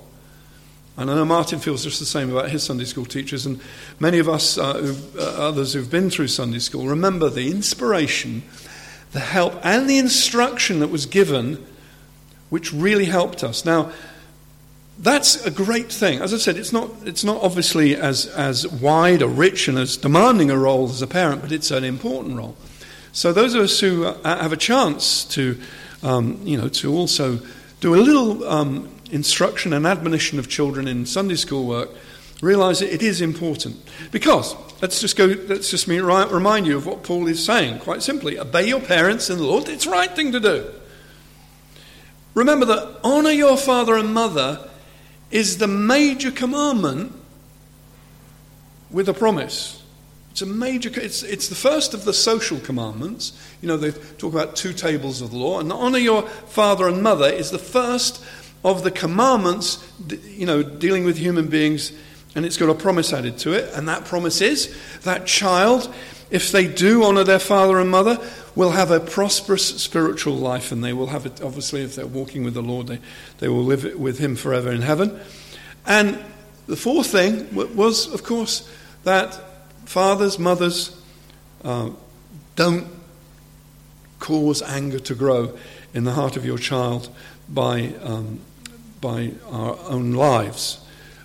And 0.96 1.10
I 1.10 1.14
know 1.14 1.24
Martin 1.24 1.60
feels 1.60 1.84
just 1.84 1.98
the 1.98 2.04
same 2.04 2.30
about 2.30 2.50
his 2.50 2.62
Sunday 2.62 2.84
school 2.84 3.06
teachers, 3.06 3.46
and 3.46 3.60
many 4.00 4.18
of 4.18 4.28
us, 4.28 4.58
uh, 4.58 4.74
who've, 4.74 5.16
uh, 5.16 5.22
others 5.22 5.72
who've 5.72 5.90
been 5.90 6.10
through 6.10 6.28
Sunday 6.28 6.58
school, 6.58 6.86
remember 6.86 7.30
the 7.30 7.50
inspiration, 7.50 8.42
the 9.12 9.20
help, 9.20 9.54
and 9.64 9.88
the 9.88 9.98
instruction 9.98 10.80
that 10.80 10.88
was 10.88 11.06
given, 11.06 11.64
which 12.48 12.72
really 12.72 13.06
helped 13.06 13.42
us. 13.42 13.64
Now, 13.64 13.92
that's 14.98 15.46
a 15.46 15.50
great 15.50 15.90
thing. 15.90 16.20
As 16.20 16.34
I 16.34 16.36
said, 16.36 16.56
it's 16.56 16.72
not, 16.72 16.90
it's 17.04 17.24
not 17.24 17.42
obviously 17.42 17.96
as, 17.96 18.26
as 18.26 18.68
wide 18.68 19.22
or 19.22 19.28
rich 19.28 19.66
and 19.66 19.78
as 19.78 19.96
demanding 19.96 20.50
a 20.50 20.58
role 20.58 20.84
as 20.84 21.00
a 21.00 21.06
parent, 21.06 21.40
but 21.40 21.52
it's 21.52 21.70
an 21.70 21.84
important 21.84 22.36
role. 22.36 22.54
So 23.12 23.32
those 23.32 23.54
of 23.54 23.62
us 23.62 23.80
who 23.80 24.04
uh, 24.04 24.42
have 24.42 24.52
a 24.52 24.56
chance 24.56 25.24
to, 25.24 25.58
um, 26.02 26.40
you 26.44 26.56
know, 26.56 26.68
to 26.68 26.92
also 26.92 27.40
do 27.80 27.94
a 27.94 27.96
little 27.96 28.46
um, 28.46 28.90
instruction 29.10 29.72
and 29.72 29.86
admonition 29.86 30.38
of 30.38 30.48
children 30.48 30.86
in 30.86 31.06
Sunday 31.06 31.34
school 31.34 31.66
work, 31.66 31.90
realize 32.42 32.80
that 32.80 32.92
it 32.92 33.02
is 33.02 33.20
important. 33.20 33.76
Because 34.12 34.54
let's 34.80 35.00
just 35.00 35.16
go. 35.16 35.26
Let's 35.26 35.70
just 35.70 35.86
remind 35.86 36.66
you 36.66 36.76
of 36.76 36.86
what 36.86 37.02
Paul 37.02 37.26
is 37.26 37.44
saying. 37.44 37.80
Quite 37.80 38.02
simply, 38.02 38.38
obey 38.38 38.68
your 38.68 38.80
parents 38.80 39.30
in 39.30 39.38
the 39.38 39.44
Lord. 39.44 39.68
It's 39.68 39.84
the 39.84 39.90
right 39.90 40.10
thing 40.10 40.32
to 40.32 40.40
do. 40.40 40.70
Remember 42.34 42.66
that 42.66 43.00
honor 43.02 43.30
your 43.30 43.56
father 43.56 43.96
and 43.96 44.14
mother 44.14 44.68
is 45.30 45.58
the 45.58 45.66
major 45.66 46.30
commandment 46.30 47.12
with 48.90 49.08
a 49.08 49.14
promise. 49.14 49.82
It's 50.30 50.42
a 50.42 50.46
major, 50.46 50.90
it's, 51.00 51.22
it's 51.22 51.48
the 51.48 51.54
first 51.54 51.92
of 51.92 52.04
the 52.04 52.12
social 52.12 52.60
commandments. 52.60 53.32
You 53.60 53.68
know, 53.68 53.76
they 53.76 53.90
talk 53.90 54.32
about 54.32 54.56
two 54.56 54.72
tables 54.72 55.20
of 55.20 55.30
the 55.32 55.36
law, 55.36 55.60
and 55.60 55.72
honor 55.72 55.98
your 55.98 56.22
father 56.22 56.88
and 56.88 57.02
mother 57.02 57.28
is 57.28 57.50
the 57.50 57.58
first 57.58 58.24
of 58.64 58.84
the 58.84 58.90
commandments, 58.90 59.84
you 60.24 60.46
know, 60.46 60.62
dealing 60.62 61.04
with 61.04 61.16
human 61.16 61.48
beings, 61.48 61.92
and 62.34 62.46
it's 62.46 62.56
got 62.56 62.70
a 62.70 62.74
promise 62.74 63.12
added 63.12 63.38
to 63.38 63.52
it, 63.52 63.72
and 63.74 63.88
that 63.88 64.04
promise 64.04 64.40
is 64.40 64.76
that 65.02 65.26
child, 65.26 65.92
if 66.30 66.52
they 66.52 66.66
do 66.66 67.02
honor 67.02 67.24
their 67.24 67.38
father 67.38 67.78
and 67.78 67.90
mother, 67.90 68.18
will 68.54 68.70
have 68.70 68.90
a 68.90 69.00
prosperous 69.00 69.82
spiritual 69.82 70.34
life, 70.34 70.72
and 70.72 70.82
they 70.82 70.92
will 70.92 71.08
have 71.08 71.26
it, 71.26 71.42
obviously, 71.42 71.82
if 71.82 71.96
they're 71.96 72.06
walking 72.06 72.44
with 72.44 72.54
the 72.54 72.62
Lord, 72.62 72.86
they, 72.86 72.98
they 73.38 73.48
will 73.48 73.64
live 73.64 73.98
with 73.98 74.18
Him 74.18 74.36
forever 74.36 74.70
in 74.70 74.82
heaven. 74.82 75.18
And 75.86 76.18
the 76.66 76.76
fourth 76.76 77.08
thing 77.08 77.54
was, 77.54 78.12
of 78.12 78.22
course, 78.22 78.68
that 79.04 79.38
Fathers, 79.86 80.38
mothers, 80.38 80.96
uh, 81.64 81.90
don't 82.54 82.86
cause 84.20 84.62
anger 84.62 85.00
to 85.00 85.14
grow 85.16 85.58
in 85.92 86.04
the 86.04 86.12
heart 86.12 86.36
of 86.36 86.44
your 86.44 86.58
child 86.58 87.08
by, 87.48 87.92
um, 88.02 88.38
by 89.00 89.32
our 89.50 89.76
own 89.88 90.12
lives. 90.12 90.78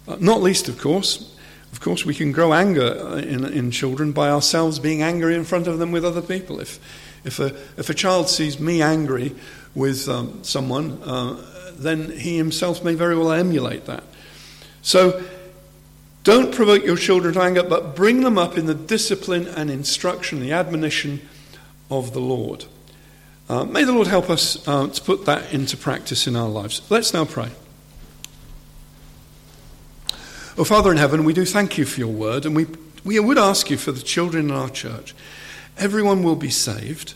Uh, 0.07 0.17
not 0.19 0.41
least, 0.41 0.69
of 0.69 0.77
course, 0.77 1.35
of 1.71 1.79
course, 1.79 2.05
we 2.05 2.13
can 2.13 2.31
grow 2.31 2.53
anger 2.53 2.97
uh, 2.99 3.15
in, 3.15 3.45
in 3.45 3.71
children 3.71 4.11
by 4.11 4.29
ourselves 4.29 4.79
being 4.79 5.01
angry 5.01 5.35
in 5.35 5.43
front 5.43 5.67
of 5.67 5.79
them 5.79 5.91
with 5.91 6.05
other 6.05 6.21
people. 6.21 6.59
If, 6.59 6.79
If 7.25 7.39
a, 7.39 7.55
if 7.75 7.89
a 7.89 7.93
child 7.93 8.29
sees 8.29 8.59
me 8.59 8.83
angry 8.83 9.33
with 9.73 10.07
um, 10.07 10.43
someone, 10.43 11.01
uh, 11.03 11.41
then 11.75 12.11
he 12.11 12.37
himself 12.37 12.83
may 12.83 12.93
very 12.93 13.17
well 13.17 13.31
emulate 13.31 13.85
that. 13.85 14.03
So 14.83 15.23
don't 16.23 16.53
provoke 16.53 16.85
your 16.85 16.97
children 16.97 17.33
to 17.33 17.41
anger, 17.41 17.63
but 17.63 17.95
bring 17.95 18.21
them 18.21 18.37
up 18.37 18.57
in 18.57 18.67
the 18.67 18.75
discipline 18.75 19.47
and 19.47 19.71
instruction, 19.71 20.39
the 20.39 20.53
admonition 20.53 21.19
of 21.89 22.13
the 22.13 22.21
Lord. 22.21 22.65
Uh, 23.49 23.65
may 23.65 23.83
the 23.83 23.91
Lord 23.91 24.07
help 24.07 24.29
us 24.29 24.67
uh, 24.67 24.87
to 24.87 25.01
put 25.01 25.25
that 25.25 25.51
into 25.51 25.77
practice 25.77 26.27
in 26.27 26.35
our 26.35 26.49
lives. 26.49 26.81
Let's 26.89 27.11
now 27.11 27.25
pray. 27.25 27.49
Oh, 30.57 30.63
Father 30.63 30.89
in 30.89 30.95
heaven, 30.95 31.25
we 31.25 31.33
do 31.33 31.43
thank 31.43 31.77
you 31.77 31.83
for 31.83 31.99
your 31.99 32.13
word, 32.13 32.45
and 32.45 32.55
we, 32.55 32.65
we 33.03 33.19
would 33.19 33.37
ask 33.37 33.69
you 33.69 33.75
for 33.75 33.91
the 33.91 34.01
children 34.01 34.45
in 34.49 34.55
our 34.55 34.69
church. 34.69 35.13
Everyone 35.77 36.23
will 36.23 36.37
be 36.37 36.49
saved. 36.49 37.13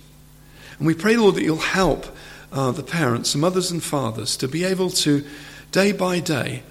And 0.77 0.85
we 0.85 0.93
pray, 0.93 1.15
Lord, 1.15 1.35
that 1.35 1.43
you'll 1.43 1.55
help 1.55 2.05
uh, 2.51 2.71
the 2.71 2.83
parents, 2.83 3.31
the 3.31 3.37
mothers 3.37 3.71
and 3.71 3.81
fathers, 3.81 4.35
to 4.37 4.49
be 4.49 4.65
able 4.65 4.89
to, 4.89 5.23
day 5.71 5.93
by 5.93 6.19
day, 6.19 6.63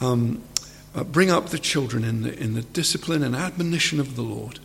um, 0.00 0.42
uh, 0.96 1.04
bring 1.04 1.30
up 1.30 1.50
the 1.50 1.60
children 1.60 2.02
in 2.02 2.22
the, 2.22 2.36
in 2.36 2.54
the 2.54 2.62
discipline 2.62 3.22
and 3.22 3.36
admonition 3.36 4.00
of 4.00 4.16
the 4.16 4.22
Lord. 4.22 4.58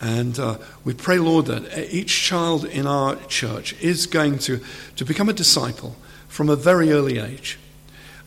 And 0.00 0.38
uh, 0.38 0.58
we 0.84 0.94
pray, 0.94 1.18
Lord, 1.18 1.46
that 1.46 1.92
each 1.92 2.22
child 2.22 2.64
in 2.64 2.86
our 2.86 3.16
church 3.26 3.72
is 3.82 4.06
going 4.06 4.38
to, 4.40 4.60
to 4.94 5.04
become 5.04 5.28
a 5.28 5.32
disciple 5.32 5.96
from 6.28 6.48
a 6.48 6.54
very 6.54 6.92
early 6.92 7.18
age. 7.18 7.58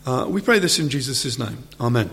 Uh, 0.06 0.26
we 0.28 0.42
pray 0.42 0.60
this 0.60 0.78
in 0.78 0.90
Jesus' 0.90 1.40
name. 1.40 1.64
Amen. 1.80 2.10